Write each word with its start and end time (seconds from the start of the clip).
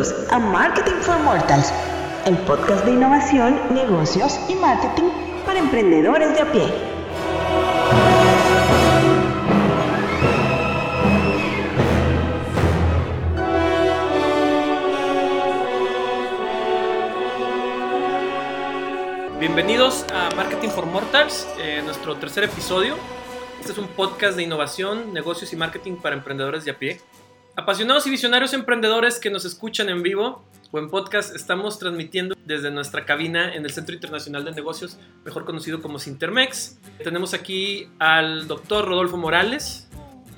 Bienvenidos 0.00 0.32
a 0.32 0.38
Marketing 0.38 1.00
for 1.02 1.18
Mortals, 1.18 1.72
el 2.24 2.38
podcast 2.38 2.86
de 2.86 2.92
innovación, 2.92 3.60
negocios 3.74 4.40
y 4.48 4.54
marketing 4.54 5.10
para 5.44 5.58
emprendedores 5.58 6.32
de 6.32 6.40
a 6.40 6.50
pie. 6.50 6.72
Bienvenidos 19.38 20.06
a 20.14 20.34
Marketing 20.34 20.70
for 20.70 20.86
Mortals, 20.86 21.46
eh, 21.58 21.82
nuestro 21.84 22.16
tercer 22.16 22.44
episodio. 22.44 22.96
Este 23.60 23.72
es 23.72 23.78
un 23.78 23.88
podcast 23.88 24.34
de 24.38 24.44
innovación, 24.44 25.12
negocios 25.12 25.52
y 25.52 25.56
marketing 25.56 25.96
para 25.96 26.16
emprendedores 26.16 26.64
de 26.64 26.70
a 26.70 26.78
pie. 26.78 27.02
Apasionados 27.56 28.06
y 28.06 28.10
visionarios 28.10 28.52
emprendedores 28.52 29.18
que 29.18 29.28
nos 29.28 29.44
escuchan 29.44 29.88
en 29.88 30.02
vivo 30.02 30.44
o 30.70 30.78
en 30.78 30.88
podcast, 30.88 31.34
estamos 31.34 31.80
transmitiendo 31.80 32.36
desde 32.44 32.70
nuestra 32.70 33.04
cabina 33.04 33.52
en 33.52 33.64
el 33.64 33.72
Centro 33.72 33.92
Internacional 33.92 34.44
de 34.44 34.52
Negocios, 34.52 34.98
mejor 35.24 35.44
conocido 35.44 35.82
como 35.82 35.98
Sintermex. 35.98 36.78
Tenemos 37.02 37.34
aquí 37.34 37.88
al 37.98 38.46
doctor 38.46 38.86
Rodolfo 38.86 39.16
Morales. 39.16 39.88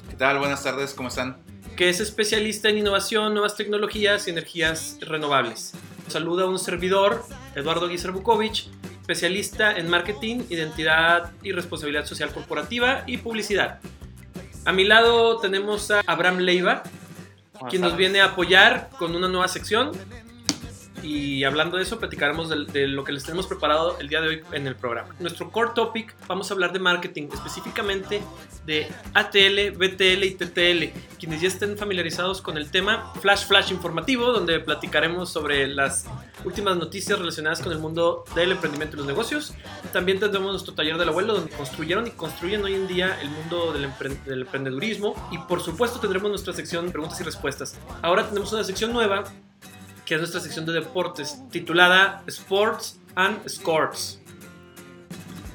¿Qué 0.09 0.17
tal? 0.17 0.39
Buenas 0.39 0.65
tardes, 0.65 0.95
¿cómo 0.95 1.09
están? 1.09 1.37
Que 1.77 1.91
es 1.91 2.01
especialista 2.01 2.71
en 2.71 2.79
innovación, 2.79 3.35
nuevas 3.35 3.57
tecnologías 3.57 4.27
y 4.27 4.31
energías 4.31 4.97
renovables. 5.03 5.75
Saluda 6.09 6.45
a 6.45 6.47
un 6.47 6.59
servidor, 6.59 7.25
Eduardo 7.55 7.89
Guizar 7.89 8.13
Bukovic, 8.13 8.69
especialista 9.03 9.77
en 9.77 9.91
marketing, 9.91 10.45
identidad 10.49 11.31
y 11.43 11.53
responsabilidad 11.53 12.07
social 12.07 12.33
corporativa 12.33 13.05
y 13.07 13.19
publicidad. 13.19 13.81
A 14.65 14.73
mi 14.73 14.85
lado 14.85 15.39
tenemos 15.39 15.91
a 15.91 16.03
Abraham 16.07 16.39
Leiva, 16.39 16.85
quien 17.69 17.83
nos 17.83 17.97
viene 17.97 18.21
a 18.21 18.27
apoyar 18.27 18.91
con 18.97 19.17
una 19.17 19.27
nueva 19.29 19.49
sección. 19.49 19.91
Y 21.03 21.45
hablando 21.45 21.77
de 21.77 21.83
eso, 21.83 21.99
platicaremos 21.99 22.49
de, 22.49 22.65
de, 22.67 22.89
lo 22.89 23.05
que 23.05 23.13
les 23.13 23.25
tenemos 23.25 23.47
preparado 23.47 23.99
el 23.99 24.09
día 24.09 24.21
de 24.21 24.29
hoy 24.29 24.43
en 24.53 24.67
el 24.67 24.77
programa. 24.77 25.15
Nuestro 25.19 25.51
core 25.51 25.71
topic, 25.75 26.15
vamos 26.29 26.51
a 26.51 26.55
hablar 26.55 26.73
de 26.73 26.79
marketing, 26.79 27.29
específicamente 27.33 28.23
de 28.67 28.87
ATL, 29.15 29.77
BTL 29.77 30.25
y 30.25 30.35
TTL. 30.35 31.19
Quienes 31.19 31.41
ya 31.41 31.49
estén 31.49 31.77
familiarizados 31.77 32.41
con 32.41 32.57
el 32.57 32.71
tema, 32.71 33.13
flash 33.21 33.47
flash 33.47 33.73
informativo, 33.73 34.33
donde 34.33 34.61
platicaremos 34.61 35.31
sobre 35.31 35.67
las 35.67 36.07
últimas 36.45 36.77
noticias 36.77 37.19
relacionadas 37.19 37.61
con 37.61 37.73
el 37.73 37.79
mundo 37.79 38.25
del 38.35 38.53
emprendimiento 38.53 38.97
y 38.97 38.99
los 38.99 39.07
negocios. 39.07 39.55
También 39.93 40.19
tendremos 40.21 40.51
nuestro 40.51 40.75
taller 40.75 40.99
del 40.99 41.09
abuelo, 41.09 41.35
donde 41.35 41.51
construyeron 41.51 42.07
y 42.07 42.11
construyen 42.11 42.65
hoy 42.65 42.75
en 42.75 42.87
día 42.87 43.19
el 43.21 43.31
mundo 43.31 43.73
del, 43.73 43.85
empre 43.85 44.11
del 44.27 44.43
emprendedurismo. 44.43 45.15
Y 45.31 45.39
por 45.39 45.61
supuesto 45.61 46.01
tendremos 46.01 46.31
nuestra 46.31 46.53
sección 46.53 46.91
preguntas 46.91 47.21
y 47.21 47.25
respuestas. 47.25 47.79
Ahora 48.03 48.29
tenemos 48.29 48.53
una 48.53 48.65
sección 48.65 48.93
nueva 48.93 49.25
que 50.13 50.17
es 50.17 50.21
nuestra 50.21 50.43
sección 50.43 50.67
de 50.67 50.75
deportes, 50.75 51.39
titulada 51.51 52.23
Sports 52.27 53.01
and 53.15 53.49
Scores, 53.49 54.21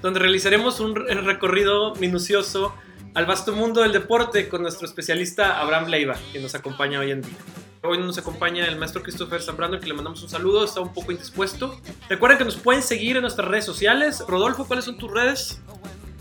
donde 0.01 0.19
realizaremos 0.19 0.79
un 0.79 0.95
recorrido 0.95 1.93
minucioso 1.97 2.73
al 3.13 3.27
vasto 3.27 3.53
mundo 3.53 3.83
del 3.83 3.91
deporte 3.91 4.49
con 4.49 4.63
nuestro 4.63 4.87
especialista 4.87 5.59
Abraham 5.59 5.89
Leiva, 5.89 6.15
que 6.33 6.39
nos 6.39 6.55
acompaña 6.55 6.99
hoy 6.99 7.11
en 7.11 7.21
día. 7.21 7.37
Hoy 7.83 7.99
nos 7.99 8.17
acompaña 8.17 8.65
el 8.65 8.77
maestro 8.77 9.03
Christopher 9.03 9.43
Zambrano, 9.43 9.79
que 9.79 9.85
le 9.85 9.93
mandamos 9.93 10.23
un 10.23 10.29
saludo, 10.29 10.65
está 10.65 10.81
un 10.81 10.91
poco 10.91 11.11
indispuesto. 11.11 11.79
Recuerden 12.09 12.39
que 12.39 12.45
nos 12.45 12.55
pueden 12.55 12.81
seguir 12.81 13.15
en 13.15 13.21
nuestras 13.21 13.47
redes 13.47 13.65
sociales. 13.65 14.23
Rodolfo, 14.27 14.65
¿cuáles 14.65 14.85
son 14.85 14.97
tus 14.97 15.11
redes? 15.11 15.61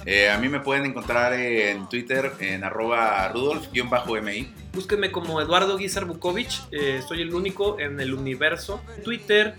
Eh, 0.06 0.30
a 0.30 0.38
mí 0.38 0.48
me 0.48 0.60
pueden 0.60 0.86
encontrar 0.86 1.32
en 1.32 1.88
Twitter 1.88 2.32
en 2.38 2.62
arroba 2.62 3.26
rudolf-mi. 3.28 4.54
Búsquenme 4.72 5.10
como 5.10 5.40
Eduardo 5.40 5.76
Guizar 5.76 6.04
Bukovic, 6.04 6.52
eh, 6.70 7.02
soy 7.06 7.22
el 7.22 7.34
único 7.34 7.80
en 7.80 7.98
el 7.98 8.14
universo. 8.14 8.80
Twitter 9.02 9.56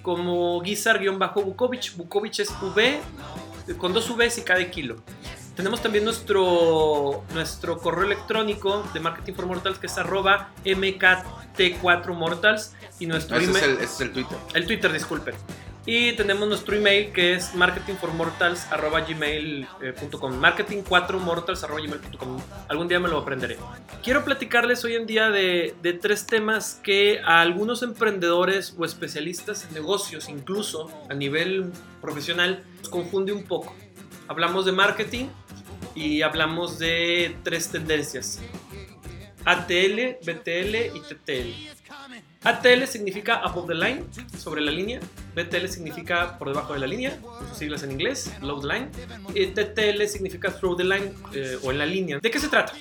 como 0.00 0.62
Guizar-Bukovic, 0.62 1.94
Bukovic 1.96 2.38
es 2.40 2.50
V, 2.50 3.00
con 3.76 3.92
dos 3.92 4.16
Vs 4.16 4.38
y 4.38 4.42
cada 4.42 4.64
kilo. 4.70 4.96
Tenemos 5.54 5.82
también 5.82 6.04
nuestro, 6.04 7.24
nuestro 7.34 7.76
correo 7.76 8.04
electrónico 8.04 8.88
de 8.94 9.00
Marketing 9.00 9.34
for 9.34 9.44
Mortals 9.44 9.78
que 9.78 9.86
es 9.86 9.98
arroba 9.98 10.48
mkt4mortals 10.64 12.70
y 12.98 13.04
nuestro 13.06 13.36
ese, 13.36 13.50
email, 13.50 13.64
es 13.64 13.68
el, 13.68 13.76
ese 13.76 13.84
es 13.84 14.00
el 14.00 14.12
Twitter. 14.12 14.38
El 14.54 14.66
Twitter, 14.66 14.90
disculpen. 14.90 15.34
Y 15.84 16.12
tenemos 16.12 16.48
nuestro 16.48 16.76
email 16.76 17.10
que 17.12 17.34
es 17.34 17.56
marketingformortals.gmail.com 17.56 20.40
marketing4mortals.gmail.com 20.40 22.40
Algún 22.68 22.86
día 22.86 23.00
me 23.00 23.08
lo 23.08 23.18
aprenderé. 23.18 23.58
Quiero 24.02 24.24
platicarles 24.24 24.84
hoy 24.84 24.94
en 24.94 25.06
día 25.06 25.30
de, 25.30 25.74
de, 25.82 25.92
tres 25.92 26.24
temas 26.26 26.78
que 26.84 27.20
a 27.24 27.40
algunos 27.40 27.82
emprendedores 27.82 28.76
o 28.78 28.84
especialistas 28.84 29.64
en 29.64 29.74
negocios, 29.74 30.28
incluso 30.28 30.88
a 31.10 31.14
nivel 31.14 31.72
profesional, 32.00 32.62
nos 32.78 32.88
confunde 32.88 33.32
un 33.32 33.42
poco. 33.42 33.74
Hablamos 34.28 34.66
de 34.66 34.72
marketing 34.72 35.26
y 35.96 36.22
hablamos 36.22 36.78
de 36.78 37.34
tres 37.42 37.70
tendencias. 37.70 38.40
ATL, 39.44 40.18
BTL 40.24 40.76
y 40.94 41.00
TTL. 41.08 41.48
ATL 42.44 42.84
significa 42.86 43.34
above 43.36 43.66
the 43.66 43.74
line, 43.74 44.04
sobre 44.38 44.60
la 44.60 44.70
línea. 44.70 45.00
BTL 45.34 45.66
significa 45.66 46.38
por 46.38 46.48
debajo 46.48 46.74
de 46.74 46.80
la 46.80 46.86
línea, 46.86 47.18
sus 47.48 47.58
siglas 47.58 47.82
en 47.82 47.92
inglés, 47.92 48.32
below 48.40 48.60
the 48.60 48.66
line. 48.66 48.88
Y 49.34 49.46
TTL 49.46 50.04
significa 50.06 50.50
through 50.52 50.76
the 50.76 50.84
line 50.84 51.12
eh, 51.34 51.58
o 51.62 51.70
en 51.70 51.78
la 51.78 51.86
línea. 51.86 52.18
¿De 52.20 52.30
qué 52.30 52.38
se 52.38 52.48
trata? 52.48 52.74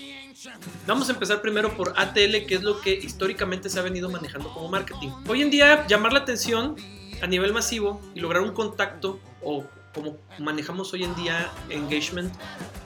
Vamos 0.88 1.10
a 1.10 1.14
empezar 1.14 1.42
primero 1.42 1.76
por 1.78 1.94
ATL, 1.98 2.46
que 2.48 2.56
es 2.56 2.64
lo 2.64 2.82
que 2.82 2.94
históricamente 2.94 3.70
se 3.70 3.80
ha 3.80 3.84
venido 3.84 4.10
manejando 4.10 4.52
como 4.54 4.68
marketing. 4.70 5.10
Hoy 5.28 5.42
en 5.42 5.52
día, 5.52 5.86
llamar 5.88 6.14
la 6.14 6.20
atención 6.20 6.76
a 7.22 7.28
nivel 7.28 7.54
masivo 7.54 8.02
y 8.16 8.20
lograr 8.20 8.42
un 8.42 8.52
contacto 8.52 9.20
o 9.42 9.66
como 9.94 10.18
manejamos 10.40 10.94
hoy 10.94 11.04
en 11.04 11.16
día 11.16 11.52
engagement 11.70 12.34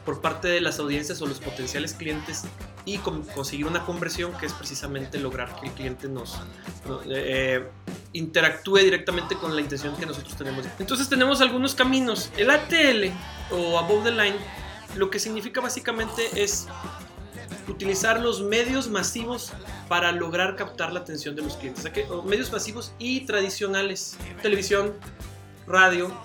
por 0.05 0.21
parte 0.21 0.47
de 0.47 0.61
las 0.61 0.79
audiencias 0.79 1.21
o 1.21 1.25
los 1.25 1.39
potenciales 1.39 1.93
clientes 1.93 2.43
y 2.85 2.99
conseguir 2.99 3.65
una 3.65 3.83
conversión 3.85 4.33
que 4.37 4.45
es 4.45 4.53
precisamente 4.53 5.19
lograr 5.19 5.59
que 5.59 5.67
el 5.67 5.73
cliente 5.73 6.07
nos 6.07 6.39
eh, 7.09 7.67
interactúe 8.13 8.77
directamente 8.77 9.35
con 9.35 9.55
la 9.55 9.61
intención 9.61 9.95
que 9.97 10.05
nosotros 10.05 10.35
tenemos. 10.35 10.65
Entonces 10.79 11.09
tenemos 11.09 11.41
algunos 11.41 11.73
caminos. 11.73 12.29
El 12.37 12.51
ATL 12.51 13.11
o 13.51 13.79
Above 13.79 14.03
the 14.03 14.11
Line 14.11 14.37
lo 14.95 15.09
que 15.09 15.19
significa 15.19 15.61
básicamente 15.61 16.41
es 16.41 16.67
utilizar 17.67 18.21
los 18.21 18.41
medios 18.41 18.87
masivos 18.89 19.51
para 19.87 20.11
lograr 20.11 20.55
captar 20.55 20.93
la 20.93 21.01
atención 21.01 21.35
de 21.35 21.41
los 21.41 21.57
clientes. 21.57 21.85
Medios 22.25 22.51
masivos 22.51 22.93
y 22.99 23.21
tradicionales, 23.21 24.17
televisión, 24.41 24.93
radio, 25.67 26.15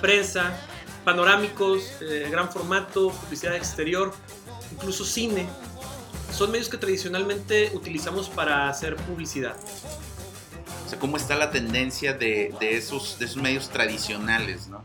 prensa, 0.00 0.58
panorámicos, 1.04 1.92
eh, 2.00 2.28
gran 2.30 2.50
formato, 2.50 3.10
publicidad 3.10 3.56
exterior, 3.56 4.12
incluso 4.72 5.04
cine. 5.04 5.46
Son 6.32 6.50
medios 6.50 6.68
que 6.68 6.76
tradicionalmente 6.76 7.70
utilizamos 7.74 8.28
para 8.28 8.68
hacer 8.68 8.96
publicidad. 8.96 9.56
O 10.86 10.88
sea, 10.88 10.98
¿cómo 10.98 11.16
está 11.16 11.36
la 11.36 11.50
tendencia 11.50 12.14
de, 12.14 12.54
de 12.60 12.76
esos, 12.76 13.18
de 13.18 13.26
esos 13.26 13.42
medios 13.42 13.70
tradicionales, 13.70 14.68
no? 14.68 14.84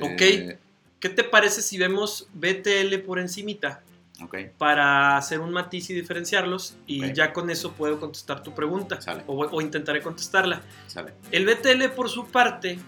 Ok. 0.00 0.20
Eh... 0.20 0.58
¿Qué 1.00 1.08
te 1.08 1.24
parece 1.24 1.62
si 1.62 1.78
vemos 1.78 2.28
BTL 2.34 2.98
por 3.06 3.18
encimita? 3.18 3.82
Okay. 4.22 4.50
Para 4.58 5.16
hacer 5.16 5.40
un 5.40 5.50
matiz 5.50 5.88
y 5.88 5.94
diferenciarlos 5.94 6.76
y 6.86 7.00
okay. 7.00 7.14
ya 7.14 7.32
con 7.32 7.48
eso 7.48 7.72
puedo 7.72 7.98
contestar 7.98 8.42
tu 8.42 8.54
pregunta 8.54 8.98
o, 9.26 9.46
o, 9.46 9.60
intentaré 9.62 10.02
contestarla. 10.02 10.60
Sale. 10.88 11.14
El 11.30 11.46
BTL 11.46 11.88
por 11.96 12.10
su 12.10 12.26
parte 12.26 12.78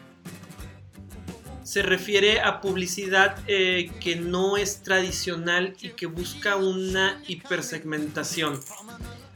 se 1.65 1.83
refiere 1.83 2.41
a 2.41 2.61
publicidad 2.61 3.37
eh, 3.47 3.91
que 4.01 4.17
no 4.17 4.57
es 4.57 4.83
tradicional 4.83 5.77
y 5.81 5.91
que 5.91 6.07
busca 6.07 6.57
una 6.57 7.23
hipersegmentación. 7.27 8.61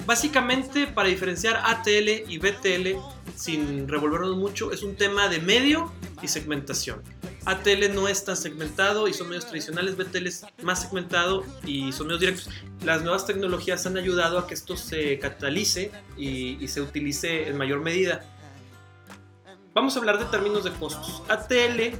Básicamente, 0.06 0.86
para 0.86 1.08
diferenciar 1.08 1.60
ATL 1.64 2.08
y 2.28 2.38
BTL, 2.38 2.96
sin 3.34 3.88
revolvernos 3.88 4.36
mucho, 4.36 4.70
es 4.70 4.84
un 4.84 4.94
tema 4.94 5.28
de 5.28 5.40
medio 5.40 5.92
y 6.22 6.28
segmentación. 6.28 7.02
ATL 7.44 7.92
no 7.92 8.08
es 8.08 8.24
tan 8.24 8.36
segmentado 8.36 9.08
y 9.08 9.14
son 9.14 9.28
medios 9.28 9.46
tradicionales, 9.46 9.96
BTL 9.96 10.26
es 10.26 10.44
más 10.62 10.82
segmentado 10.82 11.44
y 11.64 11.92
son 11.92 12.06
medios 12.06 12.20
directos. 12.20 12.50
Las 12.84 13.02
nuevas 13.02 13.26
tecnologías 13.26 13.84
han 13.86 13.96
ayudado 13.96 14.38
a 14.38 14.46
que 14.46 14.54
esto 14.54 14.76
se 14.76 15.18
catalice 15.18 15.90
y, 16.16 16.62
y 16.62 16.68
se 16.68 16.80
utilice 16.80 17.48
en 17.48 17.56
mayor 17.56 17.80
medida. 17.80 18.24
Vamos 19.76 19.94
a 19.94 19.98
hablar 19.98 20.18
de 20.18 20.24
términos 20.24 20.64
de 20.64 20.70
costos. 20.70 21.22
ATL 21.28 21.98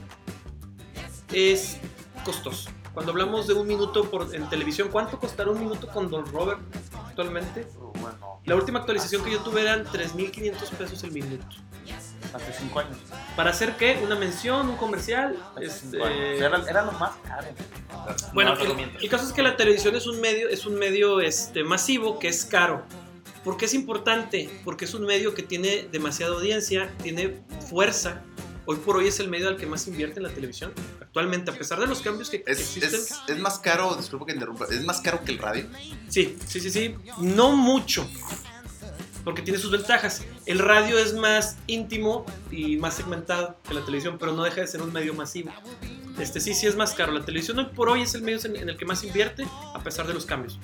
es 1.31 1.77
costoso. 2.25 2.71
Cuando 2.95 3.13
hablamos 3.13 3.47
de 3.47 3.53
un 3.53 3.67
minuto 3.67 4.11
por, 4.11 4.35
en 4.35 4.49
televisión, 4.49 4.89
¿cuánto 4.91 5.19
costará 5.21 5.51
un 5.51 5.61
minuto 5.61 5.87
con 5.89 6.09
Don 6.11 6.25
Robert 6.25 6.59
actualmente? 7.07 7.69
Bueno, 8.01 8.41
La 8.47 8.55
última 8.57 8.79
actualización 8.79 9.23
que 9.23 9.31
yo 9.33 9.41
tuve 9.41 9.61
eran 9.61 9.85
3.500 9.85 10.71
pesos 10.71 11.05
el 11.05 11.13
minuto. 11.13 11.45
hace 12.33 12.53
5 12.61 12.81
años. 12.81 12.97
¿Para 13.37 13.51
hacer 13.51 13.77
qué? 13.77 14.01
¿Una 14.03 14.15
mención? 14.15 14.71
¿Un 14.71 14.77
comercial? 14.79 15.37
Hace 15.55 15.67
Este, 15.67 15.91
cinco 15.91 16.05
años. 16.07 16.19
Era, 16.41 16.71
era 16.71 16.83
lo 16.87 16.93
más 16.93 17.13
caro. 17.29 17.49
Bueno, 18.33 18.55
No 18.55 18.63
el, 18.63 18.97
el 19.03 19.09
caso 19.11 19.27
es 19.27 19.35
que 19.35 19.43
la 19.43 19.55
televisión 19.55 19.95
es 19.95 20.07
un 20.07 20.19
medio, 20.23 20.49
es 20.49 20.65
un 20.65 20.77
medio 20.77 21.21
este, 21.21 21.63
masivo 21.63 22.19
que 22.19 22.29
es 22.29 22.47
caro. 22.47 22.85
¿Por 23.47 23.57
qué 23.57 23.67
es 23.67 23.75
importante? 23.75 24.51
Porque 24.65 24.87
es 24.87 24.95
un 24.95 25.07
medio 25.07 25.33
que 25.33 25.45
tiene 25.45 25.87
demasiada 25.93 26.35
audiencia, 26.35 26.93
tiene 27.01 27.45
fuerza. 27.71 28.25
Hoy 28.65 28.77
por 28.79 28.97
hoy 28.97 29.07
es 29.07 29.21
el 29.21 29.29
medio 29.29 29.47
al 29.47 29.57
que 29.57 29.67
más 29.67 29.87
invierte 29.87 30.19
en 30.19 30.25
la 30.25 30.31
televisión. 30.31 30.73
Actualmente, 31.01 31.53
a 31.53 31.55
pesar 31.55 31.79
de 31.79 31.87
los 31.87 32.01
cambios 32.01 32.29
que, 32.29 32.43
Es, 32.45 32.59
existen. 32.59 32.93
es, 32.93 33.15
es 33.29 33.39
más 33.39 33.61
caro, 33.61 33.95
disculpa 33.95 34.27
que 34.27 34.33
interrumpa, 34.33 34.65
es 34.69 34.85
más 34.85 35.01
caro 35.01 35.23
que 35.23 35.31
el 35.31 35.39
radio. 35.39 35.65
Sí, 36.09 36.37
sí, 36.45 36.59
sí, 36.59 36.73
sí. 36.73 36.97
No 37.21 37.55
mucho. 37.55 38.11
Porque 39.23 39.43
tiene 39.43 39.61
sus 39.61 39.71
ventajas. 39.71 40.25
El 40.45 40.59
radio 40.59 40.99
es 40.99 41.15
más 41.15 41.57
íntimo 41.69 42.27
y 42.51 42.79
más 42.79 42.95
segmentado 42.95 43.61
que 43.69 43.75
la 43.75 43.85
televisión, 43.85 44.17
pero 44.19 44.33
no 44.33 44.43
deja 44.43 44.61
de 44.61 44.67
ser 44.67 44.83
un 44.83 44.93
medio 44.93 45.15
masivo. 45.15 45.53
Este 46.19 46.41
sí, 46.41 46.53
sí 46.53 46.67
es 46.67 46.75
más 46.75 46.95
caro. 46.95 47.13
La 47.13 47.25
televisión 47.25 47.61
hoy 47.61 47.67
por 47.67 47.91
hoy 47.91 48.03
es 48.03 48.15
el 48.17 48.23
medio 48.23 48.41
en 48.43 48.69
el 48.69 48.77
que 48.77 48.87
más 48.87 49.05
invierte, 49.05 49.47
a 49.73 49.81
pesar 49.85 50.09
de 50.09 50.15
los 50.15 50.27
cambios. 50.27 50.59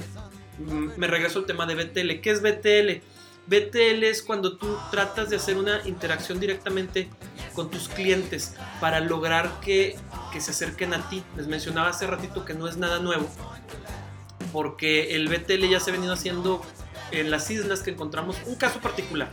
Me 0.58 1.06
regreso 1.06 1.40
al 1.40 1.46
tema 1.46 1.66
de 1.66 1.75
BTL. 1.75 2.20
¿Qué 2.20 2.31
es 2.31 2.43
BTL? 2.43 3.02
BTL 3.46 4.04
es 4.04 4.22
cuando 4.22 4.56
tú 4.56 4.76
tratas 4.90 5.31
de 5.31 5.37
hacer 5.37 5.56
una 5.56 5.87
interacción 5.87 6.38
directamente 6.38 7.08
con 7.54 7.70
tus 7.70 7.88
clientes 7.88 8.54
para 8.81 9.00
lograr 9.00 9.60
que, 9.60 9.96
que 10.32 10.40
se 10.40 10.52
acerquen 10.52 10.94
a 10.94 11.08
ti. 11.08 11.22
Les 11.37 11.49
mencionaba 11.49 11.88
hace 11.88 12.06
ratito 12.06 12.44
que 12.44 12.54
no 12.54 12.69
es 12.69 12.76
nada 12.76 13.00
nuevo 13.00 13.28
porque 14.52 15.16
el 15.16 15.28
BTL 15.28 15.69
ya 15.69 15.81
se 15.81 15.90
ha 15.90 15.93
venido 15.94 16.12
haciendo 16.12 16.62
en 17.10 17.31
las 17.31 17.50
islas 17.50 17.81
que 17.81 17.90
encontramos 17.90 18.37
un 18.46 18.54
caso 18.54 18.81
particular. 18.81 19.31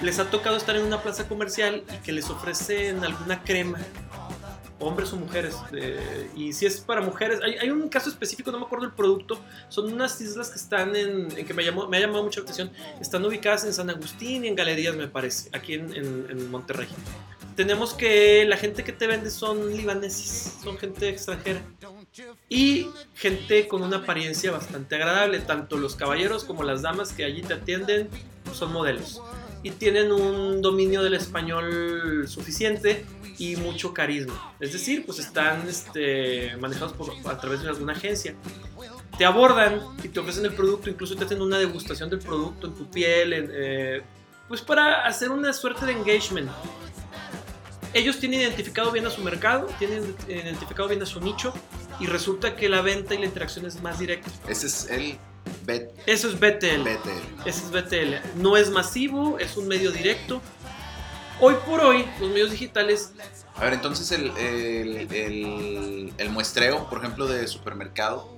Les 0.00 0.18
ha 0.18 0.30
tocado 0.30 0.56
estar 0.56 0.76
en 0.76 0.84
una 0.84 1.02
plaza 1.02 1.28
comercial 1.28 1.84
y 1.92 1.96
que 1.98 2.12
les 2.12 2.30
ofrecen 2.30 3.04
alguna 3.04 3.42
crema, 3.42 3.78
hombres 4.80 5.12
o 5.12 5.16
mujeres. 5.16 5.54
eh, 5.72 6.28
y 6.36 6.52
si 6.52 6.66
es 6.66 6.80
para 6.80 7.00
mujeres, 7.00 7.40
hay, 7.44 7.54
hay 7.54 7.70
un 7.70 7.88
caso 7.88 8.08
específico, 8.10 8.50
no 8.50 8.58
me 8.58 8.64
acuerdo 8.66 8.86
el 8.86 8.92
producto, 8.92 9.38
son 9.68 9.92
unas 9.92 10.20
islas 10.20 10.50
que 10.50 10.56
están 10.56 10.96
en, 10.96 11.28
en 11.38 11.46
que 11.46 11.54
me, 11.54 11.64
llamó, 11.64 11.86
me 11.86 11.98
ha 11.98 12.00
llamado 12.00 12.22
mucha 12.24 12.40
atención, 12.40 12.70
están 13.00 13.24
ubicadas 13.24 13.64
en 13.64 13.72
San 13.72 13.88
Agustín 13.90 14.44
y 14.44 14.48
en 14.48 14.54
Galerías, 14.54 14.96
me 14.96 15.06
parece, 15.08 15.48
aquí 15.52 15.74
en, 15.74 15.94
en- 15.94 16.26
en 16.30 16.50
Monterrey. 16.50 16.88
Tenemos 17.56 17.92
que 17.92 18.44
la 18.46 18.56
gente 18.56 18.82
que 18.84 18.92
te 18.92 19.06
vende 19.06 19.28
son 19.30 19.76
libaneses, 19.76 20.54
son 20.62 20.78
gente 20.78 21.08
extranjera 21.10 21.60
y 22.48 22.88
gente 23.14 23.68
con 23.68 23.82
una 23.82 23.98
apariencia 23.98 24.50
bastante 24.50 24.94
agradable. 24.94 25.40
Tanto 25.40 25.76
los 25.76 25.94
caballeros 25.94 26.44
como 26.44 26.62
las 26.62 26.80
damas 26.82 27.12
que 27.12 27.24
allí 27.24 27.42
te 27.42 27.52
atienden 27.54 28.08
son 28.54 28.72
modelos 28.72 29.20
y 29.62 29.70
tienen 29.72 30.10
un 30.12 30.62
dominio 30.62 31.02
del 31.02 31.14
español 31.14 32.26
suficiente 32.26 33.04
y 33.38 33.56
mucho 33.56 33.92
carisma. 33.92 34.54
Es 34.60 34.72
decir, 34.72 35.04
pues 35.04 35.18
están 35.18 35.68
este, 35.68 36.56
manejados 36.58 36.92
por, 36.92 37.12
a 37.24 37.38
través 37.38 37.62
de 37.62 37.68
alguna 37.68 37.92
agencia. 37.92 38.34
Te 39.18 39.24
abordan 39.24 39.80
y 40.02 40.08
te 40.08 40.20
ofrecen 40.20 40.44
el 40.46 40.54
producto, 40.54 40.88
incluso 40.88 41.14
te 41.14 41.24
hacen 41.24 41.42
una 41.42 41.58
degustación 41.58 42.08
del 42.08 42.20
producto 42.20 42.66
en 42.66 42.74
tu 42.74 42.90
piel, 42.90 43.32
en, 43.32 43.50
eh, 43.52 44.02
pues 44.48 44.62
para 44.62 45.06
hacer 45.06 45.30
una 45.30 45.52
suerte 45.52 45.86
de 45.86 45.92
engagement. 45.92 46.50
Ellos 47.92 48.18
tienen 48.18 48.40
identificado 48.40 48.92
bien 48.92 49.06
a 49.06 49.10
su 49.10 49.20
mercado, 49.20 49.68
tienen 49.78 50.14
identificado 50.28 50.88
bien 50.88 51.02
a 51.02 51.06
su 51.06 51.20
nicho 51.20 51.52
y 51.98 52.06
resulta 52.06 52.56
que 52.56 52.68
la 52.68 52.82
venta 52.82 53.14
y 53.14 53.18
la 53.18 53.26
interacción 53.26 53.66
es 53.66 53.82
más 53.82 53.98
directa. 53.98 54.30
Ese 54.48 54.68
es 54.68 54.88
el 54.90 55.18
Bet- 55.64 55.90
Eso 56.06 56.28
es 56.28 56.34
BTL. 56.38 56.82
BTL. 56.82 57.48
Ese 57.48 57.64
es 57.64 57.70
BTL. 57.70 58.40
No 58.40 58.56
es 58.56 58.70
masivo, 58.70 59.38
es 59.38 59.56
un 59.56 59.68
medio 59.68 59.90
directo. 59.92 60.40
Hoy 61.40 61.54
por 61.66 61.80
hoy, 61.80 62.04
los 62.20 62.28
medios 62.30 62.50
digitales, 62.50 63.12
A 63.56 63.64
ver, 63.64 63.72
entonces 63.74 64.10
el, 64.12 64.30
el, 64.36 65.12
el- 65.14 66.12
el 66.16 66.30
muestreo, 66.30 66.88
por 66.88 66.98
ejemplo, 66.98 67.26
de 67.26 67.46
supermercado, 67.46 68.28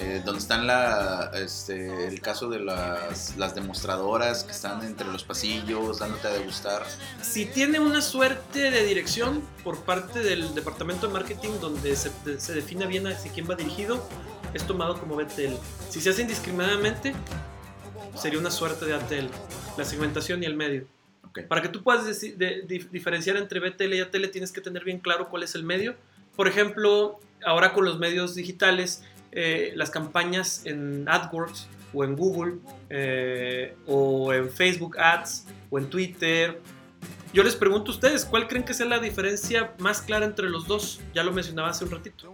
eh, 0.00 0.22
donde 0.24 0.40
están 0.40 0.66
la, 0.66 1.30
este, 1.34 2.06
el 2.06 2.20
caso 2.20 2.48
de 2.48 2.60
las, 2.60 3.36
las 3.36 3.54
demostradoras 3.54 4.44
que 4.44 4.52
están 4.52 4.82
entre 4.84 5.06
los 5.08 5.24
pasillos, 5.24 5.98
dándote 5.98 6.28
a 6.28 6.30
degustar. 6.30 6.82
si 7.20 7.46
tiene 7.46 7.80
una 7.80 8.00
suerte 8.00 8.70
de 8.70 8.84
dirección 8.84 9.42
por 9.64 9.80
parte 9.82 10.20
del 10.20 10.54
departamento 10.54 11.06
de 11.08 11.12
marketing 11.12 11.50
donde 11.60 11.96
se, 11.96 12.10
se 12.38 12.54
define 12.54 12.86
bien 12.86 13.06
hacia 13.06 13.32
quién 13.32 13.48
va 13.50 13.54
dirigido, 13.56 14.06
es 14.54 14.66
tomado 14.66 14.98
como 15.00 15.16
BTL. 15.16 15.54
Si 15.90 16.00
se 16.00 16.10
hace 16.10 16.22
indiscriminadamente, 16.22 17.14
sería 18.16 18.38
una 18.38 18.50
suerte 18.50 18.84
de 18.86 18.94
ATL, 18.94 19.26
la 19.76 19.84
segmentación 19.84 20.42
y 20.42 20.46
el 20.46 20.54
medio. 20.56 20.86
Ok. 21.28 21.40
Para 21.42 21.60
que 21.62 21.68
tú 21.68 21.82
puedas 21.82 22.04
de- 22.20 22.66
dif- 22.66 22.88
diferenciar 22.90 23.36
entre 23.36 23.60
BTL 23.60 23.94
y 23.94 24.00
ATL 24.00 24.28
tienes 24.30 24.52
que 24.52 24.60
tener 24.60 24.84
bien 24.84 24.98
claro 24.98 25.28
cuál 25.28 25.42
es 25.42 25.54
el 25.54 25.62
medio. 25.62 25.94
Por 26.36 26.48
ejemplo, 26.48 27.20
ahora 27.44 27.72
con 27.72 27.84
los 27.84 27.98
medios 27.98 28.34
digitales, 28.34 29.02
eh, 29.32 29.72
las 29.76 29.90
campañas 29.90 30.62
en 30.64 31.08
AdWords 31.08 31.68
o 31.92 32.04
en 32.04 32.16
Google 32.16 32.56
eh, 32.90 33.76
o 33.86 34.32
en 34.32 34.50
Facebook 34.50 34.98
Ads 34.98 35.46
o 35.70 35.78
en 35.78 35.88
Twitter. 35.90 36.60
Yo 37.32 37.42
les 37.42 37.56
pregunto 37.56 37.90
a 37.90 37.94
ustedes, 37.94 38.24
¿cuál 38.24 38.48
creen 38.48 38.64
que 38.64 38.72
sea 38.72 38.86
la 38.86 38.98
diferencia 38.98 39.74
más 39.78 40.00
clara 40.00 40.24
entre 40.24 40.48
los 40.48 40.66
dos? 40.66 41.00
Ya 41.14 41.22
lo 41.22 41.32
mencionaba 41.32 41.68
hace 41.68 41.84
un 41.84 41.90
ratito. 41.90 42.32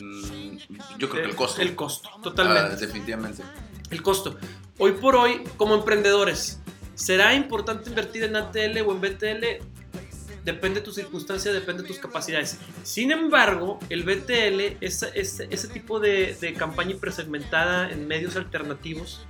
Mm, 0.00 0.56
yo 0.98 1.08
creo 1.08 1.22
que 1.22 1.28
el 1.30 1.36
costo. 1.36 1.62
El 1.62 1.74
costo, 1.74 2.10
totalmente. 2.22 2.74
Ah, 2.74 2.76
definitivamente. 2.76 3.42
El 3.90 4.02
costo. 4.02 4.38
Hoy 4.78 4.92
por 4.92 5.14
hoy, 5.14 5.42
como 5.56 5.76
emprendedores, 5.76 6.60
¿será 6.94 7.34
importante 7.34 7.88
invertir 7.88 8.24
en 8.24 8.36
ATL 8.36 8.80
o 8.84 8.92
en 8.92 9.00
BTL? 9.00 9.44
Depende 10.46 10.78
de 10.78 10.84
tu 10.84 10.92
circunstancia, 10.92 11.52
depende 11.52 11.82
de 11.82 11.88
tus 11.88 11.98
capacidades. 11.98 12.56
Sin 12.84 13.10
embargo, 13.10 13.80
el 13.88 14.04
BTL, 14.04 14.76
ese, 14.80 15.10
ese, 15.14 15.48
ese 15.50 15.66
tipo 15.66 15.98
de, 15.98 16.36
de 16.40 16.54
campaña 16.54 16.92
hipersegmentada 16.92 17.90
en 17.90 18.06
medios 18.06 18.36
alternativos, 18.36 19.26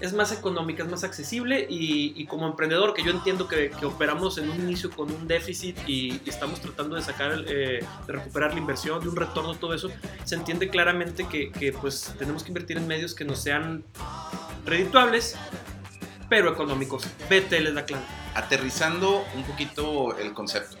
es 0.00 0.14
más 0.14 0.32
económica, 0.32 0.82
es 0.82 0.90
más 0.90 1.04
accesible 1.04 1.66
y, 1.68 2.14
y 2.16 2.24
como 2.24 2.46
emprendedor, 2.46 2.94
que 2.94 3.02
yo 3.02 3.10
entiendo 3.10 3.48
que, 3.48 3.70
que 3.70 3.84
operamos 3.84 4.38
en 4.38 4.48
un 4.48 4.56
inicio 4.56 4.90
con 4.90 5.12
un 5.12 5.28
déficit 5.28 5.76
y, 5.86 6.22
y 6.24 6.28
estamos 6.28 6.62
tratando 6.62 6.96
de 6.96 7.02
sacar, 7.02 7.44
eh, 7.46 7.84
de 8.06 8.12
recuperar 8.12 8.54
la 8.54 8.58
inversión, 8.58 9.02
de 9.02 9.10
un 9.10 9.16
retorno, 9.16 9.56
todo 9.56 9.74
eso, 9.74 9.90
se 10.24 10.36
entiende 10.36 10.70
claramente 10.70 11.28
que, 11.28 11.52
que, 11.52 11.74
pues 11.74 12.14
tenemos 12.18 12.42
que 12.42 12.48
invertir 12.48 12.78
en 12.78 12.86
medios 12.86 13.14
que 13.14 13.26
nos 13.26 13.42
sean 13.42 13.84
redituables, 14.64 15.36
pero 16.30 16.50
económicos. 16.50 17.06
BTL 17.28 17.66
es 17.66 17.74
la 17.74 17.84
clave. 17.84 18.25
Aterrizando 18.36 19.24
un 19.34 19.42
poquito 19.44 20.16
el 20.18 20.32
concepto. 20.34 20.76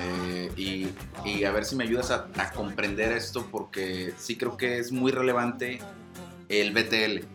eh, 0.00 0.50
y, 0.56 0.88
y 1.28 1.44
a 1.44 1.50
ver 1.50 1.64
si 1.66 1.76
me 1.76 1.84
ayudas 1.84 2.10
a, 2.10 2.28
a 2.38 2.50
comprender 2.52 3.12
esto 3.12 3.46
porque 3.50 4.14
sí 4.18 4.36
creo 4.36 4.56
que 4.56 4.78
es 4.78 4.90
muy 4.92 5.12
relevante 5.12 5.78
el 6.48 6.72
BTL 6.72 7.26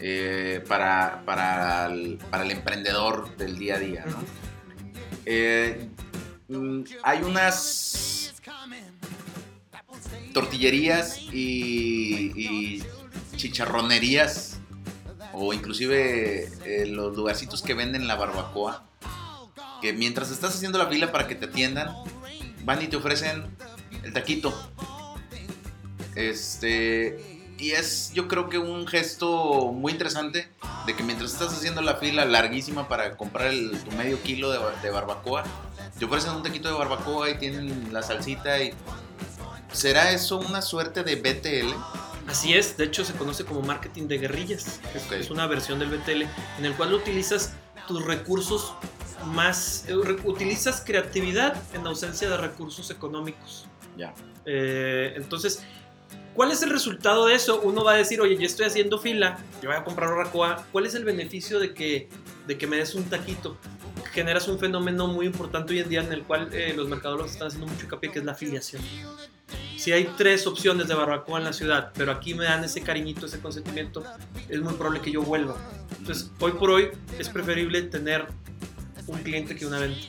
eh, 0.00 0.62
para, 0.68 1.22
para, 1.24 1.86
el, 1.86 2.18
para 2.30 2.44
el 2.44 2.50
emprendedor 2.50 3.34
del 3.38 3.58
día 3.58 3.76
a 3.76 3.78
día. 3.78 4.04
¿no? 4.06 4.18
Eh, 5.24 5.88
mm, 6.48 6.82
hay 7.02 7.22
unas 7.22 8.34
tortillerías 10.34 11.18
y, 11.32 12.32
y 12.36 12.82
chicharronerías 13.36 14.58
o 15.32 15.54
inclusive 15.54 16.50
los 16.88 17.16
lugarcitos 17.16 17.62
que 17.62 17.72
venden 17.74 18.06
la 18.06 18.16
barbacoa 18.16 18.84
que 19.82 19.92
mientras 19.92 20.30
estás 20.30 20.54
haciendo 20.54 20.78
la 20.78 20.86
fila 20.86 21.12
para 21.12 21.26
que 21.28 21.34
te 21.34 21.44
atiendan 21.46 21.94
van 22.64 22.80
y 22.80 22.86
te 22.86 22.96
ofrecen 22.96 23.54
el 24.04 24.12
taquito 24.14 24.54
este 26.14 27.42
y 27.58 27.72
es 27.72 28.10
yo 28.14 28.28
creo 28.28 28.48
que 28.48 28.58
un 28.58 28.86
gesto 28.86 29.72
muy 29.72 29.92
interesante 29.92 30.48
de 30.86 30.96
que 30.96 31.02
mientras 31.02 31.32
estás 31.32 31.52
haciendo 31.52 31.80
la 31.82 31.96
fila 31.96 32.24
larguísima 32.24 32.88
para 32.88 33.16
comprar 33.16 33.48
el, 33.48 33.70
tu 33.82 33.90
medio 33.92 34.20
kilo 34.22 34.50
de, 34.50 34.58
de 34.82 34.90
barbacoa 34.90 35.44
te 35.98 36.04
ofrecen 36.04 36.32
un 36.32 36.42
taquito 36.42 36.68
de 36.68 36.74
barbacoa 36.74 37.30
y 37.30 37.38
tienen 37.38 37.92
la 37.92 38.02
salsita 38.02 38.60
y 38.62 38.72
¿será 39.72 40.10
eso 40.12 40.38
una 40.38 40.62
suerte 40.62 41.02
de 41.04 41.16
BTL? 41.16 41.74
Así 42.28 42.54
es, 42.54 42.76
de 42.76 42.84
hecho 42.84 43.04
se 43.04 43.14
conoce 43.14 43.44
como 43.44 43.62
marketing 43.62 44.06
de 44.06 44.18
guerrillas. 44.18 44.80
Es, 44.94 45.04
Ok. 45.06 45.12
es 45.12 45.30
una 45.30 45.46
versión 45.48 45.78
del 45.80 45.90
BTL 45.90 46.22
en 46.58 46.64
el 46.64 46.74
cual 46.74 46.94
utilizas 46.94 47.52
tus 47.88 48.04
recursos 48.04 48.74
más, 49.22 49.86
eh, 49.88 49.94
utilizas 50.24 50.82
creatividad 50.84 51.56
en 51.74 51.86
ausencia 51.86 52.28
de 52.28 52.36
recursos 52.36 52.90
económicos. 52.90 53.66
Ya. 53.96 54.14
Eh, 54.44 55.14
entonces, 55.16 55.62
¿cuál 56.34 56.52
es 56.52 56.62
el 56.62 56.70
resultado 56.70 57.26
de 57.26 57.34
eso? 57.34 57.60
Uno 57.62 57.84
va 57.84 57.92
a 57.92 57.96
decir, 57.96 58.20
oye, 58.20 58.36
ya 58.36 58.46
estoy 58.46 58.66
haciendo 58.66 58.98
fila, 58.98 59.38
yo 59.62 59.68
voy 59.68 59.78
a 59.78 59.84
comprar 59.84 60.10
barbacoa. 60.10 60.66
¿Cuál 60.72 60.86
es 60.86 60.94
el 60.94 61.04
beneficio 61.04 61.60
de 61.60 61.74
que, 61.74 62.08
de 62.46 62.58
que 62.58 62.66
me 62.66 62.76
des 62.76 62.94
un 62.94 63.04
taquito? 63.04 63.56
Generas 64.12 64.48
un 64.48 64.58
fenómeno 64.58 65.06
muy 65.06 65.26
importante 65.26 65.72
hoy 65.72 65.80
en 65.80 65.88
día 65.88 66.00
en 66.02 66.12
el 66.12 66.22
cual 66.22 66.48
eh, 66.52 66.74
los 66.76 66.88
mercadólogos 66.88 67.32
están 67.32 67.48
haciendo 67.48 67.66
mucho 67.66 67.84
hincapié, 67.84 68.10
que 68.10 68.18
es 68.18 68.24
la 68.24 68.32
afiliación. 68.32 68.82
Si 69.76 69.90
hay 69.90 70.12
tres 70.16 70.46
opciones 70.46 70.86
de 70.86 70.94
barbacoa 70.94 71.38
en 71.38 71.44
la 71.44 71.52
ciudad, 71.52 71.92
pero 71.94 72.12
aquí 72.12 72.34
me 72.34 72.44
dan 72.44 72.62
ese 72.62 72.82
cariñito, 72.82 73.26
ese 73.26 73.40
consentimiento, 73.40 74.04
es 74.48 74.60
muy 74.60 74.74
probable 74.74 75.00
que 75.00 75.10
yo 75.10 75.22
vuelva. 75.22 75.56
Entonces, 75.98 76.30
hoy 76.40 76.52
por 76.52 76.70
hoy 76.70 76.90
es 77.18 77.28
preferible 77.28 77.82
tener 77.82 78.28
un 79.12 79.22
cliente 79.22 79.54
que 79.54 79.66
una 79.66 79.78
venta. 79.78 80.00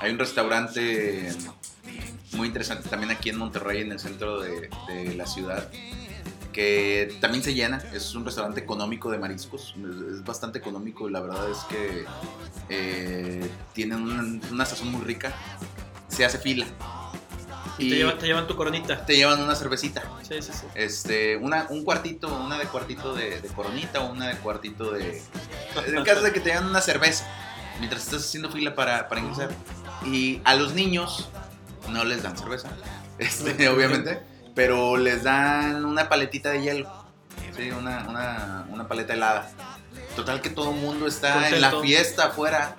Hay 0.00 0.12
un 0.12 0.18
restaurante 0.18 1.32
muy 2.32 2.48
interesante 2.48 2.88
también 2.88 3.10
aquí 3.10 3.30
en 3.30 3.38
Monterrey, 3.38 3.82
en 3.82 3.92
el 3.92 4.00
centro 4.00 4.40
de, 4.40 4.68
de 4.88 5.14
la 5.14 5.26
ciudad, 5.26 5.70
que 6.52 7.16
también 7.20 7.42
se 7.42 7.54
llena. 7.54 7.82
Es 7.92 8.14
un 8.14 8.24
restaurante 8.24 8.60
económico 8.60 9.10
de 9.10 9.18
mariscos. 9.18 9.74
Es, 10.10 10.24
bastante 10.24 10.58
económico 10.58 11.08
y 11.08 11.12
la 11.12 11.20
verdad 11.20 11.50
es 11.50 11.58
que 11.64 12.04
eh, 12.68 13.50
tienen 13.72 14.02
una, 14.02 14.40
una 14.50 14.66
sazón 14.66 14.92
muy 14.92 15.02
rica. 15.02 15.32
Se 16.08 16.24
hace 16.24 16.38
fila. 16.38 16.66
Y 17.78 17.90
te 17.90 17.96
llevan, 17.96 18.18
te 18.18 18.26
llevan 18.26 18.46
tu 18.48 18.56
coronita. 18.56 19.06
te 19.06 19.16
llevan 19.16 19.40
una 19.40 19.54
cervecita. 19.54 20.02
Sí, 20.22 20.42
sí, 20.42 20.50
sí. 20.52 20.66
Este, 20.74 21.36
una, 21.36 21.66
un 21.70 21.84
cuartito, 21.84 22.26
una 22.26 22.58
de 22.58 22.64
cuartito 22.64 23.14
de, 23.14 23.40
de 23.40 23.48
coronita 23.48 24.00
o 24.00 24.10
una 24.10 24.26
de 24.26 24.36
cuartito 24.36 24.90
de. 24.90 25.22
En 25.86 26.04
caso 26.04 26.22
de 26.22 26.32
que 26.32 26.40
te 26.40 26.50
llevan 26.50 26.66
una 26.66 26.80
cerveza 26.80 27.24
mientras 27.78 28.04
estás 28.04 28.24
haciendo 28.24 28.50
fila 28.50 28.74
para, 28.74 29.08
para 29.08 29.20
ingresar. 29.20 29.50
Y 30.04 30.40
a 30.44 30.54
los 30.54 30.74
niños 30.74 31.28
no 31.90 32.04
les 32.04 32.22
dan 32.22 32.36
cerveza, 32.36 32.68
este, 33.18 33.68
obviamente, 33.68 34.22
pero 34.54 34.96
les 34.96 35.22
dan 35.24 35.84
una 35.84 36.08
paletita 36.08 36.50
de 36.50 36.62
hielo. 36.62 37.08
Sí, 37.56 37.70
una, 37.70 38.06
una, 38.08 38.66
una 38.70 38.86
paleta 38.86 39.14
helada. 39.14 39.50
Total 40.14 40.40
que 40.40 40.50
todo 40.50 40.70
el 40.70 40.76
mundo 40.80 41.06
está 41.06 41.48
en 41.48 41.60
la 41.60 41.70
Contento. 41.70 41.80
fiesta 41.82 42.26
afuera 42.26 42.76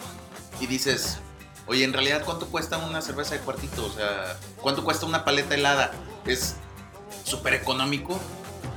y 0.62 0.68
dices, 0.68 1.20
oye, 1.68 1.84
en 1.84 1.94
realidad, 1.94 2.24
¿cuánto 2.24 2.48
cuesta 2.48 2.78
una 2.78 3.02
cerveza 3.02 3.36
de 3.36 3.42
cuartito? 3.42 3.86
O 3.86 3.92
sea, 3.92 4.38
¿cuánto 4.62 4.84
cuesta 4.84 5.06
una 5.06 5.26
paleta 5.26 5.56
helada? 5.56 5.92
Es 6.26 6.56
súper 7.26 7.54
económico 7.54 8.20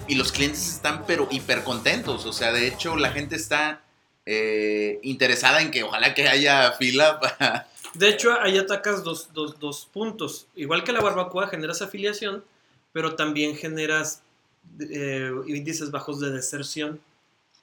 y 0.09 0.15
los 0.17 0.33
clientes 0.33 0.69
están 0.69 1.05
pero 1.07 1.29
hiper 1.31 1.63
contentos. 1.65 2.27
O 2.27 2.33
sea, 2.33 2.53
de 2.53 2.67
hecho, 2.67 2.97
la 2.97 3.11
gente 3.11 3.37
está 3.37 3.83
eh, 4.27 4.99
interesada 5.03 5.61
en 5.63 5.71
que 5.71 5.83
ojalá 5.83 6.15
que 6.15 6.29
haya 6.29 6.73
fila 6.73 7.19
para... 7.21 7.69
De 7.95 8.09
hecho, 8.09 8.33
ahí 8.41 8.57
atacas 8.57 9.05
dos, 9.05 9.29
dos, 9.35 9.59
dos 9.59 9.89
puntos. 9.93 10.47
Igual 10.57 10.83
que 10.85 10.93
la 10.93 11.01
barbacoa, 11.01 11.49
generas 11.49 11.83
afiliación, 11.83 12.43
pero 12.93 13.15
también 13.17 13.55
generas 13.57 14.23
eh, 14.81 15.31
índices 15.47 15.91
bajos 15.91 16.19
de 16.21 16.31
deserción. 16.31 17.01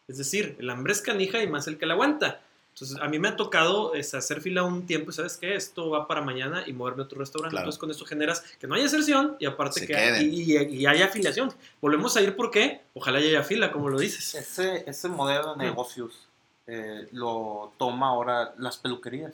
Es 0.07 0.17
decir, 0.17 0.55
el 0.59 0.69
hambre 0.69 0.93
es 0.93 1.01
canija 1.01 1.41
y 1.41 1.47
más 1.47 1.67
el 1.67 1.77
que 1.77 1.85
la 1.87 1.93
aguanta. 1.95 2.41
Entonces, 2.73 2.97
a 3.01 3.07
mí 3.09 3.19
me 3.19 3.27
ha 3.27 3.35
tocado 3.35 3.93
es, 3.95 4.13
hacer 4.13 4.39
fila 4.41 4.63
un 4.63 4.85
tiempo 4.85 5.09
y 5.09 5.13
sabes 5.13 5.35
qué, 5.35 5.55
esto 5.55 5.89
va 5.89 6.07
para 6.07 6.21
mañana 6.21 6.63
y 6.65 6.71
moverme 6.73 7.01
a 7.01 7.05
otro 7.05 7.19
restaurante. 7.19 7.51
Claro. 7.53 7.63
Entonces, 7.65 7.79
con 7.79 7.91
eso 7.91 8.05
generas 8.05 8.43
que 8.59 8.67
no 8.67 8.75
haya 8.75 8.83
deserción 8.83 9.35
y 9.39 9.47
aparte 9.47 9.81
Se 9.81 9.87
que 9.87 9.93
queden. 9.93 10.31
y, 10.33 10.41
y- 10.43 10.75
y 10.81 10.85
haya 10.85 11.05
afiliación. 11.05 11.51
Volvemos 11.81 12.15
a 12.15 12.21
ir 12.21 12.35
porque 12.35 12.81
ojalá 12.93 13.19
ya 13.19 13.27
haya 13.29 13.43
fila, 13.43 13.71
como 13.71 13.89
lo 13.89 13.99
dices. 13.99 14.33
Ese, 14.35 14.83
ese 14.87 15.09
modelo 15.09 15.55
de 15.55 15.65
negocios 15.65 16.27
eh, 16.69 17.07
lo 17.11 17.73
toma 17.77 18.09
ahora 18.09 18.53
las 18.57 18.77
peluquerías. 18.77 19.33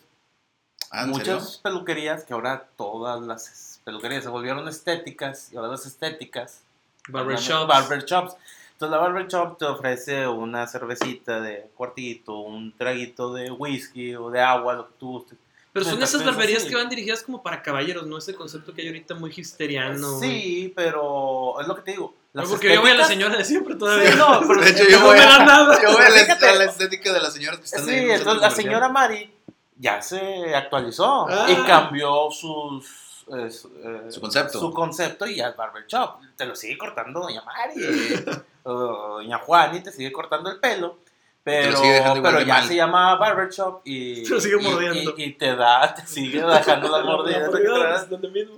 Ah, 0.91 1.03
¿en 1.03 1.09
Muchas 1.09 1.43
serio? 1.43 1.59
peluquerías 1.63 2.23
que 2.23 2.33
ahora 2.33 2.67
todas 2.77 3.21
las 3.21 3.81
peluquerías 3.83 4.23
se 4.23 4.29
volvieron 4.29 4.67
estéticas 4.67 5.51
y 5.51 5.57
ahora 5.57 5.69
las 5.69 5.85
estéticas 5.85 6.61
Barbershops. 7.09 7.67
Barbershops. 7.67 8.35
Entonces 8.73 8.91
la 8.91 8.97
barbershop 8.97 9.57
te 9.57 9.65
ofrece 9.65 10.27
una 10.27 10.67
cervecita 10.67 11.39
de 11.39 11.69
cuartito, 11.75 12.39
un 12.39 12.73
traguito 12.73 13.33
de 13.33 13.49
whisky 13.49 14.15
o 14.15 14.29
de 14.29 14.41
agua, 14.41 14.73
lo 14.73 14.87
que 14.87 14.93
tú 14.99 15.11
gustes. 15.11 15.37
Pero 15.71 15.85
son 15.85 16.01
esas 16.01 16.25
barberías 16.25 16.61
así. 16.61 16.69
que 16.69 16.75
van 16.75 16.89
dirigidas 16.89 17.23
como 17.23 17.41
para 17.41 17.61
caballeros, 17.61 18.05
¿no? 18.07 18.17
Ese 18.17 18.33
concepto 18.33 18.73
que 18.73 18.81
hay 18.81 18.87
ahorita 18.87 19.15
muy 19.15 19.33
histeriano. 19.35 20.19
Sí, 20.19 20.73
pero 20.75 21.59
es 21.61 21.67
lo 21.67 21.75
que 21.75 21.81
te 21.83 21.91
digo. 21.91 22.13
No, 22.43 22.43
porque 22.49 22.73
yo 22.73 22.81
voy 22.81 22.91
a 22.91 22.93
la 22.95 23.03
estéticas- 23.03 23.07
señora 23.07 23.37
de 23.37 23.45
siempre 23.45 23.75
todavía. 23.75 24.11
Sí, 24.11 24.17
no, 24.17 24.41
pero 24.47 24.61
De 24.61 24.69
hecho, 24.69 24.83
yo 24.89 24.99
no 24.99 25.05
voy 25.05 25.17
me 25.17 25.23
a, 25.23 25.27
da 25.27 25.45
nada. 25.45 25.81
yo 25.81 25.93
voy 25.93 26.03
a 26.05 26.09
la, 26.09 26.49
a 26.51 26.55
la 26.55 26.63
estética 26.65 27.13
de 27.13 27.19
las 27.21 27.33
señoras 27.33 27.59
que 27.59 27.65
están 27.65 27.85
Sí, 27.85 27.91
ahí 27.91 28.11
entonces 28.11 28.41
la 28.41 28.49
señora 28.51 28.89
Mari 28.89 29.33
ya 29.77 30.01
se 30.01 30.53
actualizó 30.55 31.27
Ah. 31.29 31.47
y 31.49 31.55
cambió 31.65 32.29
sus, 32.31 33.25
eh, 33.33 33.49
su, 33.49 33.69
Su 34.09 34.21
concepto. 34.21 34.59
Su 34.59 34.71
concepto 34.73 35.25
y 35.27 35.35
ya 35.37 35.47
es 35.49 35.55
barbershop. 35.55 36.19
Te 36.35 36.45
lo 36.45 36.55
sigue 36.55 36.77
cortando 36.77 37.21
Doña 37.21 37.41
Mari. 37.41 37.75
o 38.63 38.73
Doña 38.73 39.37
Juan 39.39 39.75
y 39.75 39.79
te 39.81 39.91
sigue 39.91 40.11
cortando 40.11 40.49
el 40.49 40.59
pelo. 40.59 40.97
Te 41.43 41.65
lo 41.65 41.67
Pero, 41.67 41.77
sigue 41.77 41.93
dejando 41.93 42.17
igual 42.17 42.33
pero 42.35 42.45
ya 42.47 42.53
mal. 42.55 42.67
se 42.67 42.75
llama 42.75 43.15
barbershop 43.17 43.81
y, 43.85 44.23
Te 44.23 44.29
lo 44.31 44.41
sigue 44.41 44.57
y- 44.59 44.63
mordiendo. 44.63 45.13
y, 45.15 45.23
y 45.23 45.33
te 45.33 45.55
da, 45.55 45.93
te 45.93 46.05
sigue 46.07 46.41
dejando 46.41 46.89
las 46.89 46.91
La- 46.91 46.97
la 46.99 47.03
mordidas. 47.03 47.49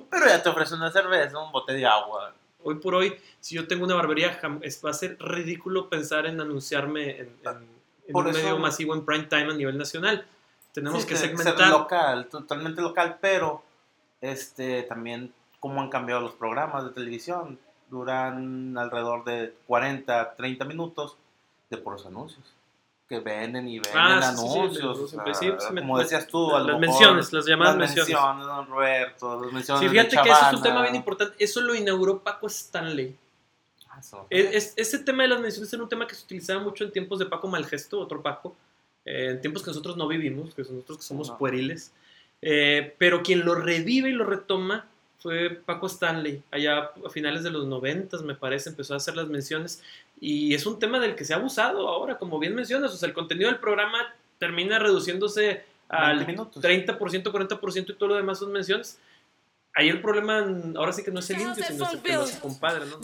Pero 0.09 0.25
ya 0.25 0.41
te 0.41 0.49
ofrece 0.49 0.73
una 0.75 0.89
cerveza, 0.91 1.37
un 1.37 1.51
bote 1.51 1.73
de 1.73 1.85
agua. 1.85 2.33
Hoy 2.67 2.75
por 2.75 2.95
hoy, 2.95 3.15
si 3.39 3.55
yo 3.55 3.65
tengo 3.65 3.85
una 3.85 3.95
barbería, 3.95 4.39
va 4.43 4.89
a 4.89 4.93
ser 4.93 5.17
ridículo 5.21 5.89
pensar 5.89 6.25
en 6.25 6.41
anunciarme 6.41 7.11
en, 7.11 7.19
en- 7.45 7.77
en 8.07 8.11
Por 8.11 8.25
un 8.25 8.31
eso- 8.31 8.39
medio 8.43 8.57
masivo 8.59 8.93
en 8.93 9.05
prime 9.05 9.23
time 9.25 9.53
a 9.53 9.53
nivel 9.55 9.77
nacional. 9.77 10.25
Tenemos 10.73 11.03
Sí, 11.03 11.07
que 11.07 11.15
ser- 11.15 11.29
ser 11.29 11.37
segmentar. 11.37 11.69
local, 11.69 12.27
totalmente 12.27 12.81
local, 12.81 13.19
pero 13.21 13.63
este 14.19 14.83
también 14.83 15.33
cómo 15.61 15.79
han 15.81 15.89
cambiado 15.89 16.19
los 16.21 16.33
programas 16.33 16.83
de 16.83 16.89
televisión. 16.91 17.57
Duran 17.89 18.77
alrededor 18.77 19.23
de 19.23 19.53
40, 19.65 20.35
30 20.35 20.65
minutos 20.65 21.15
de 21.69 21.77
puros 21.77 22.05
anuncios. 22.05 22.53
Que 23.07 23.19
venden 23.21 23.67
y 23.69 23.79
venden 23.79 23.93
Ah, 23.95 24.21
sí, 24.21 24.37
sí, 24.41 24.47
sí, 24.47 24.57
anuncios. 24.57 25.11
sí, 25.11 25.47
sí, 25.59 25.73
me- 25.73 25.81
como 25.81 25.97
decías 25.99 26.27
tú, 26.27 26.53
a 26.53 26.59
las 26.59 26.77
mejor 26.77 26.79
menciones, 26.81 27.31
las 27.31 27.45
llamadas 27.45 27.77
las 27.77 27.95
menciones. 27.95 28.09
menciones, 28.13 28.45
don 28.47 28.67
Roberto, 28.67 29.41
las 29.41 29.51
menciones 29.53 29.79
Sí, 29.79 29.85
de 29.85 29.91
fíjate 29.91 30.09
que 30.23 30.29
ese 30.29 30.45
es 30.49 30.53
un 30.53 30.61
tema 30.63 30.81
bien 30.81 30.95
importante. 30.95 31.35
Eso 31.39 31.61
lo 31.61 31.73
inauguró 31.73 32.21
Paco 32.21 32.47
Stanley. 32.47 33.15
Ah. 33.89 34.01
Es- 34.29 34.53
es- 34.55 34.73
ese 34.75 34.99
tema 34.99 35.23
de 35.23 35.29
las 35.29 35.39
menciones 35.39 35.71
era 35.71 35.81
un 35.83 35.89
tema 35.89 36.05
que 36.05 36.15
se 36.15 36.25
utilizaba 36.25 36.59
mucho 36.61 36.83
en 36.83 36.91
tiempos 36.91 37.17
de 37.19 37.25
Paco 37.27 37.47
Malgesto, 37.47 37.99
otro 37.99 38.21
Paco, 38.21 38.55
eh, 39.05 39.29
en 39.31 39.41
tiempos 39.41 39.63
que 39.63 39.69
nosotros 39.69 39.95
no 39.95 40.07
vivimos, 40.07 40.53
que 40.53 40.61
nosotros 40.63 40.97
que 40.97 41.03
somos 41.03 41.29
No. 41.29 41.37
pueriles. 41.37 41.93
Eh, 42.41 42.93
pero 42.99 43.23
quien 43.23 43.45
lo 43.45 43.55
revive 43.55 44.09
y 44.09 44.11
lo 44.13 44.25
retoma 44.25 44.85
fue 45.27 45.49
Paco 45.49 45.87
Stanley, 45.87 46.41
allá 46.51 46.89
a 47.05 47.09
finales 47.09 47.43
de 47.43 47.49
los 47.49 47.65
noventas, 47.65 48.21
me 48.21 48.33
parece, 48.33 48.69
empezó 48.69 48.93
a 48.93 48.97
hacer 48.97 49.13
las 49.17 49.27
menciones. 49.27 49.83
Y 50.21 50.53
es 50.53 50.65
un 50.65 50.79
tema 50.79 51.01
del 51.01 51.15
que 51.15 51.25
se 51.25 51.33
ha 51.33 51.35
abusado 51.35 51.89
ahora, 51.89 52.17
como 52.17 52.39
bien 52.39 52.55
mencionas. 52.55 52.93
O 52.93 52.95
sea, 52.95 53.09
el 53.09 53.13
contenido 53.13 53.49
del 53.49 53.59
programa 53.59 53.97
termina 54.39 54.79
reduciéndose 54.79 55.65
al 55.89 56.15
20 56.15 56.31
minutos. 56.31 56.63
30%, 56.63 56.97
40% 56.97 57.89
y 57.89 57.93
todo 57.95 58.07
lo 58.07 58.15
demás 58.15 58.39
son 58.39 58.53
menciones. 58.53 58.99
Ahí 59.73 59.89
el 59.89 60.01
problema 60.01 60.47
ahora 60.77 60.93
sí 60.93 61.03
que 61.03 61.11
no 61.11 61.19
es 61.19 61.29
el 61.29 61.41
indio, 61.41 61.55
sino 61.55 61.85
es 61.85 61.93
el 61.93 62.01
que 62.01 62.39
compadre, 62.39 62.85
¿no? 62.85 63.01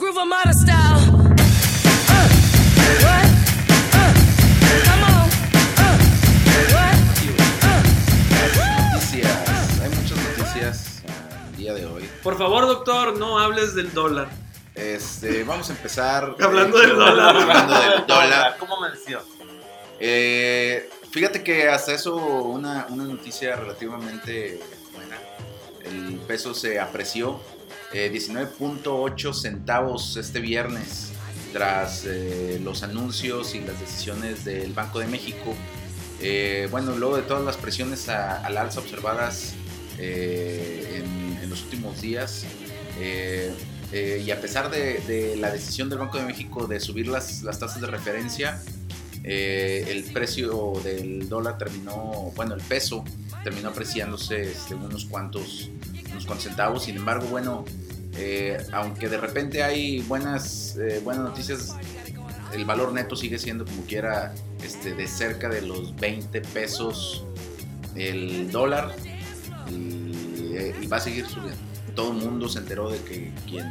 Día 11.64 11.74
de 11.74 11.86
hoy. 11.86 12.08
Por 12.22 12.36
favor, 12.36 12.66
doctor, 12.66 13.18
no 13.18 13.38
hables 13.38 13.74
del 13.74 13.92
dólar. 13.94 14.28
Este, 14.74 15.44
vamos 15.44 15.70
a 15.70 15.72
empezar. 15.72 16.36
Hablando 16.38 16.78
de 16.78 16.88
del 16.88 16.96
dólar. 16.96 17.36
Hablando 17.36 17.80
del 17.80 18.06
dólar. 18.06 18.56
¿Cómo 18.58 18.80
mención? 18.80 19.22
Eh, 19.98 20.90
fíjate 21.10 21.42
que 21.42 21.68
hasta 21.68 21.94
eso 21.94 22.16
una, 22.16 22.86
una 22.90 23.04
noticia 23.04 23.56
relativamente 23.56 24.60
buena. 24.92 25.16
El 25.84 26.18
peso 26.26 26.52
se 26.52 26.78
apreció 26.78 27.40
eh, 27.94 28.10
19.8 28.12 29.32
centavos 29.32 30.18
este 30.18 30.40
viernes 30.40 31.12
tras 31.54 32.04
eh, 32.04 32.60
los 32.62 32.82
anuncios 32.82 33.54
y 33.54 33.60
las 33.60 33.80
decisiones 33.80 34.44
del 34.44 34.74
Banco 34.74 34.98
de 34.98 35.06
México. 35.06 35.54
Eh, 36.20 36.68
bueno, 36.70 36.94
luego 36.94 37.16
de 37.16 37.22
todas 37.22 37.42
las 37.42 37.56
presiones 37.56 38.08
al 38.10 38.58
alza 38.58 38.80
observadas 38.80 39.54
eh, 39.98 41.02
en, 41.04 41.04
en 41.04 41.33
los 41.54 41.64
últimos 41.64 42.00
días, 42.00 42.44
eh, 43.00 43.52
eh, 43.92 44.22
y 44.24 44.30
a 44.30 44.40
pesar 44.40 44.70
de, 44.70 45.00
de 45.06 45.36
la 45.36 45.50
decisión 45.50 45.88
del 45.88 45.98
Banco 45.98 46.18
de 46.18 46.24
México 46.24 46.66
de 46.66 46.80
subir 46.80 47.08
las, 47.08 47.42
las 47.42 47.58
tasas 47.58 47.80
de 47.80 47.86
referencia, 47.86 48.60
eh, 49.26 49.86
el 49.88 50.04
precio 50.12 50.74
del 50.84 51.30
dólar 51.30 51.56
terminó, 51.56 52.30
bueno, 52.36 52.54
el 52.54 52.60
peso 52.60 53.04
terminó 53.42 53.70
apreciándose 53.70 54.50
este, 54.50 54.74
unos 54.74 55.06
cuantos, 55.06 55.70
unos 56.10 56.26
cuantos 56.26 56.44
centavos. 56.44 56.84
Sin 56.84 56.96
embargo, 56.96 57.26
bueno, 57.28 57.64
eh, 58.18 58.58
aunque 58.72 59.08
de 59.08 59.16
repente 59.16 59.62
hay 59.62 60.00
buenas, 60.02 60.76
eh, 60.76 61.00
buenas 61.02 61.24
noticias, 61.24 61.74
el 62.52 62.66
valor 62.66 62.92
neto 62.92 63.16
sigue 63.16 63.38
siendo 63.38 63.64
como 63.64 63.84
quiera 63.86 64.34
este, 64.62 64.94
de 64.94 65.08
cerca 65.08 65.48
de 65.48 65.62
los 65.62 65.96
20 65.96 66.42
pesos 66.42 67.24
el 67.96 68.50
dólar 68.50 68.94
y, 69.70 70.03
eh, 70.54 70.74
y 70.80 70.86
va 70.86 70.98
a 70.98 71.00
seguir 71.00 71.26
subiendo. 71.26 71.56
Todo 71.94 72.12
el 72.12 72.18
mundo 72.18 72.48
se 72.48 72.58
enteró 72.60 72.90
de 72.90 72.98
que 73.02 73.32
quien 73.46 73.66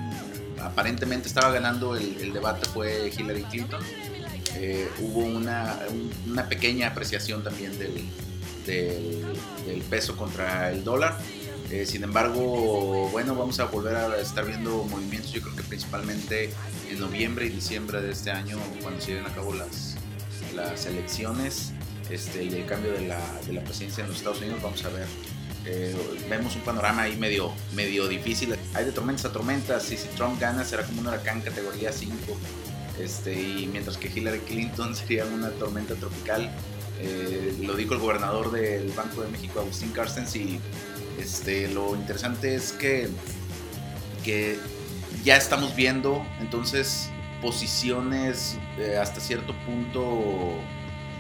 aparentemente 0.62 1.28
estaba 1.28 1.52
ganando 1.52 1.96
el, 1.96 2.32
debate 2.32 2.68
fue 2.70 3.12
Hillary 3.18 3.44
Clinton. 3.44 3.82
Eh, 4.56 4.88
hubo 5.00 5.22
una, 5.22 5.78
un- 5.90 6.32
una 6.32 6.48
pequeña 6.48 6.88
apreciación 6.88 7.44
también 7.44 7.78
del, 7.80 8.06
del, 8.66 9.82
peso 9.90 10.16
contra 10.16 10.72
el 10.72 10.84
dólar. 10.84 11.18
Eh, 11.72 11.86
sin 11.86 12.04
embargo, 12.04 13.10
bueno, 13.12 13.36
vamos 13.36 13.60
a 13.60 13.66
volver 13.66 13.96
a 13.96 14.18
estar 14.20 14.46
viendo 14.46 14.84
movimientos, 14.84 15.32
yo 15.32 15.42
creo 15.42 15.56
que 15.56 15.64
principalmente 15.64 16.52
en 16.92 17.00
noviembre 17.00 17.48
y 17.48 17.50
diciembre 17.50 18.00
de 18.02 18.12
este 18.12 18.30
año, 18.32 18.58
cuando 18.82 19.02
se 19.02 19.12
lleven 19.12 19.26
a 19.26 19.34
cabo 19.34 19.54
las, 19.56 19.96
las 20.56 20.86
elecciones 20.86 21.72
este, 22.12 22.44
el 22.48 22.66
cambio 22.68 22.92
de 22.92 23.08
la, 23.08 23.20
de 23.48 23.54
la 23.54 23.62
presidencia 23.64 24.04
en 24.04 24.10
los 24.10 24.18
Estados 24.18 24.40
Unidos, 24.42 24.62
vamos 24.62 24.84
a 24.86 24.90
ver 24.90 25.08
Eh, 25.66 25.96
vemos 26.30 26.56
un 26.56 26.62
panorama 26.62 27.04
ahí 27.04 27.16
medio, 27.16 27.54
medio 27.74 28.08
difícil. 28.08 28.56
Hay 28.74 28.86
de 28.86 28.92
tormentas 28.92 29.26
a 29.26 29.32
tormentas 29.32 29.92
y 29.92 29.98
si 29.98 30.08
Trump 30.10 30.40
gana 30.40 30.64
será 30.64 30.84
como 30.84 31.02
un 31.02 31.08
huracán 31.08 31.42
categoría 31.42 31.92
5. 31.92 32.14
Este, 33.00 33.34
y 33.34 33.68
mientras 33.72 33.98
que 33.98 34.08
Hillary 34.08 34.40
Clinton 34.40 34.96
sería 34.96 35.26
una 35.26 35.50
tormenta 35.52 35.96
tropical. 35.96 36.52
Eh, 37.00 37.58
lo 37.62 37.76
dijo 37.76 37.94
el 37.94 38.00
gobernador 38.00 38.52
del 38.52 38.90
Banco 38.92 39.22
de 39.24 39.30
México, 39.30 39.60
Agustín 39.60 39.92
Carstens, 39.92 40.36
y 40.36 40.60
este, 41.20 41.68
lo 41.68 41.96
interesante 41.96 42.56
es 42.56 42.72
que, 42.72 43.10
que 44.24 44.58
ya 45.24 45.36
estamos 45.36 45.76
viendo 45.76 46.26
entonces 46.40 47.10
posiciones 47.42 48.58
eh, 48.78 48.98
hasta 48.98 49.20
cierto 49.20 49.54
punto 49.66 50.56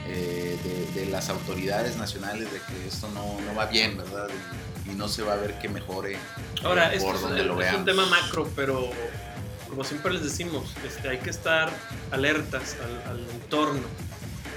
eh, 0.07 0.57
de, 0.93 1.01
de 1.01 1.09
las 1.09 1.29
autoridades 1.29 1.95
nacionales 1.97 2.51
de 2.51 2.59
que 2.59 2.87
esto 2.87 3.09
no, 3.11 3.39
no 3.41 3.55
va 3.55 3.65
bien, 3.67 3.97
¿verdad? 3.97 4.27
Y, 4.87 4.91
y 4.91 4.95
no 4.95 5.07
se 5.07 5.23
va 5.23 5.33
a 5.33 5.37
ver 5.37 5.57
que 5.59 5.69
mejore 5.69 6.17
Ahora, 6.63 6.91
eh, 6.93 6.97
esto 6.97 7.07
por 7.07 7.15
es, 7.15 7.21
donde 7.21 7.41
un- 7.41 7.47
lo 7.47 7.53
es 7.53 7.59
veamos. 7.59 7.79
un 7.79 7.85
tema 7.85 8.05
macro, 8.07 8.49
pero 8.55 8.89
como 9.69 9.83
siempre 9.83 10.13
les 10.13 10.23
decimos, 10.23 10.73
este, 10.85 11.09
hay 11.09 11.17
que 11.19 11.29
estar 11.29 11.69
alertas 12.11 12.75
al, 12.83 13.11
al 13.11 13.29
entorno. 13.31 13.81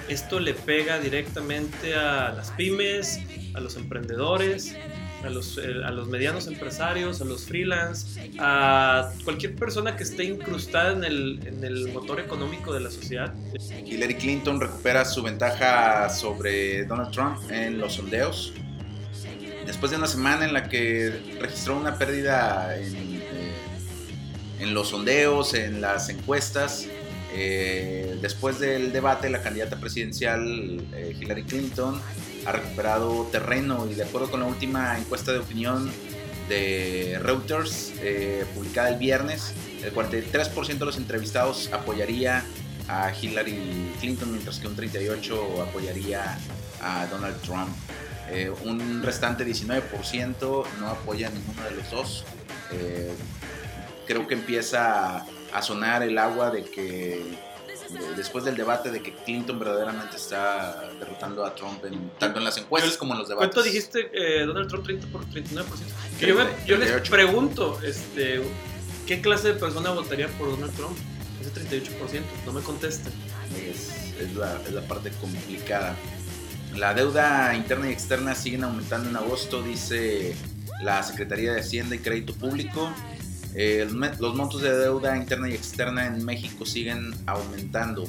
Esto 0.09 0.39
le 0.41 0.55
pega 0.55 0.99
directamente 0.99 1.95
a 1.97 2.31
las 2.33 2.51
pymes, 2.53 3.21
a 3.55 3.61
los 3.61 3.77
emprendedores, 3.77 4.75
a 5.27 5.31
los, 5.31 5.59
eh, 5.59 5.63
a 5.85 5.91
los 5.91 6.09
medianos 6.09 6.47
empresarios, 6.47 7.21
a 7.21 7.25
los 7.25 7.45
freelance, 7.45 8.33
a 8.39 9.11
cualquier 9.25 9.55
persona 9.57 9.97
que 9.97 10.05
esté 10.05 10.25
incrustada 10.25 10.93
en 10.93 11.05
el, 11.05 11.41
en 11.47 11.65
el 11.65 11.93
motor 11.93 12.21
económico 12.21 12.73
de 12.73 12.81
la 12.81 12.91
sociedad. 12.91 13.35
Hillary 13.85 14.15
Clinton 14.15 14.61
recupera 14.61 15.05
su 15.05 15.23
ventaja 15.23 16.09
sobre 16.09 16.85
Donald 16.85 17.11
Trump 17.11 17.39
en 17.51 17.79
los 17.79 17.95
sondeos. 17.95 18.53
Después 19.67 19.91
de 19.91 19.99
una 19.99 20.07
semana 20.07 20.45
en 20.45 20.53
la 20.53 20.69
que 20.69 21.37
registró 21.41 21.77
una 21.77 21.99
pérdida 21.99 22.77
en, 22.79 23.17
eh, 23.17 23.53
en 24.61 24.75
los 24.75 24.89
sondeos, 24.89 25.55
en 25.55 25.81
las 25.81 26.09
encuestas, 26.09 26.87
eh, 27.39 28.17
después 28.23 28.59
del 28.59 28.93
debate, 28.93 29.29
la 29.29 29.43
candidata 29.43 29.77
presidencial 29.79 30.83
eh, 30.95 31.15
Hillary 31.21 31.43
Clinton 31.43 32.01
ha 32.47 32.53
recuperado 32.53 33.25
terreno 33.33 33.87
y 33.91 33.95
de 33.95 34.05
acuerdo 34.05 34.31
con 34.31 34.41
la 34.41 34.47
última 34.47 34.99
encuesta 34.99 35.33
de 35.33 35.39
opinión 35.39 35.91
de 36.49 37.19
Reuters, 37.21 37.93
eh, 38.01 38.45
publicada 38.55 38.91
el 38.91 38.97
viernes, 38.97 39.53
el 39.83 39.93
43% 39.93 40.79
de 40.79 40.85
los 40.85 40.97
entrevistados 40.97 41.71
apoyaría 41.73 42.45
a 42.89 43.13
Hillary 43.13 43.93
Clinton, 44.01 44.31
mientras 44.31 44.61
que 44.61 44.69
un 44.69 44.77
38% 44.77 45.61
apoyaría 45.61 46.39
a 46.81 47.07
Donald 47.07 47.41
Trump. 47.43 47.69
Eh, 48.31 48.51
un 48.65 49.03
restante 49.03 49.45
19% 49.45 50.65
no 50.81 50.89
apoya 50.89 51.29
a 51.29 51.31
ninguno 51.31 51.63
de 51.65 51.71
los 51.73 51.91
dos. 51.91 52.25
Eh, 52.73 53.13
creo 54.07 54.27
que 54.27 54.35
empieza 54.35 55.25
a 55.53 55.63
sonar 55.63 56.03
el 56.03 56.19
agua 56.19 56.51
de 56.51 56.65
que 56.65 57.23
después 58.17 58.45
del 58.45 58.57
debate 58.57 58.91
de 58.91 59.03
que 59.03 59.13
Clinton 59.15 59.59
verdaderamente 59.59 60.17
está 60.17 60.89
derrotando 60.99 61.45
a 61.45 61.55
Trump 61.55 61.85
en- 61.85 62.11
tanto 62.19 62.39
en 62.39 62.45
las 62.45 62.57
encuestas 62.59 62.97
como 62.97 63.13
en 63.15 63.21
los 63.21 63.29
debates. 63.29 63.49
¿Cuánto 63.53 63.63
dijiste 63.63 64.11
eh, 64.13 64.45
Donald 64.45 64.69
Trump 64.69 64.85
30 64.85 65.07
por 65.09 65.25
39%? 65.27 65.65
Que 66.19 66.27
yo, 66.29 66.35
me- 66.35 66.45
yo 66.67 66.77
les 66.77 66.89
38. 66.91 67.11
pregunto, 67.11 67.81
este, 67.83 68.43
¿qué 69.07 69.21
clase 69.21 69.49
de 69.49 69.55
persona 69.55 69.91
votaría 69.91 70.29
por 70.29 70.51
Donald 70.51 70.75
Trump? 70.75 70.97
Ese 71.41 71.51
38%, 71.53 72.23
no 72.47 72.53
me 72.53 72.61
contesten. 72.63 73.13
es, 73.57 74.15
es 74.21 74.35
la, 74.35 74.61
es 74.67 74.73
la 74.73 74.83
parte 74.83 75.11
complicada. 75.21 75.95
La 76.75 76.93
deuda 76.95 77.55
interna 77.55 77.89
y 77.89 77.93
externa 77.93 78.35
siguen 78.35 78.65
aumentando 78.65 79.09
en 79.09 79.17
agosto, 79.17 79.63
dice 79.63 80.35
la 80.83 81.03
Secretaría 81.03 81.53
de 81.55 81.61
Hacienda 81.61 81.95
y 81.95 82.01
Crédito 82.01 82.35
Público. 82.35 82.93
Eh, 83.59 83.89
los 84.21 84.35
montos 84.35 84.61
de 84.61 84.77
deuda 84.77 85.17
interna 85.17 85.49
y 85.49 85.55
externa 85.55 86.07
en 86.07 86.23
México 86.23 86.67
siguen 86.67 87.15
aumentando. 87.25 88.05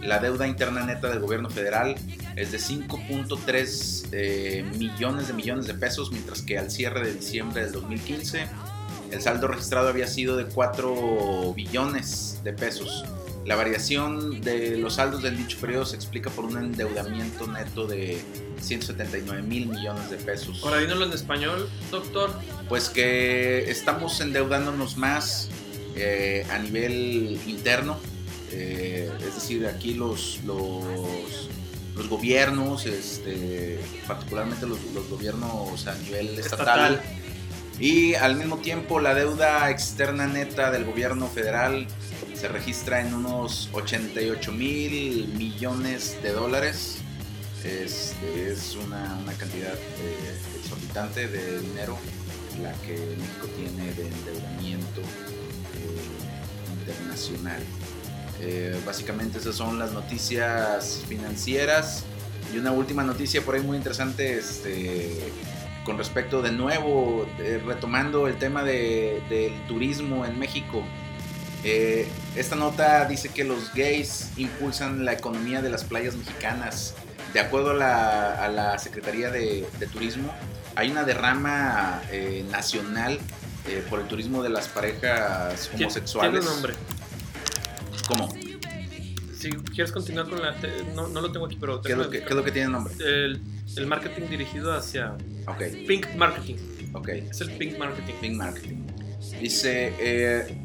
La 0.00 0.20
deuda 0.20 0.46
interna 0.46 0.86
neta 0.86 1.08
del 1.08 1.18
gobierno 1.18 1.50
federal 1.50 1.96
es 2.36 2.52
de 2.52 2.58
5.3 2.58 4.08
eh, 4.12 4.64
millones 4.78 5.26
de 5.26 5.34
millones 5.34 5.66
de 5.66 5.74
pesos, 5.74 6.12
mientras 6.12 6.42
que 6.42 6.58
al 6.58 6.70
cierre 6.70 7.04
de 7.04 7.14
diciembre 7.14 7.64
del 7.64 7.72
2015 7.72 8.46
el 9.10 9.20
saldo 9.20 9.48
registrado 9.48 9.88
había 9.88 10.06
sido 10.06 10.36
de 10.36 10.46
4 10.46 11.54
billones 11.54 12.40
de 12.44 12.52
pesos. 12.52 13.04
La 13.46 13.56
variación 13.56 14.40
de 14.40 14.78
los 14.78 14.94
saldos 14.94 15.22
del 15.22 15.36
dicho 15.36 15.58
periodo 15.60 15.84
se 15.84 15.96
explica 15.96 16.30
por 16.30 16.46
un 16.46 16.56
endeudamiento 16.56 17.46
neto 17.46 17.86
de 17.86 18.22
179 18.60 19.42
mil 19.42 19.66
millones 19.66 20.08
de 20.10 20.16
pesos. 20.16 20.60
Ahora, 20.64 20.78
dínoslo 20.78 21.04
en 21.04 21.12
español, 21.12 21.68
doctor. 21.90 22.30
Pues 22.68 22.88
que 22.88 23.70
estamos 23.70 24.18
endeudándonos 24.20 24.96
más 24.96 25.50
eh, 25.94 26.46
a 26.50 26.58
nivel 26.58 27.38
interno, 27.46 27.98
eh, 28.50 29.12
es 29.18 29.34
decir, 29.34 29.66
aquí 29.66 29.92
los, 29.92 30.40
los, 30.46 31.50
los 31.96 32.08
gobiernos, 32.08 32.86
este, 32.86 33.78
particularmente 34.06 34.66
los, 34.66 34.78
los 34.94 35.06
gobiernos 35.10 35.86
a 35.86 35.94
nivel 35.96 36.38
estatal, 36.38 36.94
Estatal. 36.94 37.02
y 37.78 38.14
al 38.14 38.36
mismo 38.36 38.56
tiempo 38.56 39.00
la 39.00 39.14
deuda 39.14 39.68
externa 39.70 40.26
neta 40.26 40.70
del 40.70 40.84
gobierno 40.84 41.28
federal 41.28 41.86
se 42.34 42.48
registra 42.48 43.00
en 43.00 43.14
unos 43.14 43.68
88 43.72 44.52
mil 44.52 45.28
millones 45.36 46.18
de 46.22 46.32
dólares. 46.32 46.98
Este, 47.64 48.50
es 48.52 48.76
una, 48.76 49.18
una 49.22 49.32
cantidad 49.34 49.72
eh, 49.74 50.38
exorbitante 50.60 51.28
de 51.28 51.60
dinero 51.60 51.96
la 52.62 52.72
que 52.82 52.92
México 53.18 53.46
tiene 53.56 53.92
de 53.94 54.06
endeudamiento 54.06 55.00
eh, 55.00 56.78
internacional. 56.80 57.62
Eh, 58.40 58.78
básicamente 58.84 59.38
esas 59.38 59.54
son 59.56 59.78
las 59.78 59.92
noticias 59.92 61.02
financieras. 61.08 62.04
Y 62.52 62.58
una 62.58 62.72
última 62.72 63.02
noticia 63.02 63.42
por 63.42 63.54
ahí 63.54 63.62
muy 63.62 63.76
interesante 63.78 64.38
este, 64.38 65.18
con 65.84 65.96
respecto 65.98 66.42
de 66.42 66.52
nuevo, 66.52 67.26
retomando 67.66 68.28
el 68.28 68.36
tema 68.36 68.62
de- 68.62 69.22
del 69.30 69.52
turismo 69.66 70.24
en 70.26 70.38
México. 70.38 70.82
Esta 72.36 72.56
nota 72.56 73.04
dice 73.06 73.28
que 73.28 73.44
los 73.44 73.72
gays 73.74 74.30
impulsan 74.36 75.04
la 75.04 75.12
economía 75.12 75.62
de 75.62 75.70
las 75.70 75.84
playas 75.84 76.14
mexicanas. 76.16 76.94
De 77.32 77.40
acuerdo 77.40 77.70
a 77.70 77.74
la, 77.74 78.44
a 78.44 78.48
la 78.48 78.78
Secretaría 78.78 79.30
de, 79.30 79.66
de 79.78 79.86
Turismo, 79.86 80.32
hay 80.76 80.90
una 80.90 81.04
derrama 81.04 82.02
eh, 82.10 82.44
nacional 82.50 83.18
eh, 83.68 83.82
por 83.88 84.00
el 84.00 84.06
turismo 84.06 84.42
de 84.42 84.50
las 84.50 84.68
parejas 84.68 85.70
homosexuales. 85.74 86.32
Tiene 86.32 86.46
un 86.46 86.52
nombre. 86.52 86.74
¿Cómo? 88.08 88.32
Si 89.38 89.50
quieres 89.50 89.92
continuar 89.92 90.28
con 90.28 90.40
la... 90.42 90.54
te- 90.56 90.84
no, 90.94 91.08
no 91.08 91.20
lo 91.20 91.30
tengo 91.32 91.46
aquí, 91.46 91.56
pero... 91.60 91.80
¿Qué 91.82 91.92
es, 91.92 91.98
lo 91.98 92.08
que, 92.08 92.20
qué 92.20 92.28
es 92.28 92.34
lo 92.34 92.44
que 92.44 92.50
tiene 92.52 92.68
nombre? 92.68 92.94
El, 92.98 93.42
el 93.76 93.86
marketing 93.86 94.28
dirigido 94.28 94.72
hacia... 94.72 95.16
Pink 95.86 96.14
Marketing. 96.14 96.56
ok. 96.94 97.08
Es 97.08 97.40
el 97.40 97.50
Pink 97.56 97.78
Marketing. 97.78 98.14
Pink 98.20 98.34
Marketing. 98.36 98.86
Dice, 99.40 99.92
eh, 99.98 100.56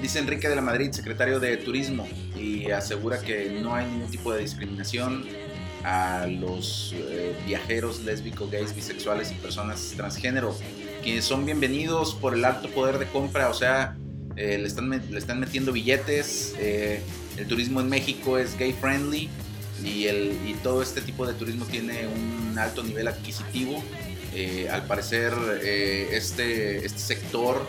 dice 0.00 0.18
Enrique 0.18 0.48
de 0.48 0.56
la 0.56 0.62
Madrid, 0.62 0.90
secretario 0.92 1.40
de 1.40 1.56
Turismo, 1.56 2.08
y 2.36 2.70
asegura 2.70 3.20
que 3.20 3.60
no 3.62 3.74
hay 3.74 3.86
ningún 3.86 4.10
tipo 4.10 4.32
de 4.32 4.40
discriminación 4.40 5.26
a 5.84 6.26
los 6.26 6.94
eh, 6.94 7.34
viajeros 7.46 8.00
lésbicos, 8.00 8.50
gays, 8.50 8.74
bisexuales 8.74 9.30
y 9.30 9.34
personas 9.34 9.92
transgénero, 9.96 10.56
quienes 11.02 11.24
son 11.24 11.44
bienvenidos 11.44 12.14
por 12.14 12.34
el 12.34 12.44
alto 12.44 12.68
poder 12.70 12.98
de 12.98 13.06
compra, 13.06 13.48
o 13.48 13.54
sea, 13.54 13.96
eh, 14.36 14.58
le, 14.58 14.66
están, 14.66 14.90
le 14.90 15.18
están 15.18 15.40
metiendo 15.40 15.72
billetes, 15.72 16.54
eh, 16.58 17.02
el 17.36 17.46
turismo 17.46 17.80
en 17.80 17.88
México 17.88 18.38
es 18.38 18.58
gay 18.58 18.72
friendly 18.72 19.28
y, 19.82 20.06
el, 20.06 20.36
y 20.46 20.54
todo 20.62 20.82
este 20.82 21.00
tipo 21.00 21.26
de 21.26 21.32
turismo 21.34 21.64
tiene 21.64 22.06
un 22.06 22.58
alto 22.58 22.82
nivel 22.82 23.08
adquisitivo. 23.08 23.82
Al 24.70 24.84
parecer 24.86 25.32
este, 25.60 26.86
este 26.86 27.00
sector 27.00 27.66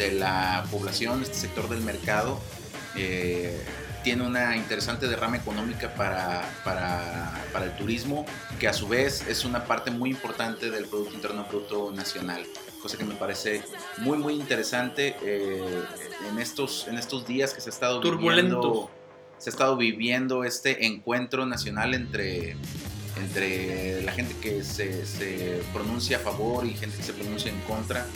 de 0.00 0.12
la 0.12 0.64
población, 0.70 1.22
este 1.22 1.34
sector 1.34 1.68
del 1.68 1.82
mercado, 1.82 2.40
eh, 2.96 3.62
tiene 4.02 4.26
una 4.26 4.56
interesante 4.56 5.06
derrama 5.08 5.36
económica 5.36 5.94
para, 5.94 6.42
para, 6.64 7.30
para 7.52 7.66
el 7.66 7.76
turismo, 7.76 8.24
que 8.58 8.66
a 8.66 8.72
su 8.72 8.88
vez 8.88 9.26
es 9.28 9.44
una 9.44 9.66
parte 9.66 9.90
muy 9.90 10.08
importante 10.08 10.70
del 10.70 10.86
Producto 10.86 11.14
Interno 11.14 11.44
Bruto 11.44 11.92
Nacional, 11.92 12.46
cosa 12.80 12.96
que 12.96 13.04
me 13.04 13.14
parece 13.14 13.62
muy, 13.98 14.16
muy 14.16 14.34
interesante 14.34 15.16
eh, 15.22 15.82
en, 16.30 16.38
estos, 16.38 16.88
en 16.88 16.96
estos 16.96 17.26
días 17.26 17.52
que 17.52 17.60
se 17.60 17.68
ha 17.68 17.74
estado 17.74 18.00
Turbulento. 18.00 18.56
viviendo, 18.56 18.90
se 19.36 19.50
ha 19.50 19.52
estado 19.52 19.76
viviendo 19.76 20.44
este 20.44 20.86
encuentro 20.86 21.44
nacional 21.44 21.92
entre, 21.92 22.56
entre 23.18 24.00
la 24.00 24.12
gente 24.12 24.34
que 24.40 24.64
se, 24.64 25.04
se 25.04 25.60
pronuncia 25.74 26.16
a 26.16 26.20
favor 26.20 26.64
y 26.64 26.72
gente 26.72 26.96
que 26.96 27.02
se 27.02 27.12
pronuncia 27.12 27.50
en 27.52 27.60
contra 27.60 28.06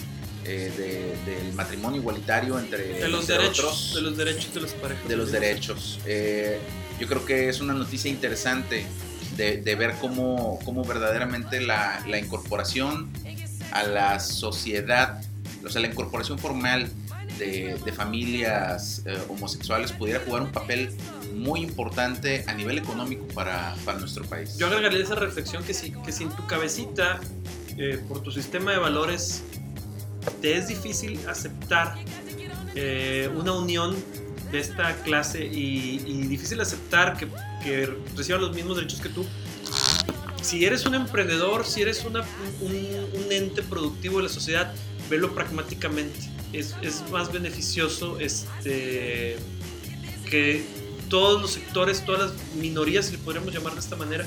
eh, 0.44 0.72
de- 1.26 1.32
del 1.32 1.52
matrimonio 1.54 2.00
igualitario 2.00 2.58
entre, 2.58 2.86
De 3.00 3.08
los 3.08 3.22
entre 3.22 3.38
derechos. 3.38 3.58
otros 3.64 3.94
De 3.94 4.00
los 4.02 4.16
derechos 4.16 4.54
de 4.54 4.60
las 4.60 4.72
parejas. 4.72 5.08
de 5.08 5.16
los 5.16 5.32
derechos. 5.32 5.98
Eh, 6.06 6.58
yo 7.00 7.06
creo 7.08 7.24
que 7.24 7.48
es 7.48 7.60
una 7.60 7.74
noticia 7.74 8.10
interesante 8.10 8.86
de, 9.36 9.56
de 9.58 9.74
ver 9.74 9.94
cómo, 10.00 10.58
cómo 10.64 10.84
verdaderamente 10.84 11.60
la, 11.60 12.04
la 12.06 12.18
incorporación 12.18 13.10
a 13.72 13.82
la 13.82 14.20
sociedad, 14.20 15.20
o 15.64 15.68
sea, 15.68 15.80
la 15.80 15.88
incorporación 15.88 16.38
formal 16.38 16.88
de, 17.38 17.76
de 17.84 17.92
familias 17.92 19.02
eh, 19.06 19.18
homosexuales 19.28 19.90
pudiera 19.90 20.20
jugar 20.20 20.42
un 20.42 20.52
papel 20.52 20.90
muy 21.34 21.62
importante 21.62 22.44
a 22.46 22.54
nivel 22.54 22.78
económico 22.78 23.26
para, 23.34 23.74
para 23.84 23.98
nuestro 23.98 24.24
país. 24.24 24.56
Yo 24.56 24.68
agregaría 24.68 25.02
esa 25.02 25.16
reflexión 25.16 25.64
que 25.64 25.74
si, 25.74 25.90
que 25.90 26.12
si 26.12 26.22
en 26.24 26.30
tu 26.30 26.46
cabecita, 26.46 27.18
eh, 27.76 27.98
por 28.08 28.22
tu 28.22 28.30
sistema 28.30 28.70
de 28.70 28.78
valores, 28.78 29.42
te 30.40 30.56
es 30.56 30.68
difícil 30.68 31.20
aceptar 31.28 31.96
eh, 32.74 33.30
una 33.34 33.52
unión 33.52 33.94
de 34.50 34.60
esta 34.60 34.94
clase 35.02 35.44
y, 35.44 35.98
difícil 36.28 36.60
aceptar 36.60 37.16
que, 37.16 37.28
que 37.62 37.92
reciban 38.16 38.40
los 38.40 38.54
mismos 38.54 38.76
derechos 38.76 39.00
que 39.00 39.08
tú, 39.08 39.26
si 40.42 40.64
eres 40.64 40.84
un 40.86 40.94
emprendedor, 40.94 41.64
si 41.64 41.82
eres 41.82 42.04
una- 42.04 42.24
un, 42.60 43.32
ente 43.32 43.62
productivo 43.62 44.18
de 44.18 44.24
la 44.24 44.28
sociedad, 44.28 44.72
velo 45.08 45.34
pragmáticamente. 45.34 46.18
Es, 46.52 46.76
es 46.82 47.02
más 47.10 47.32
beneficioso 47.32 48.20
este, 48.20 49.36
que 50.30 50.64
todos 51.08 51.40
los 51.42 51.52
sectores, 51.52 52.04
todas 52.04 52.30
las 52.30 52.54
minorías, 52.56 53.06
si 53.06 53.12
le 53.12 53.18
podríamos 53.18 53.52
llamar 53.52 53.72
de 53.74 53.80
esta 53.80 53.96
manera, 53.96 54.24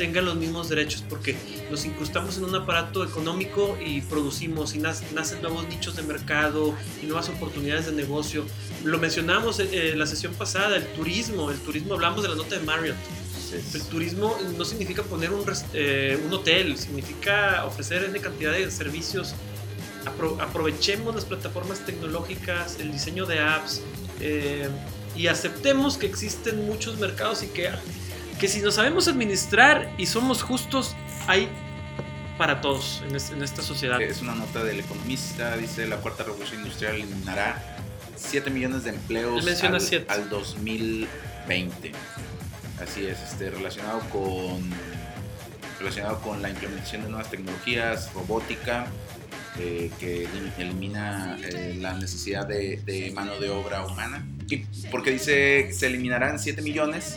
tengan 0.00 0.24
los 0.24 0.36
mismos 0.36 0.70
derechos, 0.70 1.04
porque 1.06 1.36
nos 1.70 1.84
incrustamos 1.84 2.38
en 2.38 2.44
un 2.44 2.54
aparato 2.54 3.04
económico 3.04 3.76
y 3.84 4.00
producimos, 4.00 4.74
y 4.74 4.78
nac- 4.78 5.02
nacen 5.12 5.42
nuevos 5.42 5.68
nichos 5.68 5.94
de 5.94 6.02
mercado 6.02 6.74
y 7.02 7.06
nuevas 7.06 7.28
oportunidades 7.28 7.84
de 7.84 7.92
negocio. 7.92 8.46
Lo 8.82 8.98
mencionamos 8.98 9.60
en 9.60 9.98
la 9.98 10.06
sesión 10.06 10.32
pasada, 10.32 10.76
el 10.78 10.86
turismo, 10.94 11.50
el 11.50 11.58
turismo, 11.58 11.92
hablamos 11.92 12.22
de 12.22 12.30
la 12.30 12.34
nota 12.34 12.56
de 12.58 12.64
Marriott. 12.64 12.96
El 13.74 13.82
turismo 13.82 14.38
no 14.56 14.64
significa 14.64 15.02
poner 15.02 15.32
un, 15.32 15.44
eh, 15.74 16.18
un 16.24 16.32
hotel, 16.32 16.78
significa 16.78 17.66
ofrecer 17.66 18.04
N 18.04 18.18
cantidad 18.20 18.52
de 18.52 18.70
servicios. 18.70 19.34
Apro- 20.06 20.40
aprovechemos 20.40 21.14
las 21.14 21.26
plataformas 21.26 21.84
tecnológicas, 21.84 22.78
el 22.80 22.90
diseño 22.90 23.26
de 23.26 23.40
apps 23.40 23.82
eh, 24.20 24.66
y 25.14 25.26
aceptemos 25.26 25.98
que 25.98 26.06
existen 26.06 26.64
muchos 26.64 26.98
mercados 26.98 27.42
y 27.42 27.48
que, 27.48 27.68
que 28.40 28.48
si 28.48 28.60
nos 28.60 28.74
sabemos 28.76 29.06
administrar 29.06 29.92
y 29.98 30.06
somos 30.06 30.42
justos, 30.42 30.96
hay 31.26 31.48
para 32.38 32.60
todos 32.62 33.02
en, 33.06 33.14
es- 33.14 33.30
en 33.30 33.42
esta 33.42 33.62
sociedad. 33.62 34.00
Es 34.00 34.22
una 34.22 34.34
nota 34.34 34.64
del 34.64 34.80
economista, 34.80 35.56
dice 35.56 35.86
la 35.86 35.98
cuarta 35.98 36.24
revolución 36.24 36.60
industrial 36.62 36.96
eliminará 36.96 37.76
7 38.16 38.50
millones 38.50 38.84
de 38.84 38.90
empleos 38.90 39.44
menciona 39.44 39.76
al, 39.76 39.80
siete. 39.82 40.06
al 40.08 40.28
2020. 40.30 41.92
Así 42.82 43.06
es, 43.06 43.18
este, 43.20 43.50
relacionado 43.50 44.00
con 44.10 44.70
relacionado 45.78 46.20
con 46.20 46.42
la 46.42 46.50
implementación 46.50 47.02
de 47.02 47.08
nuevas 47.08 47.30
tecnologías, 47.30 48.12
robótica, 48.12 48.86
eh, 49.58 49.90
que 49.98 50.26
elim- 50.28 50.52
elimina 50.58 51.38
eh, 51.42 51.74
la 51.78 51.94
necesidad 51.94 52.46
de, 52.46 52.80
de 52.84 53.10
mano 53.12 53.38
de 53.38 53.48
obra 53.50 53.86
humana. 53.86 54.26
Y 54.50 54.58
porque 54.90 55.10
dice 55.10 55.66
que 55.68 55.72
se 55.72 55.86
eliminarán 55.86 56.38
7 56.38 56.60
millones, 56.62 57.16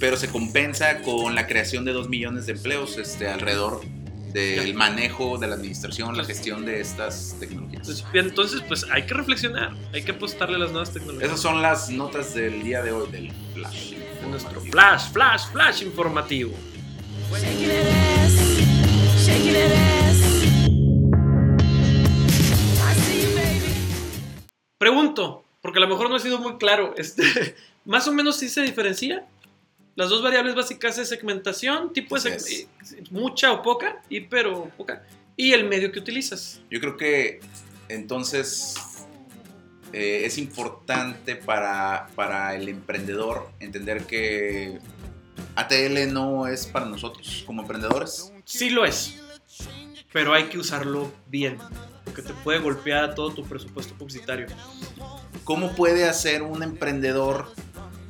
pero 0.00 0.16
se 0.16 0.28
compensa 0.28 1.02
con 1.02 1.34
la 1.34 1.46
creación 1.46 1.84
de 1.84 1.92
2 1.92 2.08
millones 2.08 2.46
de 2.46 2.52
empleos 2.52 2.98
este, 2.98 3.28
alrededor 3.28 3.80
del 4.32 4.74
manejo, 4.74 5.38
de 5.38 5.48
la 5.48 5.54
administración, 5.56 6.16
la 6.16 6.24
gestión 6.24 6.64
de 6.64 6.80
estas 6.80 7.36
tecnologías. 7.40 8.04
Entonces, 8.12 8.62
pues 8.68 8.86
hay 8.90 9.04
que 9.06 9.14
reflexionar, 9.14 9.74
hay 9.92 10.02
que 10.02 10.12
apostarle 10.12 10.56
a 10.56 10.58
las 10.60 10.70
nuevas 10.70 10.92
tecnologías. 10.92 11.30
Esas 11.30 11.40
son 11.40 11.62
las 11.62 11.90
notas 11.90 12.34
del 12.34 12.62
día 12.62 12.82
de 12.82 12.92
hoy 12.92 13.10
del 13.10 13.32
Flash. 13.54 13.92
de 13.92 14.28
nuestro 14.28 14.60
flash, 14.60 15.10
flash, 15.10 15.46
flash 15.50 15.82
informativo. 15.82 16.52
Pregunto, 24.78 25.44
porque 25.60 25.78
a 25.78 25.82
lo 25.82 25.88
mejor 25.88 26.08
no 26.08 26.16
ha 26.16 26.20
sido 26.20 26.38
muy 26.38 26.56
claro, 26.56 26.94
este, 26.96 27.22
más 27.84 28.06
o 28.06 28.12
menos 28.12 28.36
sí 28.36 28.48
se 28.48 28.62
diferencia. 28.62 29.26
Las 29.98 30.10
dos 30.10 30.22
variables 30.22 30.54
básicas 30.54 30.96
es 30.98 31.08
segmentación, 31.08 31.92
tipo 31.92 32.16
de 32.20 32.36
seg- 32.38 32.68
mucha 33.10 33.50
o 33.50 33.62
poca, 33.62 34.00
hiper 34.08 34.46
o 34.46 34.66
poca, 34.76 35.02
y 35.36 35.52
el 35.52 35.64
medio 35.68 35.90
que 35.90 35.98
utilizas. 35.98 36.60
Yo 36.70 36.78
creo 36.78 36.96
que 36.96 37.40
entonces 37.88 38.76
eh, 39.92 40.22
es 40.24 40.38
importante 40.38 41.34
para, 41.34 42.06
para 42.14 42.54
el 42.54 42.68
emprendedor 42.68 43.50
entender 43.58 44.04
que 44.04 44.78
ATL 45.56 46.12
no 46.12 46.46
es 46.46 46.68
para 46.68 46.86
nosotros 46.86 47.42
como 47.44 47.62
emprendedores. 47.62 48.32
Sí 48.44 48.70
lo 48.70 48.84
es, 48.84 49.16
pero 50.12 50.32
hay 50.32 50.44
que 50.44 50.58
usarlo 50.58 51.10
bien, 51.26 51.58
porque 52.04 52.22
te 52.22 52.32
puede 52.44 52.60
golpear 52.60 53.02
a 53.02 53.14
todo 53.16 53.32
tu 53.34 53.44
presupuesto 53.44 53.94
publicitario. 53.94 54.46
¿Cómo 55.42 55.72
puede 55.72 56.08
hacer 56.08 56.42
un 56.42 56.62
emprendedor 56.62 57.50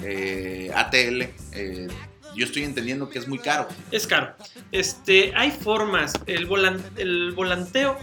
eh, 0.02 0.70
ATL? 0.74 1.22
Eh, 1.52 1.88
yo 2.34 2.44
estoy 2.44 2.64
entendiendo 2.64 3.08
que 3.08 3.18
es 3.18 3.26
muy 3.26 3.38
caro. 3.38 3.68
Es 3.90 4.06
caro. 4.06 4.34
Este, 4.70 5.32
hay 5.34 5.50
formas, 5.50 6.12
el, 6.26 6.48
volan- 6.48 6.82
el 6.96 7.32
volanteo 7.32 7.98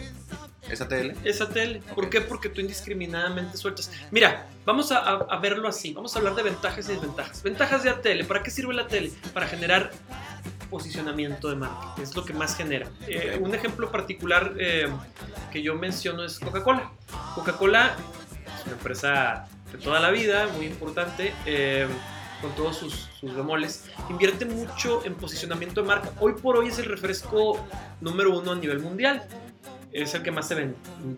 ¿Es 0.69 0.81
ATL? 0.81 1.11
Es 1.23 1.41
ATL. 1.41 1.77
¿Por 1.93 2.09
qué? 2.09 2.21
Porque 2.21 2.49
tú 2.49 2.59
indiscriminadamente 2.59 3.55
sueltas. 3.57 3.91
Mira, 4.09 4.47
vamos 4.65 4.91
a, 4.91 5.17
verlo 5.37 5.67
así. 5.67 5.93
Vamos 5.93 6.15
a 6.15 6.19
hablar 6.19 6.33
de 6.35 6.43
ventajas 6.43 6.89
y 6.89 6.93
desventajas. 6.93 7.43
Ventajas 7.43 7.83
de 7.83 7.91
ATL. 7.91 8.25
¿Para 8.25 8.41
qué 8.41 8.49
sirve 8.49 8.73
la 8.73 8.83
ATL? 8.83 9.09
Para 9.33 9.47
generar 9.47 9.91
posicionamiento 10.69 11.49
de 11.49 11.55
marca. 11.55 11.93
Es 12.01 12.15
lo 12.15 12.25
que 12.25 12.33
más 12.33 12.55
genera. 12.55 12.89
Eh, 13.07 13.37
un 13.39 13.53
ejemplo 13.53 13.91
particular 13.91 14.53
eh, 14.57 14.89
que 15.51 15.61
yo 15.61 15.75
menciono 15.75 16.23
es 16.25 16.39
Coca-Cola. 16.39 16.91
Coca-Cola 17.35 17.95
es 18.59 18.65
una 18.65 18.73
empresa 18.73 19.47
de 19.75 19.83
toda 19.83 19.99
la 19.99 20.11
vida, 20.11 20.47
muy 20.55 20.65
importante. 20.65 21.33
eh, 21.45 21.87
con 22.41 22.53
todos 22.53 22.77
sus, 22.77 23.09
sus 23.17 23.33
bemoles, 23.33 23.85
invierte 24.09 24.45
mucho 24.45 25.03
en 25.05 25.15
posicionamiento 25.15 25.81
de 25.81 25.87
marca. 25.87 26.11
Hoy 26.19 26.33
por 26.33 26.57
hoy 26.57 26.67
es 26.67 26.77
el 26.77 26.85
refresco 26.85 27.65
número 28.01 28.37
uno 28.37 28.51
a 28.51 28.55
nivel 28.55 28.79
mundial 28.79 29.25
es 30.03 30.13
el 30.13 30.23
que 30.23 30.31
más 30.31 30.47
se 30.47 30.55
vende, 30.55 30.75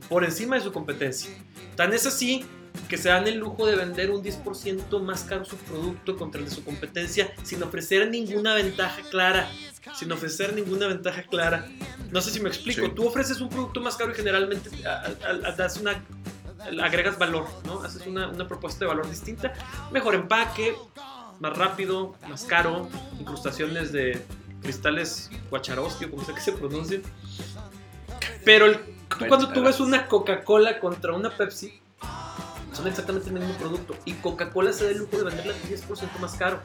por 0.07 0.23
encima 0.23 0.55
de 0.55 0.61
su 0.61 0.71
competencia. 0.71 1.31
Tan 1.75 1.93
es 1.93 2.05
así 2.05 2.45
que 2.87 2.97
se 2.97 3.09
dan 3.09 3.27
el 3.27 3.37
lujo 3.37 3.65
de 3.65 3.75
vender 3.75 4.11
un 4.11 4.23
10% 4.23 5.01
más 5.01 5.23
caro 5.23 5.45
su 5.45 5.57
producto 5.57 6.15
contra 6.15 6.39
el 6.39 6.47
de 6.47 6.53
su 6.53 6.63
competencia 6.63 7.33
sin 7.43 7.61
ofrecer 7.63 8.09
ninguna 8.09 8.53
ventaja 8.53 9.01
clara. 9.09 9.49
Sin 9.95 10.11
ofrecer 10.11 10.53
ninguna 10.53 10.87
ventaja 10.87 11.23
clara. 11.23 11.67
No 12.11 12.21
sé 12.21 12.29
si 12.29 12.39
me 12.39 12.49
explico. 12.49 12.85
Sí. 12.85 12.91
Tú 12.93 13.07
ofreces 13.07 13.41
un 13.41 13.49
producto 13.49 13.79
más 13.81 13.95
caro 13.95 14.11
y 14.11 14.15
generalmente 14.15 14.69
das 15.57 15.77
una, 15.77 16.03
agregas 16.83 17.17
valor, 17.17 17.47
¿no? 17.65 17.81
Haces 17.83 18.05
una, 18.07 18.27
una 18.29 18.47
propuesta 18.47 18.79
de 18.79 18.87
valor 18.87 19.09
distinta. 19.09 19.53
Mejor 19.91 20.15
empaque, 20.15 20.75
más 21.39 21.57
rápido, 21.57 22.15
más 22.27 22.43
caro, 22.45 22.87
incrustaciones 23.19 23.91
de 23.91 24.23
cristales 24.61 25.29
Guacharovsky 25.49 26.05
o 26.05 26.11
como 26.11 26.23
sea 26.25 26.33
que 26.35 26.41
se 26.41 26.51
pronuncien. 26.53 27.03
Pero 28.43 28.65
el- 28.65 28.79
tú 29.09 29.17
cuando 29.27 29.47
tú 29.49 29.61
ves 29.61 29.79
una 29.79 30.07
Coca-Cola 30.07 30.79
contra 30.79 31.13
una 31.13 31.29
Pepsi, 31.29 31.79
son 32.73 32.87
exactamente 32.87 33.29
el 33.29 33.35
mismo 33.39 33.53
producto. 33.55 33.95
Y 34.05 34.13
Coca-Cola 34.13 34.71
se 34.73 34.85
da 34.85 34.91
el 34.91 34.97
lujo 34.99 35.17
de 35.17 35.23
venderla 35.23 35.53
un 35.53 35.69
10% 35.69 36.19
más 36.19 36.35
caro. 36.35 36.59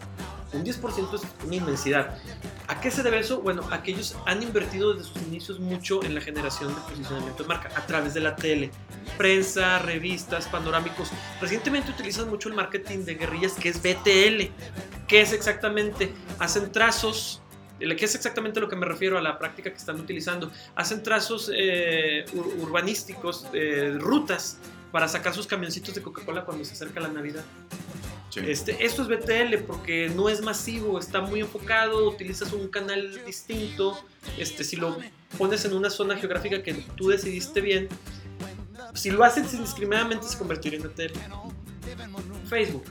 Un 0.52 0.64
10% 0.64 1.14
es 1.14 1.22
una 1.46 1.54
inmensidad. 1.54 2.18
¿A 2.68 2.80
qué 2.80 2.90
se 2.90 3.02
debe 3.02 3.18
eso? 3.20 3.40
Bueno, 3.40 3.66
a 3.70 3.82
que 3.82 3.92
ellos 3.92 4.16
han 4.26 4.42
invertido 4.42 4.92
desde 4.92 5.08
sus 5.12 5.22
inicios 5.22 5.58
mucho 5.60 6.02
en 6.04 6.14
la 6.14 6.20
generación 6.20 6.74
de 6.74 6.80
posicionamiento 6.82 7.42
de 7.44 7.48
marca 7.48 7.70
a 7.74 7.86
través 7.86 8.12
de 8.12 8.20
la 8.20 8.36
tele, 8.36 8.70
prensa, 9.16 9.78
revistas, 9.78 10.46
panorámicos. 10.48 11.10
Recientemente 11.40 11.90
utilizan 11.90 12.28
mucho 12.28 12.48
el 12.50 12.54
marketing 12.54 13.04
de 13.04 13.14
guerrillas 13.14 13.52
que 13.54 13.70
es 13.70 13.78
BTL. 13.82 14.50
¿Qué 15.08 15.20
es 15.22 15.32
exactamente? 15.32 16.12
Hacen 16.38 16.70
trazos. 16.70 17.40
¿Qué 17.78 18.04
es 18.04 18.14
exactamente 18.14 18.60
lo 18.60 18.68
que 18.68 18.76
me 18.76 18.86
refiero 18.86 19.18
a 19.18 19.22
la 19.22 19.38
práctica 19.38 19.70
que 19.70 19.76
están 19.78 19.98
utilizando? 19.98 20.52
Hacen 20.76 21.02
trazos 21.02 21.50
eh, 21.52 22.24
ur- 22.34 22.60
urbanísticos, 22.62 23.46
eh, 23.54 23.96
rutas, 23.98 24.58
para 24.92 25.08
sacar 25.08 25.32
sus 25.34 25.46
camioncitos 25.46 25.94
de 25.94 26.02
Coca-Cola 26.02 26.44
cuando 26.44 26.64
se 26.64 26.74
acerca 26.74 27.00
la 27.00 27.08
Navidad. 27.08 27.42
Este, 28.36 28.84
esto 28.84 29.02
es 29.02 29.08
BTL 29.08 29.62
porque 29.66 30.10
no 30.14 30.28
es 30.28 30.40
masivo, 30.40 30.98
está 30.98 31.20
muy 31.20 31.40
enfocado, 31.40 32.08
utilizas 32.08 32.52
un 32.52 32.68
canal 32.68 33.22
distinto. 33.26 33.98
Este, 34.38 34.64
si 34.64 34.76
lo 34.76 34.96
pones 35.36 35.64
en 35.64 35.74
una 35.74 35.90
zona 35.90 36.16
geográfica 36.16 36.62
que 36.62 36.72
tú 36.96 37.08
decidiste 37.08 37.60
bien, 37.60 37.88
si 38.94 39.10
lo 39.10 39.22
haces 39.24 39.52
indiscriminadamente 39.52 40.26
se 40.26 40.38
convertiría 40.38 40.78
en 40.78 40.84
BTL. 40.84 41.18
Facebook. 42.48 42.84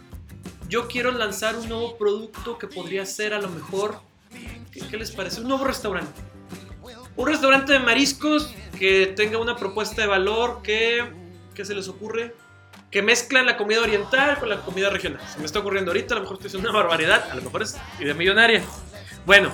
Yo 0.69 0.87
quiero 0.87 1.11
lanzar 1.11 1.55
un 1.55 1.67
nuevo 1.67 1.97
producto 1.97 2.57
que 2.57 2.67
podría 2.67 3.05
ser 3.05 3.33
a 3.33 3.41
lo 3.41 3.49
mejor, 3.49 3.99
¿qué, 4.71 4.79
qué 4.79 4.97
les 4.97 5.11
parece? 5.11 5.41
Un 5.41 5.47
nuevo 5.47 5.65
restaurante. 5.65 6.21
Un 7.15 7.27
restaurante 7.27 7.73
de 7.73 7.79
mariscos 7.79 8.53
que 8.77 9.07
tenga 9.07 9.37
una 9.37 9.55
propuesta 9.55 10.01
de 10.01 10.07
valor 10.07 10.61
que, 10.63 11.11
¿qué 11.53 11.65
se 11.65 11.75
les 11.75 11.87
ocurre? 11.87 12.33
Que 12.91 13.01
mezclan 13.01 13.45
la 13.45 13.57
comida 13.57 13.81
oriental 13.81 14.37
con 14.37 14.49
la 14.49 14.61
comida 14.61 14.89
regional. 14.89 15.21
Se 15.31 15.39
me 15.39 15.45
está 15.45 15.59
ocurriendo 15.59 15.91
ahorita, 15.91 16.13
a 16.13 16.17
lo 16.17 16.21
mejor 16.23 16.35
estoy 16.35 16.47
haciendo 16.49 16.69
una 16.69 16.77
barbaridad, 16.77 17.31
a 17.31 17.35
lo 17.35 17.41
mejor 17.41 17.63
es 17.63 17.77
idea 17.99 18.13
millonaria. 18.13 18.61
Bueno, 19.25 19.51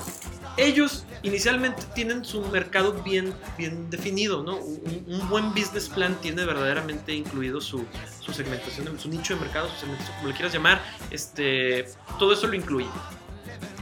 ellos 0.58 1.06
inicialmente 1.21 1.84
tienen 1.93 2.26
su 2.26 2.41
mercado 2.41 2.93
bien, 3.04 3.34
bien 3.58 3.89
definido, 3.91 4.41
¿no? 4.41 4.56
Un, 4.58 5.04
un 5.08 5.30
buen 5.30 5.54
business 5.54 5.88
plan 5.88 6.15
tiene 6.19 6.45
verdaderamente 6.45 7.13
incluido 7.13 7.62
su, 7.62 7.86
su 8.19 8.34
segmentación, 8.34 9.00
su 9.00 9.08
nicho 9.08 9.36
de 9.36 9.41
mercado, 9.41 9.69
su 9.69 9.82
segmentación, 9.82 10.15
como 10.15 10.30
le 10.30 10.34
quieras 10.34 10.54
llamar, 10.54 10.82
este, 11.12 11.88
todo 12.17 12.34
eso 12.34 12.47
lo 12.47 12.56
incluye. 12.56 12.88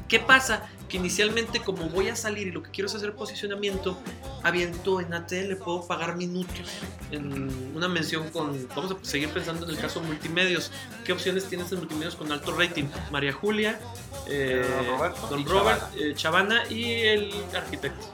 ¿Qué 0.09 0.19
pasa? 0.19 0.69
Que 0.89 0.97
inicialmente 0.97 1.59
como 1.61 1.89
voy 1.89 2.09
a 2.09 2.15
salir 2.15 2.47
y 2.47 2.51
lo 2.51 2.61
que 2.61 2.69
quiero 2.69 2.87
es 2.87 2.95
hacer 2.95 3.13
posicionamiento, 3.13 3.99
aviento 4.43 5.01
en 5.01 5.13
ATL, 5.13 5.55
puedo 5.55 5.87
pagar 5.87 6.15
minutos 6.15 6.69
en 7.11 7.73
una 7.75 7.87
mención 7.87 8.29
con, 8.29 8.67
vamos 8.75 8.91
a 8.91 8.97
seguir 9.03 9.29
pensando 9.29 9.65
en 9.65 9.71
el 9.71 9.77
caso 9.79 9.99
multimedios, 10.01 10.71
¿qué 11.03 11.13
opciones 11.13 11.45
tienes 11.45 11.71
en 11.71 11.79
multimedios 11.79 12.15
con 12.15 12.31
alto 12.31 12.55
rating? 12.55 12.85
María 13.11 13.33
Julia, 13.33 13.79
eh, 14.27 14.65
Don 14.77 14.87
Roberto 14.97 15.27
Don 15.27 15.45
Robert, 15.45 15.79
Chavana. 15.79 15.95
eh, 15.97 16.13
Chavana 16.15 16.63
y 16.69 16.93
el 17.01 17.33
arquitecto, 17.55 18.05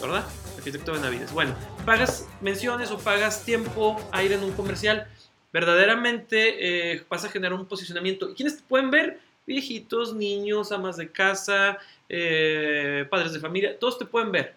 ¿verdad? 0.00 0.24
Arquitecto 0.56 0.92
Benavides. 0.92 1.32
Bueno, 1.32 1.54
pagas 1.86 2.26
menciones 2.40 2.90
o 2.90 2.98
pagas 2.98 3.44
tiempo 3.44 4.00
a 4.10 4.22
ir 4.24 4.32
en 4.32 4.42
un 4.42 4.52
comercial, 4.52 5.06
verdaderamente 5.52 6.94
eh, 6.94 7.04
vas 7.08 7.24
a 7.24 7.28
generar 7.28 7.58
un 7.58 7.66
posicionamiento. 7.66 8.30
¿Y 8.30 8.34
quiénes 8.34 8.56
te 8.56 8.62
pueden 8.64 8.90
ver? 8.90 9.20
Viejitos, 9.48 10.14
niños, 10.14 10.70
amas 10.72 10.96
de 10.98 11.10
casa, 11.10 11.78
eh, 12.08 13.06
padres 13.10 13.32
de 13.32 13.40
familia, 13.40 13.78
todos 13.78 13.98
te 13.98 14.04
pueden 14.04 14.30
ver. 14.30 14.54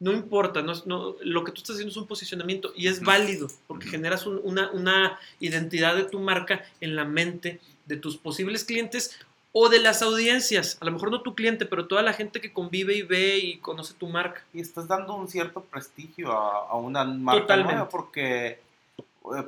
No 0.00 0.12
importa, 0.12 0.62
no, 0.62 0.74
no- 0.86 1.16
lo 1.22 1.42
que 1.42 1.50
tú 1.50 1.58
estás 1.58 1.74
haciendo 1.74 1.90
es 1.90 1.96
un 1.96 2.06
posicionamiento 2.06 2.72
y 2.76 2.86
es 2.86 3.00
válido 3.02 3.48
porque 3.66 3.88
generas 3.88 4.26
un- 4.26 4.40
una, 4.44 4.70
una 4.72 5.18
identidad 5.40 5.96
de 5.96 6.04
tu 6.04 6.20
marca 6.20 6.64
en 6.80 6.94
la 6.94 7.04
mente 7.04 7.58
de 7.86 7.96
tus 7.96 8.16
posibles 8.16 8.64
clientes 8.64 9.18
o 9.50 9.68
de 9.70 9.80
las 9.80 10.02
audiencias. 10.02 10.76
A 10.80 10.84
lo 10.84 10.92
mejor 10.92 11.10
no 11.10 11.22
tu 11.22 11.34
cliente, 11.34 11.64
pero 11.64 11.86
toda 11.86 12.02
la 12.02 12.12
gente 12.12 12.40
que 12.40 12.52
convive 12.52 12.94
y 12.94 13.02
ve 13.02 13.38
y 13.38 13.56
conoce 13.56 13.94
tu 13.94 14.06
marca. 14.06 14.44
Y 14.52 14.60
estás 14.60 14.86
dando 14.86 15.14
un 15.14 15.26
cierto 15.26 15.62
prestigio 15.62 16.30
a, 16.30 16.68
a 16.68 16.76
una 16.76 17.02
marca 17.02 17.40
Totalmente. 17.40 17.72
nueva 17.72 17.88
porque 17.88 18.60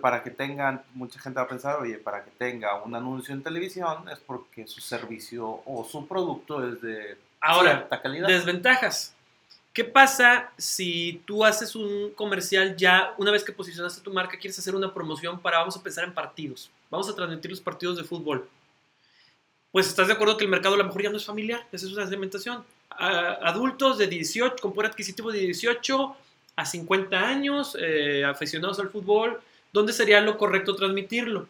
para 0.01 0.23
que 0.23 0.31
tengan, 0.31 0.83
mucha 0.95 1.19
gente 1.21 1.39
va 1.39 1.45
a 1.45 1.49
pensar, 1.49 1.77
oye, 1.81 1.99
para 1.99 2.25
que 2.25 2.31
tenga 2.33 2.83
un 2.83 2.95
anuncio 2.95 3.35
en 3.35 3.43
televisión 3.43 4.09
es 4.09 4.19
porque 4.19 4.67
su 4.67 4.81
servicio 4.81 5.63
o 5.65 5.87
su 5.91 6.07
producto 6.07 6.67
es 6.67 6.81
de 6.81 7.17
Ahora, 7.41 7.73
cierta 7.77 8.03
calidad. 8.03 8.29
Desventajas. 8.29 9.15
¿Qué 9.73 9.85
pasa 9.85 10.51
si 10.59 11.23
tú 11.25 11.45
haces 11.45 11.77
un 11.77 12.11
comercial 12.17 12.77
ya, 12.77 13.15
una 13.19 13.31
vez 13.31 13.45
que 13.45 13.53
posicionaste 13.53 14.01
tu 14.03 14.13
marca, 14.13 14.37
quieres 14.39 14.59
hacer 14.59 14.75
una 14.75 14.93
promoción 14.93 15.39
para, 15.41 15.59
vamos 15.59 15.77
a 15.77 15.83
pensar 15.83 16.05
en 16.05 16.13
partidos, 16.13 16.71
vamos 16.91 17.09
a 17.09 17.15
transmitir 17.15 17.51
los 17.53 17.61
partidos 17.61 17.97
de 17.97 18.05
fútbol? 18.05 18.49
Pues 19.73 19.87
estás 19.87 20.09
de 20.09 20.15
acuerdo 20.15 20.37
que 20.37 20.45
el 20.45 20.51
mercado 20.51 20.75
a 20.75 20.79
lo 20.79 20.85
mejor 20.85 21.03
ya 21.03 21.11
no 21.11 21.17
es 21.17 21.25
familiar, 21.25 21.65
esa 21.71 21.87
es 21.87 21.93
una 21.93 22.07
segmentación. 22.09 22.65
A- 22.91 23.39
adultos 23.49 23.99
de 23.99 24.09
18, 24.09 24.57
con 24.61 24.73
poder 24.73 24.91
adquisitivo 24.91 25.31
de 25.31 25.39
18 25.39 26.17
a 26.57 26.67
50 26.67 27.17
años, 27.19 27.77
eh, 27.81 28.25
aficionados 28.25 28.81
al 28.81 28.89
fútbol, 28.91 29.41
¿dónde 29.73 29.93
sería 29.93 30.21
lo 30.21 30.37
correcto 30.39 30.75
transmitirlo? 30.75 31.47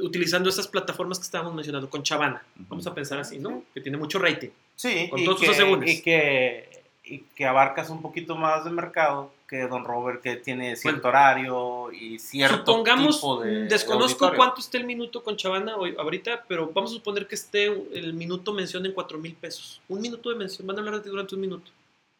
Utilizando 0.00 0.48
esas 0.48 0.66
plataformas 0.66 1.18
que 1.18 1.24
estábamos 1.24 1.54
mencionando, 1.54 1.88
con 1.88 2.02
Chavana, 2.02 2.42
vamos 2.68 2.86
a 2.86 2.94
pensar 2.94 3.18
así, 3.20 3.38
¿no? 3.38 3.62
Que 3.72 3.80
tiene 3.80 3.96
mucho 3.96 4.18
rating. 4.18 4.50
Sí, 4.74 5.08
Con 5.08 5.20
y 5.20 5.24
todos 5.24 5.38
sus 5.38 5.48
que, 5.48 5.54
asegúnes. 5.54 5.90
y 5.90 6.02
que 6.02 6.84
y 7.06 7.18
que 7.36 7.44
abarcas 7.44 7.90
un 7.90 8.00
poquito 8.00 8.34
más 8.34 8.64
de 8.64 8.70
mercado 8.70 9.30
que 9.46 9.68
Don 9.68 9.84
Robert 9.84 10.22
que 10.22 10.36
tiene 10.36 10.74
cierto 10.74 11.08
horario 11.08 11.92
y 11.92 12.18
cierto 12.18 12.56
Supongamos, 12.64 13.16
tipo 13.16 13.40
de 13.42 13.66
desconozco 13.66 14.24
auditorio. 14.24 14.36
cuánto 14.38 14.60
esté 14.62 14.78
el 14.78 14.84
minuto 14.86 15.22
con 15.22 15.36
Chavana 15.36 15.76
hoy, 15.76 15.94
ahorita, 15.98 16.44
pero 16.48 16.70
vamos 16.72 16.92
a 16.92 16.94
suponer 16.94 17.26
que 17.28 17.34
esté 17.34 17.66
el 17.66 18.14
minuto 18.14 18.54
mención 18.54 18.86
en 18.86 18.92
4 18.92 19.18
mil 19.18 19.34
pesos. 19.34 19.82
Un 19.88 20.00
minuto 20.00 20.30
de 20.30 20.36
mención, 20.36 20.66
van 20.66 20.76
a 20.76 20.80
hablar 20.80 20.94
de 20.96 21.00
ti 21.02 21.10
durante 21.10 21.34
un 21.34 21.42
minuto. 21.42 21.70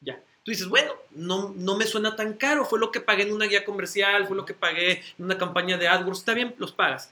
Ya. 0.00 0.20
Tú 0.44 0.50
dices, 0.50 0.68
bueno, 0.68 0.92
no, 1.12 1.54
no 1.56 1.76
me 1.76 1.86
suena 1.86 2.16
tan 2.16 2.34
caro, 2.34 2.66
fue 2.66 2.78
lo 2.78 2.90
que 2.90 3.00
pagué 3.00 3.22
en 3.22 3.32
una 3.32 3.46
guía 3.46 3.64
comercial, 3.64 4.26
fue 4.26 4.36
lo 4.36 4.44
que 4.44 4.52
pagué 4.52 5.02
en 5.18 5.24
una 5.24 5.38
campaña 5.38 5.78
de 5.78 5.88
AdWords, 5.88 6.18
está 6.18 6.34
bien, 6.34 6.54
los 6.58 6.70
pagas. 6.70 7.10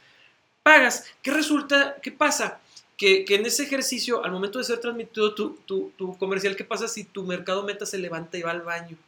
Pagas, 0.62 1.06
¿qué 1.22 1.30
resulta? 1.30 1.96
¿Qué 2.02 2.12
pasa? 2.12 2.60
Que, 2.96 3.24
que 3.24 3.36
en 3.36 3.46
ese 3.46 3.62
ejercicio, 3.62 4.22
al 4.22 4.32
momento 4.32 4.58
de 4.58 4.64
ser 4.64 4.80
transmitido 4.80 5.34
tu, 5.34 5.56
tu, 5.64 5.92
tu 5.96 6.16
comercial, 6.18 6.54
¿qué 6.54 6.64
pasa 6.64 6.86
si 6.86 7.04
tu 7.04 7.24
mercado 7.24 7.62
meta 7.62 7.86
se 7.86 7.96
levanta 7.96 8.36
y 8.36 8.42
va 8.42 8.50
al 8.50 8.60
baño? 8.60 8.98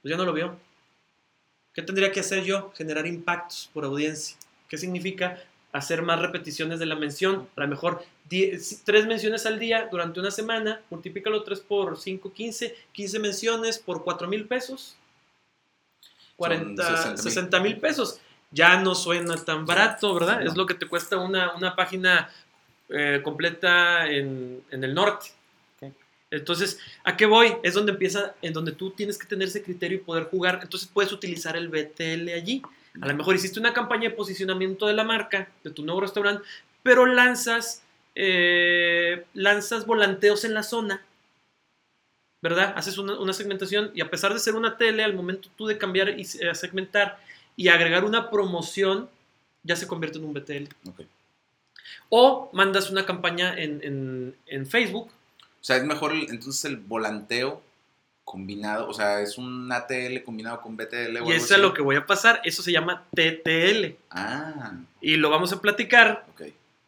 Pues 0.00 0.10
ya 0.10 0.16
no 0.16 0.24
lo 0.24 0.32
vio. 0.32 0.56
¿Qué 1.74 1.82
tendría 1.82 2.12
que 2.12 2.20
hacer 2.20 2.44
yo? 2.44 2.72
Generar 2.76 3.04
impactos 3.04 3.68
por 3.74 3.84
audiencia. 3.84 4.36
¿Qué 4.68 4.78
significa? 4.78 5.42
Hacer 5.74 6.00
más 6.00 6.20
repeticiones 6.20 6.78
de 6.78 6.86
la 6.86 6.94
mención. 6.94 7.46
A 7.56 7.60
lo 7.60 7.68
mejor 7.68 8.02
10 8.30 8.82
tres 8.84 9.06
menciones 9.06 9.44
al 9.44 9.58
día 9.58 9.88
durante 9.90 10.20
una 10.20 10.30
semana. 10.30 10.80
Multiplícalo 10.88 11.42
3 11.42 11.60
por 11.60 11.98
5, 11.98 12.32
15. 12.32 12.74
15 12.92 13.18
menciones 13.18 13.78
por 13.78 14.02
4 14.02 14.26
mil 14.28 14.46
pesos. 14.46 14.96
40, 16.36 16.82
60,000. 16.82 17.18
60 17.18 17.60
mil 17.60 17.76
pesos. 17.78 18.20
Ya 18.50 18.80
no 18.80 18.94
suena 18.94 19.36
tan 19.36 19.66
barato, 19.66 20.14
¿verdad? 20.14 20.42
Es 20.46 20.56
lo 20.56 20.64
que 20.64 20.74
te 20.74 20.86
cuesta 20.86 21.18
una, 21.18 21.54
una 21.54 21.76
página 21.76 22.30
eh, 22.88 23.20
completa 23.22 24.08
en, 24.08 24.62
en 24.70 24.84
el 24.84 24.94
norte. 24.94 25.28
Entonces, 26.30 26.78
¿a 27.04 27.16
qué 27.16 27.26
voy? 27.26 27.54
Es 27.62 27.74
donde 27.74 27.92
empieza, 27.92 28.34
en 28.42 28.52
donde 28.52 28.72
tú 28.72 28.90
tienes 28.90 29.18
que 29.18 29.26
tener 29.26 29.48
ese 29.48 29.62
criterio 29.62 29.98
y 29.98 30.00
poder 30.00 30.24
jugar. 30.24 30.60
Entonces 30.62 30.88
puedes 30.92 31.12
utilizar 31.12 31.56
el 31.56 31.68
BTL 31.68 32.28
allí. 32.30 32.62
A 33.00 33.08
lo 33.08 33.14
mejor 33.14 33.34
hiciste 33.34 33.58
una 33.60 33.72
campaña 33.74 34.08
de 34.08 34.14
posicionamiento 34.14 34.86
de 34.86 34.92
la 34.94 35.04
marca, 35.04 35.48
de 35.64 35.70
tu 35.70 35.84
nuevo 35.84 36.00
restaurante, 36.00 36.44
pero 36.82 37.06
lanzas, 37.06 37.82
eh, 38.14 39.24
lanzas 39.34 39.84
volanteos 39.86 40.44
en 40.44 40.54
la 40.54 40.62
zona, 40.62 41.02
¿verdad? 42.40 42.72
Haces 42.76 42.98
una, 42.98 43.18
una 43.18 43.32
segmentación 43.32 43.90
y 43.94 44.00
a 44.00 44.10
pesar 44.10 44.32
de 44.32 44.38
ser 44.38 44.54
una 44.54 44.76
tele, 44.76 45.02
al 45.02 45.14
momento 45.14 45.48
tú 45.56 45.66
de 45.66 45.78
cambiar 45.78 46.10
y 46.18 46.22
eh, 46.22 46.54
segmentar 46.54 47.18
y 47.56 47.68
agregar 47.68 48.04
una 48.04 48.30
promoción, 48.30 49.08
ya 49.62 49.76
se 49.76 49.86
convierte 49.86 50.18
en 50.18 50.24
un 50.26 50.34
BTL. 50.34 50.68
O 52.10 52.50
mandas 52.52 52.90
una 52.90 53.06
campaña 53.06 53.54
en, 53.58 53.80
en- 53.82 54.36
en 54.46 54.66
Facebook. 54.66 55.08
O 55.08 55.64
sea, 55.64 55.76
es 55.78 55.84
mejor 55.84 56.12
el- 56.12 56.28
entonces 56.30 56.64
el 56.66 56.76
volanteo 56.76 57.62
combinado, 58.24 58.88
o 58.88 58.94
sea, 58.94 59.20
es 59.20 59.36
un 59.38 59.70
ATL 59.70 60.22
combinado 60.24 60.60
con 60.60 60.76
BTL. 60.76 61.18
o 61.22 61.30
Y 61.30 61.32
eso 61.36 61.54
es 61.54 61.60
lo 61.60 61.74
que 61.74 61.82
voy 61.82 61.96
a 61.96 62.06
pasar. 62.06 62.40
Eso 62.44 62.62
se 62.62 62.72
llama 62.72 63.04
TTL. 63.14 63.96
Ah, 64.10 64.72
Y 65.00 65.16
lo 65.16 65.30
vamos 65.30 65.52
a 65.52 65.60
platicar 65.60 66.24
ok. 66.34 66.42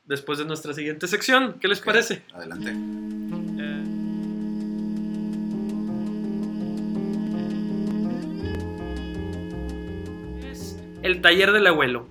después 0.05 0.39
de 0.39 0.45
nuestra 0.47 0.73
siguiente 0.73 1.07
sección. 1.07 1.57
¿Qué 1.61 1.69
les 1.69 1.81
parece? 1.81 2.23
Adelante. 2.35 2.73
Es 10.51 10.77
el 11.03 11.21
taller 11.21 11.53
del 11.53 11.67
abuelo. 11.67 12.07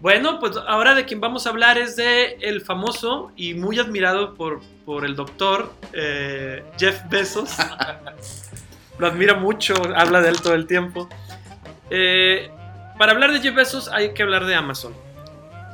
Bueno, 0.00 0.38
pues 0.38 0.56
ahora 0.68 0.94
de 0.94 1.06
quien 1.06 1.20
vamos 1.20 1.46
a 1.46 1.50
hablar 1.50 1.78
es 1.78 1.96
de 1.96 2.36
el 2.42 2.60
famoso 2.60 3.32
y 3.34 3.54
muy 3.54 3.78
admirado 3.78 4.34
por, 4.34 4.60
por 4.84 5.06
el 5.06 5.16
doctor 5.16 5.72
eh, 5.94 6.62
Jeff 6.78 7.00
Bezos. 7.08 7.56
Lo 8.98 9.06
admira 9.06 9.34
mucho, 9.34 9.74
habla 9.94 10.20
de 10.20 10.28
él 10.28 10.40
todo 10.40 10.54
el 10.54 10.66
tiempo. 10.66 11.08
Eh, 11.90 12.50
para 12.98 13.12
hablar 13.12 13.32
de 13.32 13.40
Jeff 13.40 13.54
Bezos 13.54 13.88
hay 13.88 14.12
que 14.12 14.22
hablar 14.22 14.44
de 14.44 14.54
Amazon. 14.54 14.94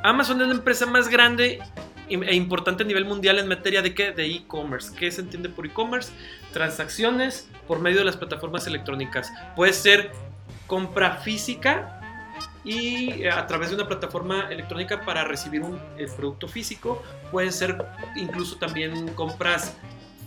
Amazon 0.05 0.41
es 0.41 0.49
la 0.49 0.55
empresa 0.55 0.87
más 0.87 1.09
grande 1.09 1.61
e 2.09 2.35
importante 2.35 2.85
a 2.85 2.87
nivel 2.87 3.05
mundial 3.05 3.39
en 3.39 3.49
materia 3.49 3.83
de 3.83 3.95
qué? 3.95 4.13
De 4.13 4.27
e-commerce. 4.27 4.95
¿Qué 4.97 5.11
se 5.11 5.21
entiende 5.21 5.49
por 5.49 5.67
e-commerce? 5.67 6.13
Transacciones 6.53 7.49
por 7.67 7.81
medio 7.81 7.99
de 7.99 8.05
las 8.05 8.17
plataformas 8.17 8.67
electrónicas. 8.67 9.33
Puede 9.57 9.73
ser 9.73 10.13
compra 10.67 11.17
física 11.19 12.02
y 12.65 13.23
eh, 13.23 13.31
a 13.31 13.47
través 13.47 13.71
de 13.71 13.75
una 13.77 13.87
plataforma 13.89 14.49
electrónica 14.51 15.05
para 15.05 15.25
recibir 15.25 15.63
un 15.63 15.79
el 15.99 16.11
producto 16.11 16.49
físico. 16.49 17.03
Pueden 17.31 17.53
ser 17.53 17.77
incluso 18.17 18.57
también 18.57 19.09
compras 19.15 19.75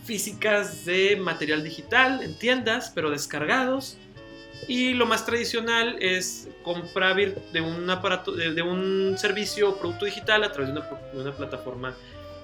físicas 0.04 0.86
de 0.86 1.16
material 1.16 1.64
digital 1.64 2.22
en 2.22 2.38
tiendas, 2.38 2.92
pero 2.94 3.10
descargados. 3.10 3.98
Y 4.68 4.94
lo 4.94 5.06
más 5.06 5.26
tradicional 5.26 5.98
es 6.00 6.48
compra 6.64 7.14
vir- 7.14 7.36
de 7.52 7.62
un 7.62 7.90
aparato, 7.90 8.32
de 8.32 8.62
un 8.62 9.16
servicio 9.18 9.70
o 9.70 9.78
producto 9.78 10.06
digital 10.06 10.44
a 10.44 10.52
través 10.52 10.74
de 10.74 10.80
una, 10.80 10.90
de 11.14 11.22
una 11.22 11.32
plataforma 11.32 11.94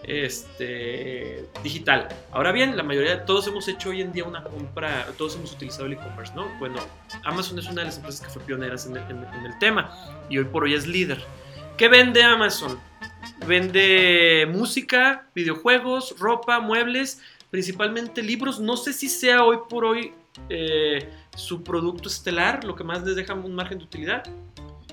este, 0.03 1.45
digital. 1.63 2.07
Ahora 2.31 2.51
bien, 2.51 2.75
la 2.77 2.83
mayoría, 2.83 3.25
todos 3.25 3.47
hemos 3.47 3.67
hecho 3.67 3.89
hoy 3.89 4.01
en 4.01 4.11
día 4.11 4.23
una 4.23 4.43
compra, 4.43 5.07
todos 5.17 5.35
hemos 5.35 5.51
utilizado 5.53 5.85
el 5.85 5.93
e-commerce, 5.93 6.33
¿no? 6.35 6.47
Bueno, 6.59 6.79
Amazon 7.23 7.59
es 7.59 7.65
una 7.65 7.81
de 7.81 7.85
las 7.85 7.97
empresas 7.97 8.21
que 8.25 8.29
fue 8.31 8.41
pioneras 8.43 8.85
en 8.85 8.97
el, 8.97 9.03
en- 9.03 9.25
en 9.33 9.45
el 9.45 9.57
tema 9.59 9.93
y 10.29 10.37
hoy 10.37 10.45
por 10.45 10.63
hoy 10.63 10.73
es 10.73 10.87
líder. 10.87 11.23
¿Qué 11.77 11.87
vende 11.87 12.23
Amazon? 12.23 12.79
Vende 13.47 14.47
música, 14.51 15.27
videojuegos, 15.33 16.15
ropa, 16.19 16.59
muebles, 16.59 17.21
principalmente 17.49 18.21
libros. 18.21 18.59
No 18.59 18.77
sé 18.77 18.93
si 18.93 19.09
sea 19.09 19.43
hoy 19.43 19.57
por 19.69 19.85
hoy 19.85 20.13
eh, 20.49 21.09
su 21.35 21.63
producto 21.63 22.07
estelar, 22.07 22.63
lo 22.63 22.75
que 22.75 22.83
más 22.83 23.03
les 23.03 23.15
deja 23.15 23.33
un 23.33 23.53
margen 23.55 23.79
de 23.79 23.83
utilidad. 23.83 24.23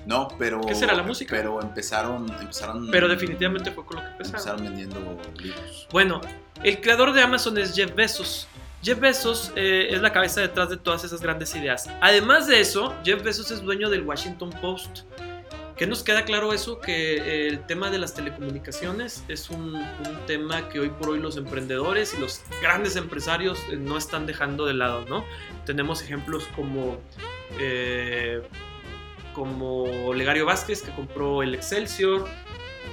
No, 0.09 0.27
pero. 0.39 0.61
¿Qué 0.61 0.73
será, 0.73 0.95
la 0.95 1.03
música? 1.03 1.35
Pero 1.35 1.61
empezaron. 1.61 2.27
empezaron 2.41 2.89
Pero 2.89 3.07
definitivamente 3.07 3.69
fue 3.69 3.85
con 3.85 3.97
lo 3.97 4.01
que 4.01 4.09
empezaron. 4.09 4.39
Empezaron 4.39 4.63
vendiendo 4.63 5.21
libros. 5.37 5.87
Bueno, 5.91 6.19
el 6.63 6.81
creador 6.81 7.13
de 7.13 7.21
Amazon 7.21 7.55
es 7.59 7.75
Jeff 7.75 7.93
Bezos. 7.93 8.47
Jeff 8.81 8.99
Bezos 8.99 9.51
eh, 9.55 9.89
es 9.91 10.01
la 10.01 10.11
cabeza 10.11 10.41
detrás 10.41 10.71
de 10.71 10.77
todas 10.77 11.03
esas 11.03 11.21
grandes 11.21 11.55
ideas. 11.55 11.87
Además 12.01 12.47
de 12.47 12.59
eso, 12.59 12.95
Jeff 13.05 13.21
Bezos 13.23 13.51
es 13.51 13.61
dueño 13.61 13.87
del 13.91 14.01
Washington 14.01 14.49
Post. 14.59 15.01
¿Qué 15.77 15.85
nos 15.85 16.03
queda 16.03 16.25
claro 16.25 16.53
eso? 16.53 16.81
Que 16.81 17.17
eh, 17.17 17.47
el 17.47 17.65
tema 17.67 17.91
de 17.91 17.99
las 17.99 18.15
telecomunicaciones 18.15 19.23
es 19.27 19.51
un, 19.51 19.75
un 19.75 20.25
tema 20.25 20.67
que 20.69 20.79
hoy 20.79 20.89
por 20.89 21.11
hoy 21.11 21.19
los 21.19 21.37
emprendedores 21.37 22.15
y 22.15 22.19
los 22.19 22.41
grandes 22.63 22.95
empresarios 22.95 23.59
eh, 23.71 23.77
no 23.77 23.97
están 23.97 24.25
dejando 24.25 24.65
de 24.65 24.73
lado, 24.73 25.05
¿no? 25.07 25.23
Tenemos 25.65 26.01
ejemplos 26.01 26.49
como, 26.55 26.97
eh, 27.59 28.41
como 29.39 30.13
Legario 30.13 30.45
Vázquez 30.45 30.81
que 30.81 30.91
compró 30.91 31.41
el 31.41 31.55
Excelsior, 31.55 32.27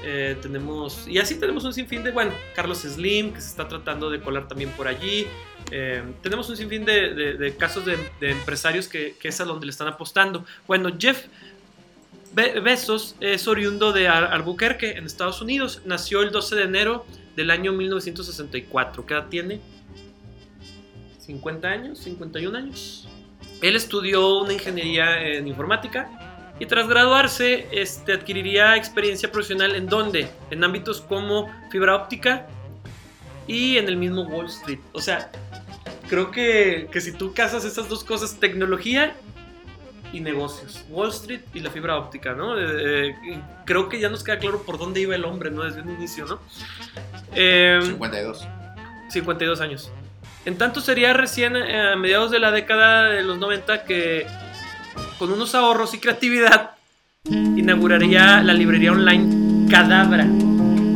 eh, 0.05 0.37
tenemos, 0.41 1.09
y 1.09 1.19
así 1.19 1.41
tenemos 1.41 1.65
un 1.65 1.75
sinfín 1.75 2.05
de, 2.05 2.13
bueno, 2.13 2.31
Carlos 2.55 2.79
Slim, 2.79 3.33
que 3.33 3.41
se 3.41 3.49
está 3.49 3.67
tratando 3.67 4.09
de 4.09 4.21
colar 4.21 4.47
también 4.47 4.71
por 4.71 4.87
allí. 4.87 5.27
Eh, 5.73 6.05
tenemos 6.23 6.49
un 6.49 6.57
sinfín 6.57 6.85
de, 6.85 7.53
casos 7.59 7.85
de, 7.85 7.99
empresarios 8.21 8.87
que, 8.87 9.17
es 9.21 9.41
a 9.41 9.45
donde 9.45 9.67
le 9.67 9.71
están 9.71 9.89
apostando. 9.89 10.45
Bueno, 10.69 10.91
Jeff 10.97 11.25
Be- 12.33 12.61
Bezos 12.61 13.17
es 13.19 13.49
oriundo 13.49 13.93
de 13.93 14.07
Albuquerque, 14.07 14.93
en 14.93 15.07
Estados 15.07 15.43
Unidos. 15.43 15.83
Nació 15.85 16.23
el 16.23 16.31
12 16.31 16.55
de 16.55 16.63
enero 16.63 17.05
del 17.35 17.51
año 17.51 17.73
1964. 17.73 19.05
¿Qué 19.05 19.15
edad 19.15 19.27
tiene? 19.29 19.61
¿50 21.27 21.65
años? 21.65 22.07
¿51 22.07 22.55
años? 22.57 23.09
Él 23.61 23.75
estudió 23.75 24.39
una 24.39 24.53
ingeniería 24.53 25.21
en 25.21 25.49
informática 25.49 26.26
y 26.59 26.67
tras 26.67 26.89
graduarse 26.89 27.69
este, 27.73 28.13
adquiriría 28.13 28.77
experiencia 28.77 29.31
profesional 29.31 29.75
en 29.75 29.87
donde? 29.87 30.29
En 30.51 30.65
ámbitos 30.65 31.01
como 31.01 31.51
fibra 31.71 31.97
óptica 31.97 32.47
y 33.47 33.77
en 33.77 33.89
el 33.89 33.97
mismo 33.97 34.23
Wall 34.23 34.47
Street. 34.47 34.81
O 34.93 35.01
sea, 35.01 35.31
creo 36.09 36.31
que, 36.31 36.89
que 36.91 37.01
si 37.01 37.13
tú 37.13 37.35
casas 37.35 37.65
esas 37.65 37.89
dos 37.89 38.05
cosas, 38.05 38.39
tecnología 38.41 39.15
y 40.13 40.21
negocios, 40.21 40.85
Wall 40.89 41.11
Street 41.11 41.41
y 41.53 41.61
la 41.61 41.71
fibra 41.71 41.97
óptica, 41.97 42.33
¿no? 42.33 42.59
Eh, 42.59 43.11
eh, 43.11 43.41
creo 43.65 43.89
que 43.89 44.01
ya 44.01 44.09
nos 44.09 44.25
queda 44.25 44.39
claro 44.39 44.63
por 44.63 44.79
dónde 44.79 45.01
iba 45.01 45.15
el 45.15 45.25
hombre, 45.25 45.51
¿no? 45.51 45.65
Desde 45.65 45.83
un 45.83 45.91
inicio, 45.91 46.25
¿no? 46.27 46.41
Eh, 47.35 47.81
52. 47.83 48.47
52 49.11 49.61
años. 49.61 49.91
En 50.47 50.57
tanto 50.57 50.81
sería 50.81 51.13
recién 51.13 51.57
eh, 51.57 51.93
a 51.93 51.97
mediados 51.97 52.31
de 52.31 52.39
la 52.39 52.53
década 52.53 53.11
de 53.11 53.23
los 53.23 53.39
90 53.39 53.85
que 53.85 54.27
con 55.19 55.33
unos 55.33 55.55
ahorros 55.55 55.95
y 55.95 55.99
creatividad 55.99 56.71
inauguraría 57.29 58.43
la 58.43 58.53
librería 58.53 58.93
online 58.93 59.69
Cadabra. 59.71 60.27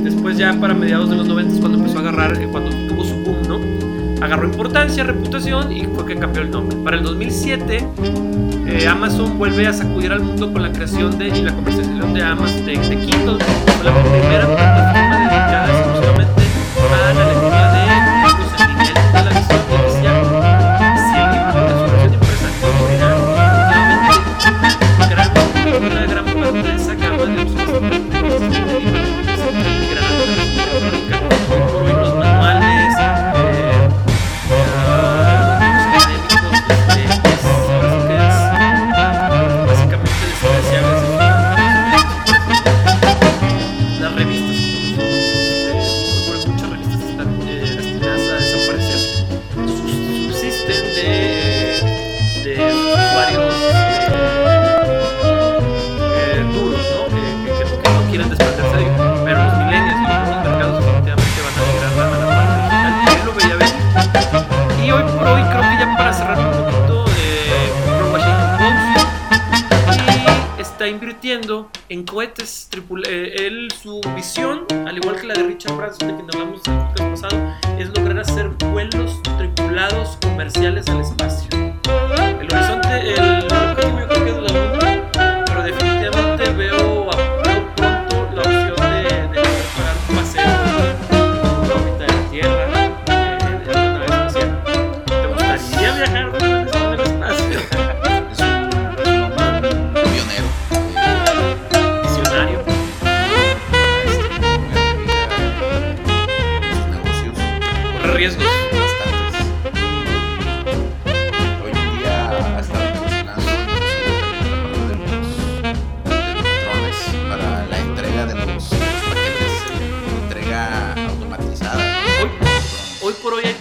Después 0.02 0.38
ya 0.38 0.52
para 0.60 0.74
mediados 0.74 1.10
de 1.10 1.16
los 1.16 1.26
90 1.26 1.54
es 1.54 1.60
cuando 1.60 1.78
empezó 1.78 1.98
a 1.98 2.00
agarrar, 2.00 2.40
eh, 2.40 2.48
cuando 2.50 2.70
tuvo 2.88 3.04
su 3.04 3.14
boom, 3.16 3.42
¿no? 3.48 4.24
Agarró 4.24 4.46
importancia, 4.46 5.02
reputación 5.04 5.72
y 5.72 5.84
fue 5.84 6.06
que 6.06 6.16
cambió 6.16 6.42
el 6.42 6.50
nombre. 6.50 6.76
Para 6.84 6.96
el 6.98 7.02
2007 7.02 7.86
eh, 8.66 8.86
Amazon 8.86 9.38
vuelve 9.38 9.66
a 9.66 9.72
sacudir 9.72 10.12
al 10.12 10.20
mundo 10.20 10.52
con 10.52 10.62
la 10.62 10.72
creación 10.72 11.18
de, 11.18 11.28
y 11.28 11.42
la 11.42 11.54
comercialización 11.54 12.14
de 12.14 12.22
Amazon 12.22 12.66
de, 12.66 12.72
de 12.72 12.98
Kindle, 13.06 13.38
la 13.82 14.02
primera 14.02 14.99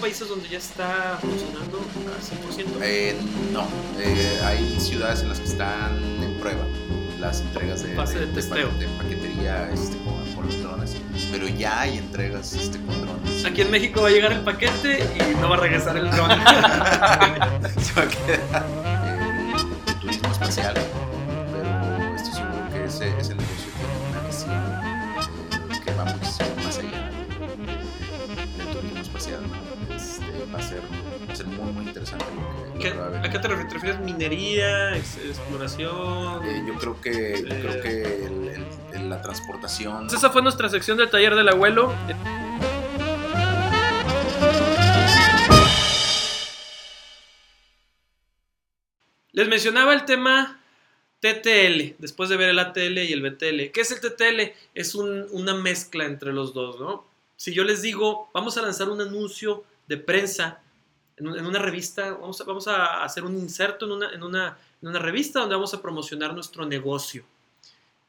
países 0.10 0.28
donde 0.28 0.50
ya 0.50 0.58
está 0.58 1.20
funcionando 1.22 1.78
al 1.78 2.66
100%. 2.66 2.66
Eh, 2.82 3.16
no, 3.54 3.68
eh, 4.00 4.40
hay 4.44 4.80
ciudades 4.80 5.22
en 5.22 5.30
las 5.30 5.40
que 5.40 5.46
están 5.46 5.98
en 6.24 6.34
prueba 6.40 6.64
las 7.20 7.42
entregas 7.42 7.84
de, 7.84 7.90
de 7.90 7.96
pa- 7.96 8.06
testeo. 8.06 8.70
de 8.80 8.88
paquetería 8.98 9.70
este, 9.72 9.98
con, 10.04 10.16
con 10.34 10.48
los 10.48 10.60
drones, 10.64 10.96
pero 11.32 11.48
ya 11.48 11.82
hay 11.82 12.00
entregas 12.00 12.54
este, 12.54 12.80
con 12.80 13.02
drones. 13.02 13.46
Aquí 13.46 13.62
en 13.62 13.70
México 13.70 14.02
va 14.02 14.08
a 14.08 14.12
llegar 14.12 14.32
el 14.32 14.40
paquete 14.42 15.06
y 15.16 15.36
no 15.36 15.48
va 15.50 15.58
a 15.58 15.60
regresar 15.60 15.96
el 15.96 16.10
dron. 16.10 16.30
Se 17.80 17.94
va 17.94 18.02
a 18.02 18.08
quedar 18.08 18.66
el 19.88 19.94
turismo 20.00 20.32
espacial, 20.32 20.74
interesante 32.14 32.66
lo 32.68 32.74
que, 32.74 32.80
¿Qué- 32.80 32.90
lo 32.90 32.94
que 32.96 33.00
va 33.00 33.04
a 33.04 33.08
¿A 33.08 33.12
venir. 33.12 33.32
qué 33.32 33.40
te 33.40 33.48
refieres? 33.48 33.68
¿Te 33.68 33.74
refieres 33.76 34.00
minería, 34.02 34.96
ex- 34.98 35.18
exploración? 35.18 36.46
Eh, 36.48 36.64
yo 36.68 36.74
creo 36.76 37.02
que, 37.02 37.44
yo 37.48 37.56
Eh. 37.56 37.60
creo 37.62 37.82
que 37.82 38.26
el- 38.26 38.48
el- 38.50 38.68
el- 38.94 39.10
la 39.10 39.22
transportación. 39.22 39.94
Entonces, 39.94 40.20
esa 40.20 40.30
fue 40.30 40.42
nuestra 40.42 40.70
sección 40.70 40.98
del 40.98 41.10
taller 41.10 41.36
del 41.36 41.50
abuelo. 41.50 41.94
Les 49.32 49.48
mencionaba 49.48 49.94
el 49.94 50.06
tema 50.06 50.60
TTL, 51.20 51.96
después 52.00 52.30
de 52.30 52.38
ver 52.38 52.50
el 52.50 52.60
ATL 52.60 53.04
y 53.04 53.14
el 53.14 53.22
BTL. 53.22 53.72
¿Qué 53.72 53.82
es 53.82 53.92
el 53.92 54.00
TTL? 54.02 54.54
Es 54.74 54.96
un- 54.96 55.28
una 55.32 55.54
mezcla 55.54 56.06
entre 56.06 56.34
los 56.34 56.54
dos, 56.54 56.80
¿no? 56.80 57.06
Si 57.36 57.54
yo 57.54 57.64
les 57.64 57.82
digo, 57.82 58.30
vamos 58.34 58.58
a 58.58 58.62
lanzar 58.62 58.90
un 58.90 59.02
anuncio 59.02 59.64
de 59.88 59.98
prensa 59.98 60.62
en, 61.20 61.28
un- 61.28 61.38
en 61.38 61.46
una 61.46 61.60
revista, 61.60 62.12
vamos 62.14 62.40
a, 62.42 62.44
vamos 62.46 62.68
a 62.68 63.04
hacer 63.04 63.24
un 63.24 63.36
inserto 63.38 63.86
en 63.86 63.92
una, 63.92 64.12
en, 64.12 64.24
una, 64.24 64.58
en 64.82 64.88
una 64.88 65.00
revista 65.00 65.40
donde 65.42 65.56
vamos 65.56 65.74
a 65.74 65.82
promocionar 65.82 66.34
nuestro 66.34 66.66
negocio. 66.66 67.24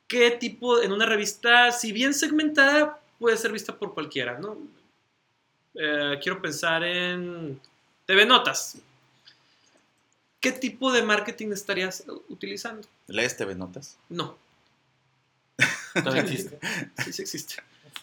¿Qué 0.08 0.30
tipo, 0.32 0.80
en 0.80 0.92
una 0.92 1.06
revista, 1.06 1.70
si 1.72 1.92
bien 1.92 2.14
segmentada, 2.14 3.00
puede 3.18 3.36
ser 3.36 3.52
vista 3.52 3.76
por 3.76 3.94
cualquiera, 3.94 4.38
¿no? 4.38 4.56
Eh, 5.74 6.18
quiero 6.22 6.40
pensar 6.42 6.82
en 6.82 7.60
TV 8.06 8.26
Notas. 8.26 8.78
¿qué 10.40 10.52
tipo 10.52 10.90
de 10.90 11.02
marketing 11.02 11.52
estarías 11.52 12.02
utilizando? 12.30 12.88
¿Lees 13.08 13.36
TV 13.36 13.54
Notas? 13.54 13.98
No, 14.08 14.36
Todavía 15.92 16.22
existe. 16.22 16.58
sí, 17.04 17.12
sí 17.12 17.22
existe. 17.22 17.54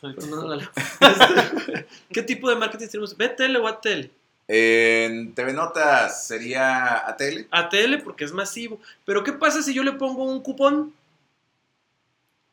pero 0.02 0.14
no 0.28 0.58
¿Qué 2.14 2.22
tipo 2.24 2.50
de 2.50 2.56
marketing 2.56 2.88
tenemos? 2.88 3.18
¿BTL 3.18 3.56
o 3.58 3.68
ATL? 3.68 4.06
En 4.48 5.34
TV 5.36 5.52
Notas 5.54 6.26
sería 6.26 7.06
ATL. 7.08 7.48
ATL 7.52 7.98
porque 8.04 8.24
es 8.24 8.32
masivo. 8.32 8.80
Pero 9.06 9.24
¿qué 9.24 9.34
pasa 9.34 9.62
si 9.62 9.74
yo 9.74 9.84
le 9.84 9.92
pongo 9.94 10.24
un 10.24 10.42
cupón? 10.42 10.94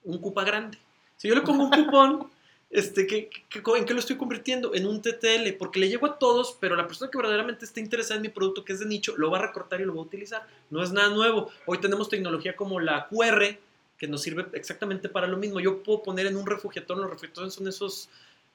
Un 0.02 0.18
cupa 0.18 0.44
grande. 0.44 0.78
Si 1.16 1.28
yo 1.28 1.34
le 1.34 1.42
pongo 1.42 1.64
un 1.64 1.70
cupón, 1.70 2.30
este, 2.70 3.06
¿qué, 3.06 3.30
qué- 3.48 3.62
¿en 3.76 3.84
qué 3.86 3.94
lo 3.94 4.00
estoy 4.00 4.16
convirtiendo? 4.16 4.74
En 4.74 4.86
un 4.86 5.00
TTL, 5.00 5.52
porque 5.58 5.78
le 5.80 5.88
llego 5.88 6.06
a 6.06 6.18
todos, 6.18 6.56
pero 6.60 6.74
la 6.76 6.86
persona 6.86 7.10
que 7.10 7.16
verdaderamente 7.18 7.64
esté 7.64 7.80
interesada 7.80 8.16
en 8.16 8.22
mi 8.22 8.28
producto, 8.28 8.64
que 8.64 8.72
es 8.72 8.80
de 8.80 8.86
nicho, 8.86 9.14
lo 9.16 9.30
va 9.30 9.38
a 9.38 9.42
recortar 9.46 9.80
y 9.80 9.84
lo 9.84 9.94
va 9.94 10.00
a 10.00 10.04
utilizar. 10.04 10.46
No 10.70 10.82
es 10.82 10.90
nada 10.92 11.08
nuevo. 11.10 11.50
Hoy 11.66 11.78
tenemos 11.78 12.08
tecnología 12.08 12.56
como 12.56 12.80
la 12.80 13.06
QR, 13.08 13.56
que 13.96 14.08
nos 14.08 14.22
sirve 14.22 14.46
exactamente 14.54 15.08
para 15.08 15.28
lo 15.28 15.36
mismo. 15.36 15.60
Yo 15.60 15.82
puedo 15.82 16.02
poner 16.02 16.26
en 16.26 16.36
un 16.36 16.44
refugiatón, 16.46 17.00
los 17.00 17.08
refugiatones 17.08 17.54
son 17.54 17.68
esos 17.68 18.08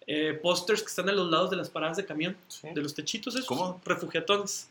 eh, 0.08 0.40
pósters 0.42 0.82
que 0.82 0.88
están 0.88 1.08
a 1.10 1.12
los 1.12 1.30
lados 1.30 1.50
de 1.50 1.56
las 1.58 1.70
paradas 1.70 1.98
de 1.98 2.06
camión 2.06 2.36
Sí. 2.48 2.68
de 2.74 2.82
los 2.82 2.94
techitos 2.96 3.36
esos, 3.36 3.48
¿Cómo? 3.48 3.80
refugiatones. 3.86 4.70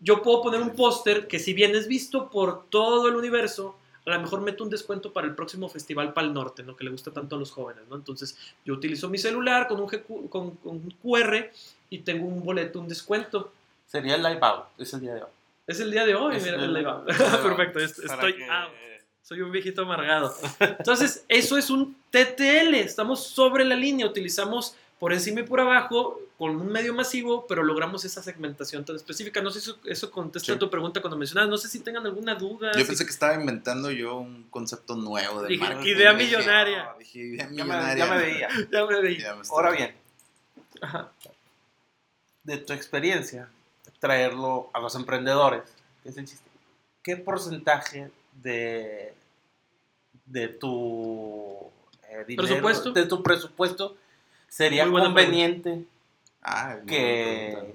Yo 0.00 0.20
puedo 0.22 0.42
poner 0.42 0.60
un 0.60 0.70
póster 0.74 1.28
que 1.28 1.38
si 1.38 1.52
bien 1.54 1.74
es 1.74 1.86
visto 1.88 2.28
por 2.28 2.64
todo 2.66 3.08
el 3.08 3.14
universo, 3.16 3.76
a 4.04 4.10
lo 4.10 4.20
mejor 4.20 4.40
meto 4.40 4.64
un 4.64 4.70
descuento 4.70 5.12
para 5.12 5.28
el 5.28 5.34
próximo 5.34 5.68
festival 5.68 6.12
Pal 6.12 6.34
Norte, 6.34 6.64
¿no? 6.64 6.76
que 6.76 6.82
le 6.84 6.90
gusta 6.90 7.12
tanto 7.12 7.36
a 7.36 7.38
los 7.38 7.52
jóvenes. 7.52 7.84
¿no? 7.88 7.94
Entonces 7.96 8.36
yo 8.64 8.74
utilizo 8.74 9.08
mi 9.08 9.18
celular 9.18 9.68
con 9.68 9.80
un, 9.80 9.86
GQ 9.86 10.28
con, 10.28 10.50
con 10.56 10.72
un 10.72 10.90
QR 11.02 11.50
y 11.88 11.98
tengo 11.98 12.26
un 12.26 12.42
boleto, 12.44 12.80
un 12.80 12.88
descuento. 12.88 13.52
Sería 13.86 14.16
el 14.16 14.22
live 14.22 14.40
out, 14.42 14.64
es 14.78 14.92
el 14.94 15.00
día 15.00 15.14
de 15.14 15.22
hoy. 15.22 15.28
Es 15.68 15.78
el 15.78 15.90
día 15.92 16.04
de 16.04 16.14
hoy, 16.16 16.36
Es 16.36 16.42
mira, 16.42 16.56
el- 16.56 16.72
live 16.74 16.88
out. 16.90 17.04
Perfecto, 17.42 17.78
estoy 17.78 18.34
que- 18.34 18.44
out. 18.50 18.72
Soy 19.22 19.40
un 19.40 19.52
viejito 19.52 19.82
amargado. 19.82 20.34
Entonces, 20.60 21.24
eso 21.28 21.56
es 21.56 21.70
un 21.70 21.96
TTL. 22.10 22.74
Estamos 22.74 23.24
sobre 23.26 23.64
la 23.64 23.76
línea. 23.76 24.06
Utilizamos 24.06 24.74
por 24.98 25.12
encima 25.12 25.40
y 25.40 25.42
por 25.44 25.60
abajo 25.60 26.20
con 26.38 26.56
un 26.56 26.66
medio 26.72 26.92
masivo, 26.92 27.46
pero 27.46 27.62
logramos 27.62 28.04
esa 28.04 28.20
segmentación 28.22 28.84
tan 28.84 28.96
específica. 28.96 29.40
No 29.40 29.50
sé 29.50 29.60
si 29.60 29.70
eso, 29.70 29.78
eso 29.84 30.10
contesta 30.10 30.46
Sí. 30.46 30.52
a 30.52 30.58
tu 30.58 30.68
pregunta 30.68 31.00
cuando 31.00 31.16
mencionabas. 31.16 31.50
No 31.50 31.56
sé 31.56 31.68
si 31.68 31.80
tengan 31.80 32.04
alguna 32.04 32.34
duda. 32.34 32.72
Yo 32.74 32.80
si- 32.80 32.86
pensé 32.86 33.04
que 33.04 33.10
estaba 33.12 33.34
inventando 33.34 33.90
yo 33.92 34.16
un 34.16 34.44
concepto 34.50 34.96
nuevo 34.96 35.42
de 35.42 35.48
Dije, 35.50 35.62
marketing. 35.64 35.88
idea 35.96 36.14
Dije, 36.14 36.24
millonaria. 36.36 36.88
dije, 36.98 37.18
idea 37.20 37.44
Ya 37.44 37.48
me, 37.48 37.74
millonaria. 37.74 37.96
ya 38.06 38.10
me 38.14 38.18
veía. 38.18 38.48
Ya 38.72 38.86
me 38.86 39.00
veí. 39.00 39.18
Ya 39.18 39.34
me 39.36 39.42
estoy- 39.42 39.56
Ahora 39.56 39.70
bien, 39.70 39.94
Ajá. 40.80 41.12
de 42.42 42.58
tu 42.58 42.72
experiencia, 42.72 43.48
traerlo 44.00 44.68
a 44.74 44.80
los 44.80 44.96
emprendedores, 44.96 45.62
que 46.02 46.08
es 46.08 46.16
el 46.16 46.26
chiste. 46.26 46.50
¿Qué 47.04 47.16
porcentaje 47.16 48.10
de, 48.32 49.12
de 50.26 50.48
tu 50.48 51.70
eh, 52.10 52.24
dinero, 52.26 52.46
¿Presupuesto? 52.48 52.92
de 52.92 53.06
tu 53.06 53.22
presupuesto 53.22 53.96
sería 54.48 54.88
conveniente 54.90 55.84
Ah, 56.42 56.78
que, 56.86 57.74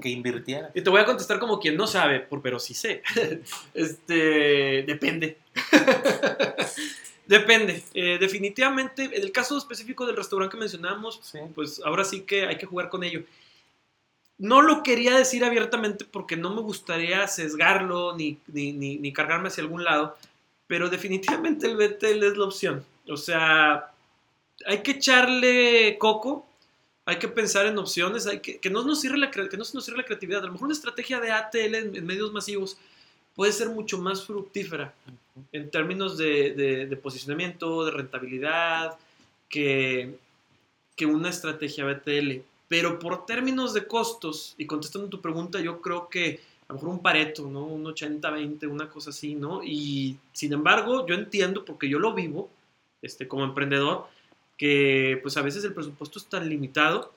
que 0.00 0.08
invirtieras? 0.08 0.70
Y 0.74 0.82
te 0.82 0.88
voy 0.90 1.00
a 1.00 1.04
contestar 1.04 1.38
como 1.40 1.58
quien 1.58 1.76
no 1.76 1.86
sabe, 1.88 2.20
por- 2.20 2.40
pero 2.42 2.60
sí 2.60 2.74
sé. 2.74 3.02
este, 3.74 4.84
depende. 4.86 5.36
depende. 7.26 7.82
Eh, 7.94 8.18
definitivamente, 8.20 9.04
en 9.04 9.14
el 9.22 9.32
caso 9.32 9.56
específico 9.58 10.06
del 10.06 10.16
restaurante 10.16 10.52
que 10.54 10.60
mencionamos, 10.60 11.20
Sí. 11.22 11.38
pues 11.54 11.80
ahora 11.84 12.04
sí 12.04 12.22
que 12.22 12.46
hay 12.46 12.56
que 12.56 12.66
jugar 12.66 12.88
con 12.88 13.02
ello. 13.04 13.22
No 14.38 14.62
lo 14.62 14.82
quería 14.82 15.16
decir 15.16 15.44
abiertamente 15.44 16.04
porque 16.04 16.36
no 16.36 16.54
me 16.54 16.60
gustaría 16.60 17.26
sesgarlo 17.28 18.16
ni, 18.16 18.38
ni, 18.48 18.72
ni- 18.72 18.96
ni 18.98 19.12
cargarme 19.12 19.48
hacia 19.48 19.62
algún 19.62 19.84
lado, 19.84 20.16
pero 20.66 20.88
definitivamente 20.90 21.66
el 21.66 21.76
BTL 21.76 22.22
es 22.24 22.36
la 22.36 22.44
opción. 22.44 22.84
O 23.08 23.16
sea, 23.16 23.92
hay 24.66 24.82
que 24.82 24.92
echarle 24.92 25.96
coco, 25.98 26.46
hay 27.06 27.18
que 27.18 27.28
pensar 27.28 27.66
en 27.66 27.78
opciones, 27.78 28.26
hay 28.26 28.40
que, 28.40 28.58
que, 28.58 28.70
no 28.70 28.82
nos 28.82 29.00
cierre 29.00 29.18
la, 29.18 29.30
que 29.30 29.56
no 29.56 29.64
se 29.64 29.74
nos 29.74 29.84
cierre 29.84 29.98
la 29.98 30.04
creatividad. 30.06 30.42
A 30.42 30.46
lo 30.46 30.52
mejor 30.52 30.66
una 30.66 30.74
estrategia 30.74 31.20
de 31.20 31.30
ATL 31.30 31.74
en, 31.76 31.96
en 31.96 32.06
medios 32.06 32.32
masivos 32.32 32.76
puede 33.36 33.52
ser 33.52 33.68
mucho 33.68 33.98
más 33.98 34.24
fructífera 34.24 34.94
en 35.52 35.70
términos 35.70 36.16
de, 36.18 36.52
de- 36.54 36.86
de 36.86 36.96
posicionamiento, 36.96 37.84
de 37.84 37.90
rentabilidad, 37.92 38.96
que, 39.48 40.16
que 40.96 41.06
una 41.06 41.28
estrategia 41.30 41.84
BTL. 41.84 42.40
Pero 42.68 42.98
por 42.98 43.26
términos 43.26 43.74
de 43.74 43.86
costos, 43.86 44.54
y 44.58 44.66
contestando 44.66 45.08
tu 45.08 45.20
pregunta, 45.20 45.60
yo 45.60 45.80
creo 45.80 46.08
que 46.08 46.40
a 46.66 46.72
lo 46.72 46.74
mejor 46.76 46.88
un 46.90 47.02
pareto, 47.02 47.46
¿no? 47.48 47.64
Un 47.64 47.84
80-20, 47.84 48.66
una 48.70 48.88
cosa 48.88 49.10
así, 49.10 49.34
¿no? 49.34 49.62
Y 49.62 50.18
sin 50.32 50.52
embargo, 50.54 51.06
yo 51.06 51.14
entiendo, 51.14 51.64
porque 51.64 51.88
yo 51.88 51.98
lo 51.98 52.14
vivo, 52.14 52.48
este, 53.02 53.28
como 53.28 53.44
emprendedor, 53.44 54.06
que 54.56 55.18
pues 55.22 55.36
a 55.36 55.42
veces 55.42 55.62
el 55.64 55.74
presupuesto 55.74 56.18
es 56.18 56.26
tan 56.26 56.48
limitado 56.48 57.12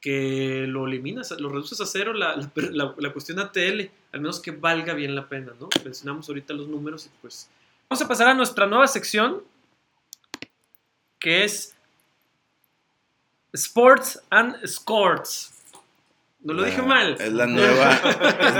que 0.00 0.66
lo 0.68 0.86
eliminas, 0.86 1.30
lo 1.40 1.48
reduces 1.48 1.80
a 1.80 1.86
cero 1.86 2.12
la, 2.12 2.36
la, 2.36 2.50
la- 2.56 2.94
la 2.98 3.12
cuestión 3.12 3.38
ATL, 3.38 3.88
al 4.12 4.20
menos 4.20 4.40
que 4.40 4.50
valga 4.50 4.92
bien 4.94 5.14
la 5.14 5.28
pena, 5.28 5.52
¿no? 5.58 5.68
Mencionamos 5.84 6.28
ahorita 6.28 6.52
los 6.54 6.68
números 6.68 7.06
y 7.06 7.10
pues... 7.22 7.48
Vamos 7.88 8.02
a 8.02 8.08
pasar 8.08 8.28
a 8.28 8.34
nuestra 8.34 8.66
nueva 8.66 8.86
sección, 8.86 9.42
que 11.18 11.44
es 11.44 11.73
Sports 13.54 14.20
and 14.30 14.56
Scores. 14.66 15.52
No 16.40 16.54
lo 16.54 16.62
La- 16.62 16.68
dije 16.68 16.82
mal. 16.82 17.16
Es 17.20 17.32
la 17.32 17.46
nueva. 17.46 17.90
es 17.92 18.54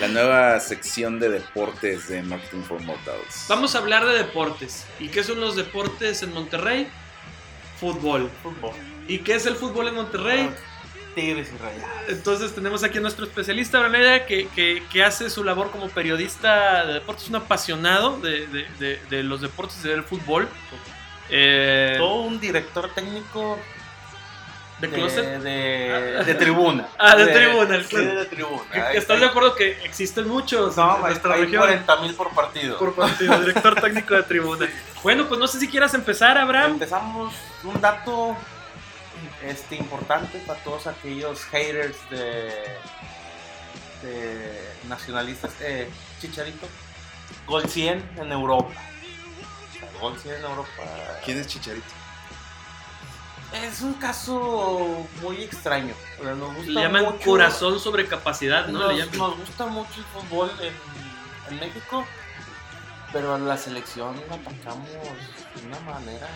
la, 0.00 0.08
nueva 0.08 0.60
sección 0.60 1.18
de 1.20 1.28
deportes 1.28 2.08
de 2.08 2.22
Marketing 2.22 2.62
for 2.62 2.80
Mortals. 2.82 3.46
Vamos 3.48 3.74
a 3.74 3.78
hablar 3.78 4.06
de 4.06 4.16
deportes. 4.18 4.86
¿Y 4.98 5.08
qué 5.08 5.22
son 5.24 5.40
los 5.40 5.56
deportes 5.56 6.22
en 6.22 6.32
Monterrey? 6.32 6.88
Fútbol. 7.78 8.30
Fútbol. 8.42 8.72
¿Y 9.08 9.18
qué 9.18 9.34
es 9.34 9.46
el 9.46 9.56
fútbol 9.56 9.88
en 9.88 9.94
Monterrey? 9.94 10.50
Tigres 11.20 11.52
y 11.54 11.58
rayados. 11.58 12.08
Entonces 12.08 12.54
tenemos 12.54 12.82
aquí 12.84 12.98
a 12.98 13.00
nuestro 13.00 13.24
especialista, 13.24 13.78
Braneda, 13.78 14.26
que, 14.26 14.48
que, 14.48 14.82
que 14.92 15.04
hace 15.04 15.28
su 15.30 15.44
labor 15.44 15.70
como 15.70 15.88
periodista 15.88 16.84
de 16.86 16.94
deportes, 16.94 17.28
un 17.28 17.36
apasionado 17.36 18.18
de, 18.20 18.46
de- 18.46 18.66
de- 18.78 19.00
de 19.10 19.22
los 19.22 19.40
deportes 19.40 19.84
y 19.84 19.88
del 19.88 20.02
fútbol. 20.04 20.48
Eh, 21.28 21.94
Todo 21.98 22.22
un 22.22 22.40
director 22.40 22.90
técnico 22.94 23.58
de 24.80 24.88
de, 24.88 24.94
closet. 24.96 25.40
de, 25.42 26.24
de 26.24 26.34
tribuna. 26.36 26.88
Ah, 26.98 27.14
de 27.14 27.26
tribuna, 27.26 27.78
Sí, 27.82 27.88
closet. 27.88 28.14
de 28.14 28.24
tribuna. 28.24 28.62
¿Estás 28.72 28.94
está. 28.96 29.16
de 29.16 29.26
acuerdo 29.26 29.54
que 29.54 29.72
existen 29.84 30.26
muchos 30.26 30.76
No, 30.76 30.96
en 30.96 31.02
nuestra 31.02 31.36
región? 31.36 31.60
40 31.60 31.96
mil 32.00 32.14
por 32.14 32.34
partido. 32.34 32.78
Por 32.78 32.94
partido, 32.94 33.38
director 33.40 33.78
técnico 33.80 34.14
de 34.14 34.22
tribuna. 34.22 34.66
Bueno, 35.02 35.26
pues 35.28 35.40
no 35.40 35.46
sé 35.46 35.58
si 35.58 35.66
quieras 35.66 35.94
empezar, 35.94 36.36
Abraham. 36.36 36.72
Empezamos 36.72 37.32
un 37.64 37.80
dato 37.80 38.36
este, 39.42 39.76
importante 39.76 40.38
para 40.46 40.62
todos 40.62 40.86
aquellos 40.86 41.44
haters 41.46 41.96
de, 42.10 42.52
de 44.02 44.72
nacionalistas. 44.88 45.52
Eh, 45.60 45.88
Chicharito, 46.20 46.66
gol 47.46 47.68
100 47.68 48.10
en 48.18 48.32
Europa. 48.32 48.72
Gol 50.00 50.18
100 50.18 50.34
en 50.36 50.42
Europa. 50.44 50.70
¿Quién 51.24 51.38
es 51.38 51.46
Chicharito? 51.46 51.86
Es 53.52 53.80
un 53.80 53.94
caso 53.94 55.04
muy 55.22 55.42
extraño. 55.42 55.92
O 56.20 56.22
sea, 56.22 56.34
nos 56.34 56.54
gusta 56.54 56.70
Le 56.70 56.82
llaman 56.82 57.04
mucho- 57.04 57.24
corazón 57.24 57.80
sobre 57.80 58.06
capacidad, 58.06 58.68
¿no? 58.68 58.78
Nos, 58.78 58.92
Le 58.92 58.98
llaman. 58.98 59.18
nos 59.18 59.38
gusta 59.38 59.66
mucho 59.66 59.90
el 59.96 60.04
fútbol 60.04 60.52
en, 60.60 61.52
en 61.52 61.60
México, 61.60 62.04
pero 63.12 63.34
a 63.34 63.38
la 63.38 63.56
selección 63.56 64.14
la 64.28 64.36
atacamos 64.36 64.88
de 64.88 65.66
una 65.66 65.80
manera. 65.80 66.28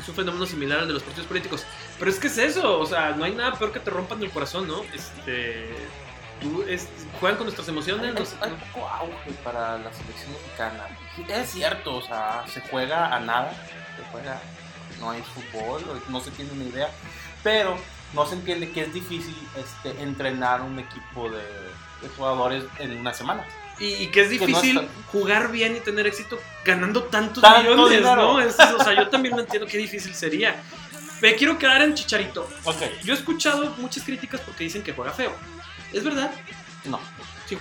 Es 0.00 0.08
un 0.08 0.14
fenómeno 0.14 0.46
similar 0.46 0.80
al 0.80 0.88
de 0.88 0.94
los 0.94 1.02
partidos 1.02 1.26
políticos. 1.28 1.64
Pero 1.98 2.10
es 2.10 2.18
que 2.18 2.26
es 2.28 2.38
eso, 2.38 2.78
o 2.80 2.86
sea, 2.86 3.10
no 3.10 3.24
hay 3.24 3.32
nada 3.34 3.52
peor 3.58 3.72
que 3.72 3.80
te 3.80 3.90
rompan 3.90 4.22
el 4.22 4.30
corazón, 4.30 4.66
¿no? 4.68 4.82
Este. 4.94 5.74
Tú, 6.40 6.64
es- 6.66 6.88
juegan 7.20 7.36
con 7.36 7.46
nuestras 7.46 7.68
Hay, 7.68 7.72
emociones. 7.72 8.14
nos- 8.14 8.34
hay 8.42 8.50
poco 8.72 8.88
auge 8.88 9.30
para 9.44 9.78
la 9.78 9.92
selección 9.92 10.32
mexicana. 10.32 10.88
Es 11.28 11.50
cierto, 11.50 11.96
o 11.96 12.02
sea, 12.02 12.44
se 12.52 12.60
juega 12.62 13.14
a 13.14 13.20
nada, 13.20 13.52
se 13.96 14.02
juega, 14.10 14.40
no 14.98 15.10
hay 15.12 15.22
fútbol, 15.22 15.84
no 16.08 16.20
se 16.20 16.32
tiene 16.32 16.50
una 16.52 16.64
idea, 16.64 16.88
pero 17.44 17.76
no 18.12 18.26
se 18.26 18.34
entiende 18.34 18.72
que 18.72 18.80
es 18.82 18.92
difícil 18.92 19.36
este, 19.56 20.02
entrenar 20.02 20.62
un 20.62 20.80
equipo 20.80 21.30
de, 21.30 21.38
de 22.02 22.08
jugadores 22.16 22.64
en 22.80 22.98
una 22.98 23.14
semana. 23.14 23.44
Y, 23.82 24.04
y 24.04 24.06
que 24.08 24.20
es 24.22 24.28
Que 24.28 24.38
no 24.38 24.46
difícil 24.46 24.78
es 24.78 24.86
tan- 24.86 25.02
jugar 25.06 25.50
bien 25.50 25.76
y 25.76 25.80
tener 25.80 26.06
éxito 26.06 26.38
ganando 26.64 27.04
tantos 27.04 27.42
Tanto 27.42 27.62
millones, 27.72 27.98
dinero. 27.98 28.16
¿no? 28.34 28.40
Es- 28.40 28.56
o 28.58 28.84
sea, 28.84 28.94
yo 28.94 29.08
también 29.08 29.34
no 29.34 29.40
entiendo 29.42 29.66
qué 29.68 29.78
difícil 29.78 30.14
sería. 30.14 30.62
Me 31.20 31.34
quiero 31.34 31.58
quedar 31.58 31.82
en 31.82 31.94
Chicharito. 31.94 32.48
Ok, 32.64 32.80
Yo 33.04 33.12
he 33.14 33.16
escuchado 33.16 33.74
muchas 33.78 34.04
críticas 34.04 34.40
porque 34.40 34.64
dicen 34.64 34.82
que 34.82 34.92
juega 34.92 35.12
feo. 35.12 35.32
¿Es 35.92 36.02
verdad? 36.04 36.30
no. 36.84 37.00
Sí. 37.46 37.58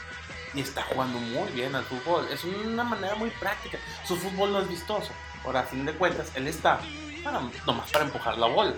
Y 0.54 0.60
está 0.62 0.82
jugando 0.84 1.18
muy 1.18 1.50
bien 1.54 1.74
al 1.76 1.84
fútbol. 1.86 2.28
Es 2.32 2.44
una 2.44 2.84
manera 2.84 3.16
muy 3.16 3.30
práctica. 3.32 3.78
Su 4.08 4.16
fútbol 4.18 4.52
no 4.52 4.60
es 4.62 4.68
vistoso. 4.70 5.12
Ahora, 5.46 5.62
a 5.62 5.64
fin 5.64 5.86
de 5.86 5.94
cuentas, 5.94 6.32
él 6.36 6.48
está 6.48 6.80
para, 7.24 7.42
nomás 7.66 7.90
para 7.92 8.06
empujar 8.06 8.38
la 8.38 8.48
bola. 8.48 8.74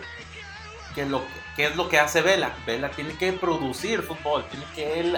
¿Qué 0.96 1.02
es, 1.02 1.08
lo, 1.10 1.24
qué 1.56 1.66
es 1.66 1.76
lo 1.76 1.90
que 1.90 1.98
hace 2.00 2.22
Vela? 2.22 2.54
Vela 2.68 2.90
tiene 2.92 3.18
que 3.18 3.34
producir 3.34 4.04
fútbol, 4.04 4.46
tiene 4.50 4.66
que 4.76 5.00
él 5.00 5.18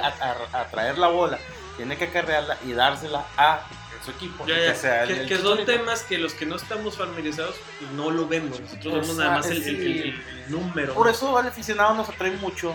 atraer 0.53 0.97
la 0.97 1.07
bola, 1.07 1.37
tiene 1.77 1.97
que 1.97 2.09
cargarla 2.09 2.57
y 2.65 2.73
dársela 2.73 3.25
a 3.37 3.61
su 4.03 4.11
equipo. 4.11 4.45
Ya, 4.45 4.57
ya, 4.59 4.73
que 4.73 4.75
sea 4.79 5.03
el- 5.03 5.07
que, 5.09 5.21
el 5.21 5.27
que 5.27 5.37
son 5.39 5.65
temas 5.65 6.03
que 6.03 6.17
los 6.17 6.33
que 6.33 6.45
no 6.45 6.55
estamos 6.57 6.97
familiarizados 6.97 7.55
pues, 7.79 7.91
no 7.91 8.11
lo 8.11 8.27
vemos. 8.27 8.59
Nosotros 8.59 8.93
vemos 8.93 9.17
nada 9.17 9.37
más 9.37 9.45
el, 9.47 9.57
el- 9.57 9.63
sí. 9.63 9.71
el- 9.71 10.03
el 10.45 10.51
número. 10.51 10.93
Por 10.93 11.07
eso 11.09 11.37
al 11.37 11.47
aficionado 11.47 11.93
nos 11.95 12.09
atrae 12.09 12.31
mucho. 12.31 12.73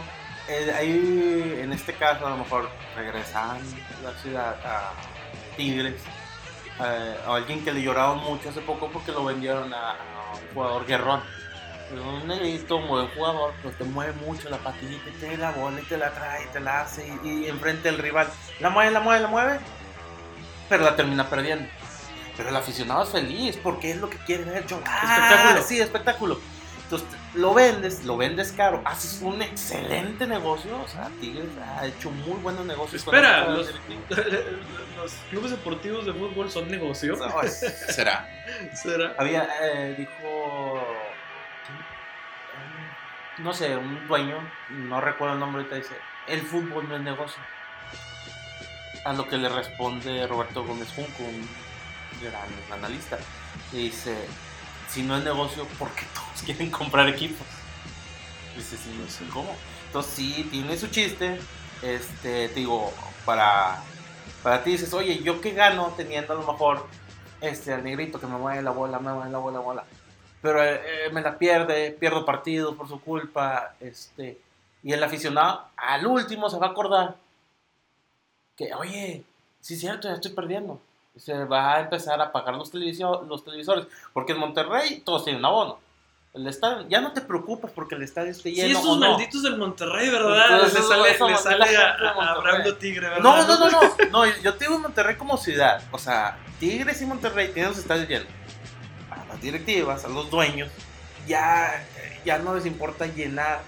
Eh, 0.49 0.75
ahí, 0.77 1.59
en 1.63 1.73
este 1.73 1.93
caso, 1.95 2.27
a 2.27 2.31
lo 2.31 2.39
mejor 2.39 2.69
regresan 2.97 3.61
la 4.03 4.13
ciudad 4.21 4.57
a 4.65 4.93
Tigres. 5.57 5.95
eh, 6.83 7.17
a 7.27 7.35
alguien 7.37 7.63
que 7.63 7.73
le 7.73 7.83
lloraron 7.83 8.19
mucho 8.25 8.49
hace 8.49 8.61
poco 8.63 8.89
porque 8.91 9.13
lo 9.13 9.25
vendieron 9.25 9.73
a, 9.75 9.91
a 9.91 10.33
un 10.33 10.55
jugador 10.55 10.87
guerrón. 10.87 11.21
Un 11.93 12.29
negrito, 12.29 12.77
un 12.77 12.87
buen 12.89 13.09
jugador, 13.09 13.53
pues 13.63 13.77
te 13.77 13.85
mueve 13.85 14.13
mucho 14.25 14.49
la 14.49 14.59
patita 14.59 15.09
y 15.09 15.13
te 15.19 15.37
da 15.37 15.51
la 15.51 15.59
bola 15.59 15.81
y 15.81 15.85
te 15.85 15.97
la 15.99 16.11
trae, 16.13 16.47
te 16.47 16.61
la 16.61 16.83
hace 16.83 17.07
y, 17.25 17.29
y 17.45 17.49
enfrente 17.49 17.91
del 17.91 17.99
rival. 17.99 18.29
La 18.61 18.71
mueve, 18.71 18.91
la 18.93 19.01
mueve, 19.01 19.21
la 19.23 19.29
mueve, 19.29 19.59
pero 20.69 20.85
la 20.85 20.95
termina 20.95 21.29
perdiendo. 21.29 21.69
Pero 22.37 22.49
el 22.51 22.57
aficionado 22.57 23.03
es 23.03 23.11
feliz 23.11 23.59
porque 23.63 23.91
es 23.91 23.97
lo 23.97 24.09
que 24.09 24.19
quiere 24.19 24.45
ver. 24.45 24.67
Yo, 24.67 24.77
Espectáculo. 24.79 25.63
Sí, 25.67 25.81
espectáculo. 25.81 26.41
Entonces 26.85 27.09
lo 27.35 27.55
vendes, 27.55 28.05
lo 28.05 28.17
vendes 28.17 28.51
caro, 28.53 28.83
haces 28.85 29.21
un 29.23 29.43
excelente 29.43 30.27
negocio. 30.27 30.81
O 30.83 30.89
sea, 30.89 31.09
Tigres 31.21 31.47
ha 31.77 31.87
hecho 31.87 32.11
muy 32.11 32.37
buenos 32.41 32.65
negocios. 32.67 33.03
con 33.05 33.15
Espera, 33.15 33.49
los, 33.49 33.67
los 34.97 35.13
clubes 35.31 35.51
deportivos 35.51 36.07
de 36.07 36.13
fútbol 36.13 36.51
son 36.51 36.69
negocio. 36.71 37.17
No, 37.17 37.43
es- 37.43 37.59
Será. 37.89 38.29
¿Será? 38.75 39.15
Había, 39.19 39.49
eh, 39.63 39.95
dijo. 39.99 40.83
No 43.43 43.53
sé, 43.53 43.77
un 43.77 44.07
dueño, 44.07 44.37
no 44.71 45.01
recuerdo 45.01 45.35
el 45.35 45.41
nombre 45.41 45.63
ahorita, 45.63 45.77
dice, 45.77 45.97
el 46.27 46.43
fútbol 46.43 46.89
no 46.89 46.97
es 46.97 47.03
negocio. 47.03 47.43
A 49.05 49.13
lo 49.13 49.27
que 49.27 49.39
le 49.39 49.49
responde 49.49 50.27
Roberto 50.27 50.65
Gómez 50.65 50.89
Junco, 50.95 51.23
un 51.23 51.49
gran 52.23 52.79
analista, 52.79 53.19
y 53.73 53.85
dice, 53.85 54.17
si 54.89 55.03
no 55.03 55.17
es 55.17 55.25
negocio, 55.25 55.65
¿por 55.79 55.91
qué 55.93 56.05
todos 56.15 56.43
quieren 56.45 56.71
comprar 56.71 57.09
equipos? 57.09 57.47
Dice, 58.57 58.77
sí, 58.77 58.97
no 59.01 59.09
sé 59.09 59.25
cómo. 59.33 59.57
Entonces 59.87 60.13
sí, 60.13 60.49
tiene 60.51 60.77
su 60.77 60.89
chiste, 60.89 61.41
este, 61.83 62.49
te 62.49 62.55
digo, 62.55 62.93
para, 63.25 63.83
para 64.43 64.63
ti 64.63 64.73
dices, 64.73 64.93
oye, 64.93 65.23
¿yo 65.23 65.41
qué 65.41 65.53
gano 65.53 65.93
teniendo 65.97 66.33
a 66.33 66.37
lo 66.37 66.47
mejor 66.47 66.87
este, 67.41 67.73
al 67.73 67.83
negrito 67.83 68.21
que 68.21 68.27
me 68.27 68.37
mueve 68.37 68.63
la 68.63 68.71
bola, 68.71 68.99
me 68.99 69.13
mueve 69.13 69.31
la 69.31 69.39
bola, 69.39 69.59
bola. 69.61 69.85
Pero 70.43 70.63
eh, 70.65 70.81
eh, 71.07 71.11
me 71.13 71.21
la 71.21 71.37
pierde, 71.39 71.91
pierdo 71.99 72.25
partidos 72.25 72.75
por 72.77 72.89
su 72.89 73.01
culpa, 73.01 73.75
este, 73.81 74.39
y 74.83 74.93
el 74.93 75.03
aficionado 75.03 75.67
al 75.77 76.07
último 76.07 76.49
se 76.49 76.59
va 76.59 76.69
a 76.69 76.71
acordar 76.71 77.17
que, 78.57 78.73
oye, 78.75 79.23
sí 79.61 79.75
es 79.75 79.81
cierto, 79.81 80.09
ya 80.09 80.15
estoy 80.15 80.33
perdiendo. 80.33 80.81
Se 81.17 81.45
va 81.45 81.75
a 81.75 81.81
empezar 81.81 82.21
a 82.21 82.25
apagar 82.27 82.55
los, 82.55 82.73
televisio- 82.73 83.23
los 83.27 83.45
televisores, 83.45 83.87
porque 84.13 84.33
en 84.33 84.39
Monterrey 84.39 85.03
todos 85.05 85.25
tienen 85.25 85.45
abono. 85.45 85.79
El 86.33 86.47
estadio, 86.47 86.87
ya 86.89 87.01
no 87.01 87.13
te 87.13 87.21
preocupes 87.23 87.73
porque 87.75 87.97
el 87.97 88.03
estadio 88.03 88.31
esté 88.31 88.51
Sí, 88.51 88.55
lleno 88.55 88.81
o 88.83 88.95
no. 88.97 89.11
malditos 89.11 89.43
del 89.43 89.57
Monterrey, 89.59 90.09
¿verdad? 90.11 90.53
Entonces, 90.53 90.75
le 90.75 90.87
sale, 90.87 91.33
le 91.33 91.37
sale 91.37 91.77
a, 91.77 91.91
a- 91.91 92.79
Tigre, 92.79 93.09
¿verdad? 93.09 93.23
No, 93.23 93.45
no, 93.45 93.59
no, 93.59 93.69
no, 93.71 93.81
no, 94.13 94.27
yo 94.41 94.55
te 94.55 94.67
digo 94.67 94.79
Monterrey 94.79 95.17
como 95.17 95.37
ciudad. 95.37 95.83
O 95.91 95.99
sea, 95.99 96.39
Tigres 96.61 97.03
y 97.03 97.07
Monterrey 97.07 97.49
tienen 97.49 97.71
los 97.73 97.79
estadios 97.81 98.09
llenos. 98.09 98.29
Las 99.41 99.43
directivas, 99.43 100.05
a 100.05 100.09
los 100.09 100.31
dueños, 100.31 100.71
ya, 101.27 101.83
ya 102.25 102.39
no 102.39 102.55
les 102.55 102.67
importa 102.67 103.07
llenar 103.07 103.63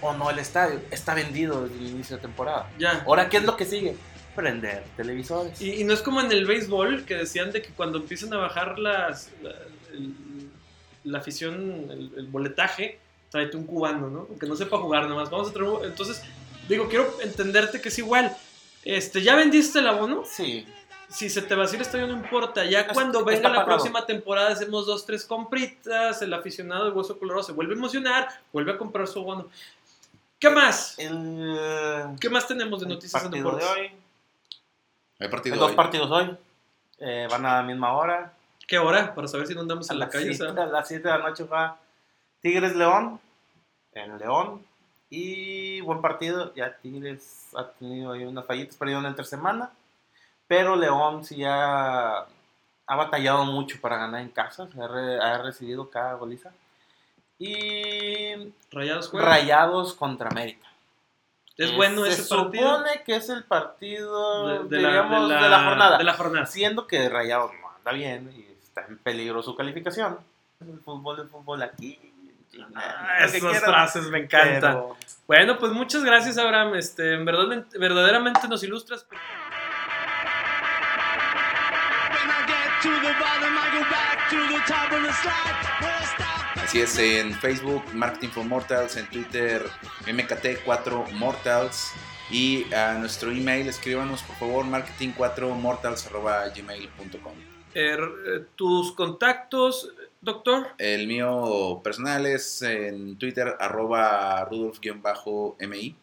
o 0.00 0.12
no 0.14 0.30
el 0.30 0.38
estadio. 0.38 0.80
Está 0.90 1.14
vendido 1.14 1.66
desde 1.66 1.76
el 1.78 1.86
inicio 1.88 2.16
de 2.16 2.22
temporada. 2.22 2.70
Ya. 2.78 3.02
Ahora, 3.06 3.28
¿qué 3.28 3.38
es 3.38 3.44
lo 3.44 3.56
que 3.56 3.64
sigue? 3.64 3.96
Prender 4.36 4.84
televisores. 4.96 5.60
Y, 5.60 5.80
y 5.80 5.84
no 5.84 5.92
es 5.92 6.00
como 6.02 6.20
en 6.20 6.30
el 6.30 6.46
béisbol 6.46 7.04
que 7.04 7.16
decían 7.16 7.50
de 7.50 7.62
que 7.62 7.70
cuando 7.70 7.98
empiezan 7.98 8.32
a 8.32 8.36
bajar 8.36 8.78
las, 8.78 9.30
la, 9.42 9.50
el- 9.92 10.14
la 11.04 11.18
afición, 11.18 11.86
el, 11.90 12.12
el 12.16 12.26
boletaje, 12.26 12.98
tráete 13.30 13.56
un 13.56 13.64
cubano, 13.66 14.08
¿no? 14.10 14.26
Aunque 14.28 14.46
no 14.46 14.54
sepa 14.56 14.78
jugar 14.78 15.08
nomás. 15.08 15.30
Vamos 15.30 15.50
a 15.50 15.52
traer 15.52 15.70
Entonces, 15.84 16.22
digo, 16.68 16.88
quiero 16.88 17.12
entenderte 17.22 17.80
que 17.80 17.88
es 17.88 17.98
igual. 17.98 18.36
Este, 18.84 19.22
¿Ya 19.22 19.34
vendiste 19.34 19.80
el 19.80 19.88
abono? 19.88 20.22
Sí. 20.24 20.64
Si 21.08 21.30
se 21.30 21.40
te 21.42 21.54
el 21.54 21.60
estadio 21.62 22.06
no 22.06 22.12
importa. 22.14 22.64
Ya 22.64 22.80
Es- 22.80 22.92
cuando 22.92 23.24
venga 23.24 23.48
la 23.48 23.64
próxima 23.64 24.04
temporada 24.04 24.50
hacemos 24.50 24.86
dos, 24.86 25.06
tres 25.06 25.24
compritas, 25.24 26.20
el 26.22 26.34
aficionado 26.34 26.84
de 26.84 26.90
Hueso 26.90 27.18
Colorado 27.18 27.42
se 27.42 27.52
vuelve 27.52 27.74
a 27.74 27.76
emocionar, 27.78 28.28
vuelve 28.52 28.72
a 28.72 28.78
comprar 28.78 29.06
su 29.08 29.20
abono. 29.20 29.48
¿Qué 30.38 30.50
más? 30.50 30.98
El, 30.98 32.16
¿Qué 32.20 32.28
más 32.28 32.46
tenemos 32.46 32.80
de 32.80 32.86
el 32.86 32.92
noticias 32.92 33.22
en 33.24 33.30
partido 33.30 33.50
de 33.52 33.56
deportes? 33.64 33.78
hoy. 33.92 33.98
Hay 35.20 35.28
partido 35.28 35.54
Hay 35.54 35.60
dos 35.60 35.70
hoy. 35.70 35.76
partidos 35.76 36.10
hoy. 36.10 36.36
Eh, 37.00 37.26
van 37.30 37.46
a 37.46 37.56
la 37.56 37.62
misma 37.62 37.92
hora. 37.94 38.32
¿Qué 38.66 38.78
hora? 38.78 39.14
Para 39.14 39.26
saber 39.28 39.46
si 39.46 39.54
no 39.54 39.62
andamos 39.62 39.88
A 39.90 39.94
en 39.94 39.98
la 40.00 40.08
calle. 40.10 40.30
o 40.30 40.34
7 40.34 40.52
sea. 40.54 40.62
a 40.64 40.66
las 40.66 40.86
7 40.86 41.08
de 41.08 41.18
la 41.18 41.28
noche 41.28 41.44
va 41.44 41.78
Tigres 42.42 42.76
León. 42.76 43.18
En 43.94 44.18
León. 44.18 44.64
Y 45.10 45.80
buen 45.80 46.02
partido. 46.02 46.52
Ya 46.54 46.76
Tigres 46.76 47.46
ha 47.56 47.64
tenido 47.66 48.12
ahí 48.12 48.24
unas 48.24 48.44
fallitas, 48.44 48.76
perdido 48.76 49.04
entre 49.06 49.24
semana. 49.24 49.70
Pero 50.48 50.74
León 50.76 51.24
sí 51.24 51.36
ya 51.36 52.20
ha 52.86 52.96
batallado 52.96 53.44
mucho 53.44 53.80
para 53.80 53.98
ganar 53.98 54.20
en 54.22 54.30
casa. 54.30 54.66
Ha, 54.80 54.86
re- 54.88 55.20
ha 55.20 55.38
recibido 55.38 55.88
cada 55.90 56.14
goliza. 56.14 56.50
Y 57.38 58.52
Rayados 58.72 59.94
contra 59.94 60.28
América. 60.28 60.66
Es 61.56 61.74
bueno 61.74 62.04
Se 62.04 62.10
ese 62.12 62.34
partido. 62.34 62.76
supone 62.76 63.02
que 63.04 63.16
es 63.16 63.28
el 63.28 63.44
partido, 63.44 64.46
de, 64.64 64.76
de 64.76 64.82
la, 64.82 64.88
digamos, 64.90 65.28
de 65.28 65.34
de 65.34 65.40
la- 65.42 65.48
la 65.48 65.64
jornada. 65.64 65.98
de 65.98 66.04
la 66.04 66.14
jornada. 66.14 66.46
Siendo 66.46 66.86
que 66.86 67.08
Rayados 67.08 67.52
no 67.60 67.68
anda 67.76 67.92
bien 67.92 68.32
y 68.34 68.40
está 68.62 68.86
en 68.86 68.96
peligro 68.98 69.42
su 69.42 69.54
calificación. 69.56 70.18
El 70.60 70.78
fútbol, 70.80 71.20
el 71.20 71.28
fútbol 71.28 71.62
aquí. 71.62 71.98
Ah, 72.74 73.18
esas 73.24 73.40
quieran, 73.40 73.60
frases 73.62 74.08
me 74.08 74.18
encantan. 74.20 74.60
pero- 74.60 74.96
Bueno, 75.26 75.58
pues 75.58 75.72
muchas 75.72 76.02
gracias, 76.04 76.38
Abraham. 76.38 76.74
Este, 76.76 77.14
en 77.14 77.24
verdad, 77.24 77.64
verdaderamente 77.78 78.48
nos 78.48 78.62
ilustras. 78.62 79.06
Así 86.62 86.80
es, 86.80 86.98
en 86.98 87.32
Facebook, 87.34 87.82
Marketing 87.94 88.28
for 88.28 88.44
Mortals, 88.44 88.96
en 88.96 89.06
Twitter, 89.08 89.62
MKT4Mortals. 90.06 91.92
Y 92.30 92.70
a 92.74 92.92
nuestro 92.94 93.30
email, 93.30 93.68
escríbanos 93.68 94.22
por 94.22 94.36
favor, 94.36 94.66
marketing4mortals.gmail.com. 94.66 97.32
Eh, 97.74 97.90
r- 97.92 98.40
tus 98.54 98.92
contactos, 98.92 99.90
doctor. 100.20 100.68
El 100.76 101.06
mío 101.06 101.80
personal 101.82 102.26
es 102.26 102.60
en 102.62 103.16
Twitter, 103.16 103.56
arroba 103.58 104.44
Rudolf-MI. 104.44 105.96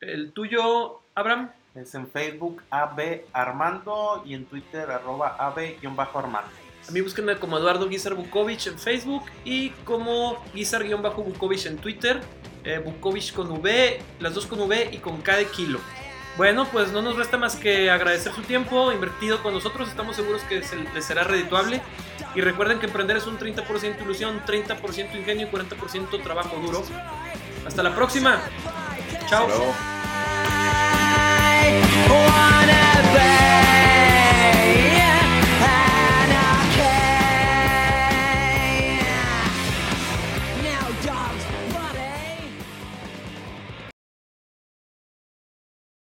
El 0.00 0.32
tuyo, 0.32 1.00
Abraham. 1.16 1.50
Es 1.76 1.94
en 1.94 2.08
Facebook 2.08 2.62
AB 2.70 3.26
Armando 3.32 4.22
y 4.24 4.34
en 4.34 4.46
Twitter 4.46 4.90
arroba 4.90 5.36
AB-Armando. 5.38 6.50
A 6.88 6.90
mí 6.92 7.00
búsquenme 7.00 7.36
como 7.36 7.58
Eduardo 7.58 7.88
Guizar 7.88 8.14
Bukovic 8.14 8.66
en 8.68 8.78
Facebook 8.78 9.24
y 9.44 9.70
como 9.84 10.42
Guizar-Bukovic 10.54 11.66
en 11.66 11.76
Twitter. 11.76 12.20
Eh, 12.64 12.80
Bukovic 12.84 13.32
con 13.34 13.50
V, 13.50 14.00
las 14.20 14.34
dos 14.34 14.46
con 14.46 14.60
V 14.60 14.90
y 14.92 14.98
con 14.98 15.20
K 15.20 15.36
de 15.36 15.46
kilo. 15.46 15.80
Bueno, 16.36 16.66
pues 16.70 16.92
no 16.92 17.02
nos 17.02 17.16
resta 17.16 17.36
más 17.38 17.56
que 17.56 17.90
agradecer 17.90 18.32
su 18.32 18.42
tiempo 18.42 18.92
invertido 18.92 19.42
con 19.42 19.52
nosotros. 19.52 19.88
Estamos 19.88 20.16
seguros 20.16 20.42
que 20.42 20.62
se 20.62 20.76
les 20.76 21.04
será 21.04 21.24
redituable. 21.24 21.82
Y 22.34 22.40
recuerden 22.40 22.78
que 22.78 22.86
emprender 22.86 23.16
es 23.16 23.26
un 23.26 23.38
30% 23.38 24.02
ilusión, 24.02 24.40
30% 24.46 25.14
ingenio 25.14 25.46
y 25.46 25.50
40% 25.50 26.22
trabajo 26.22 26.56
duro. 26.56 26.82
Hasta 27.66 27.82
la 27.82 27.94
próxima. 27.94 28.40
Chao. 29.28 29.48
Hasta 32.08 32.55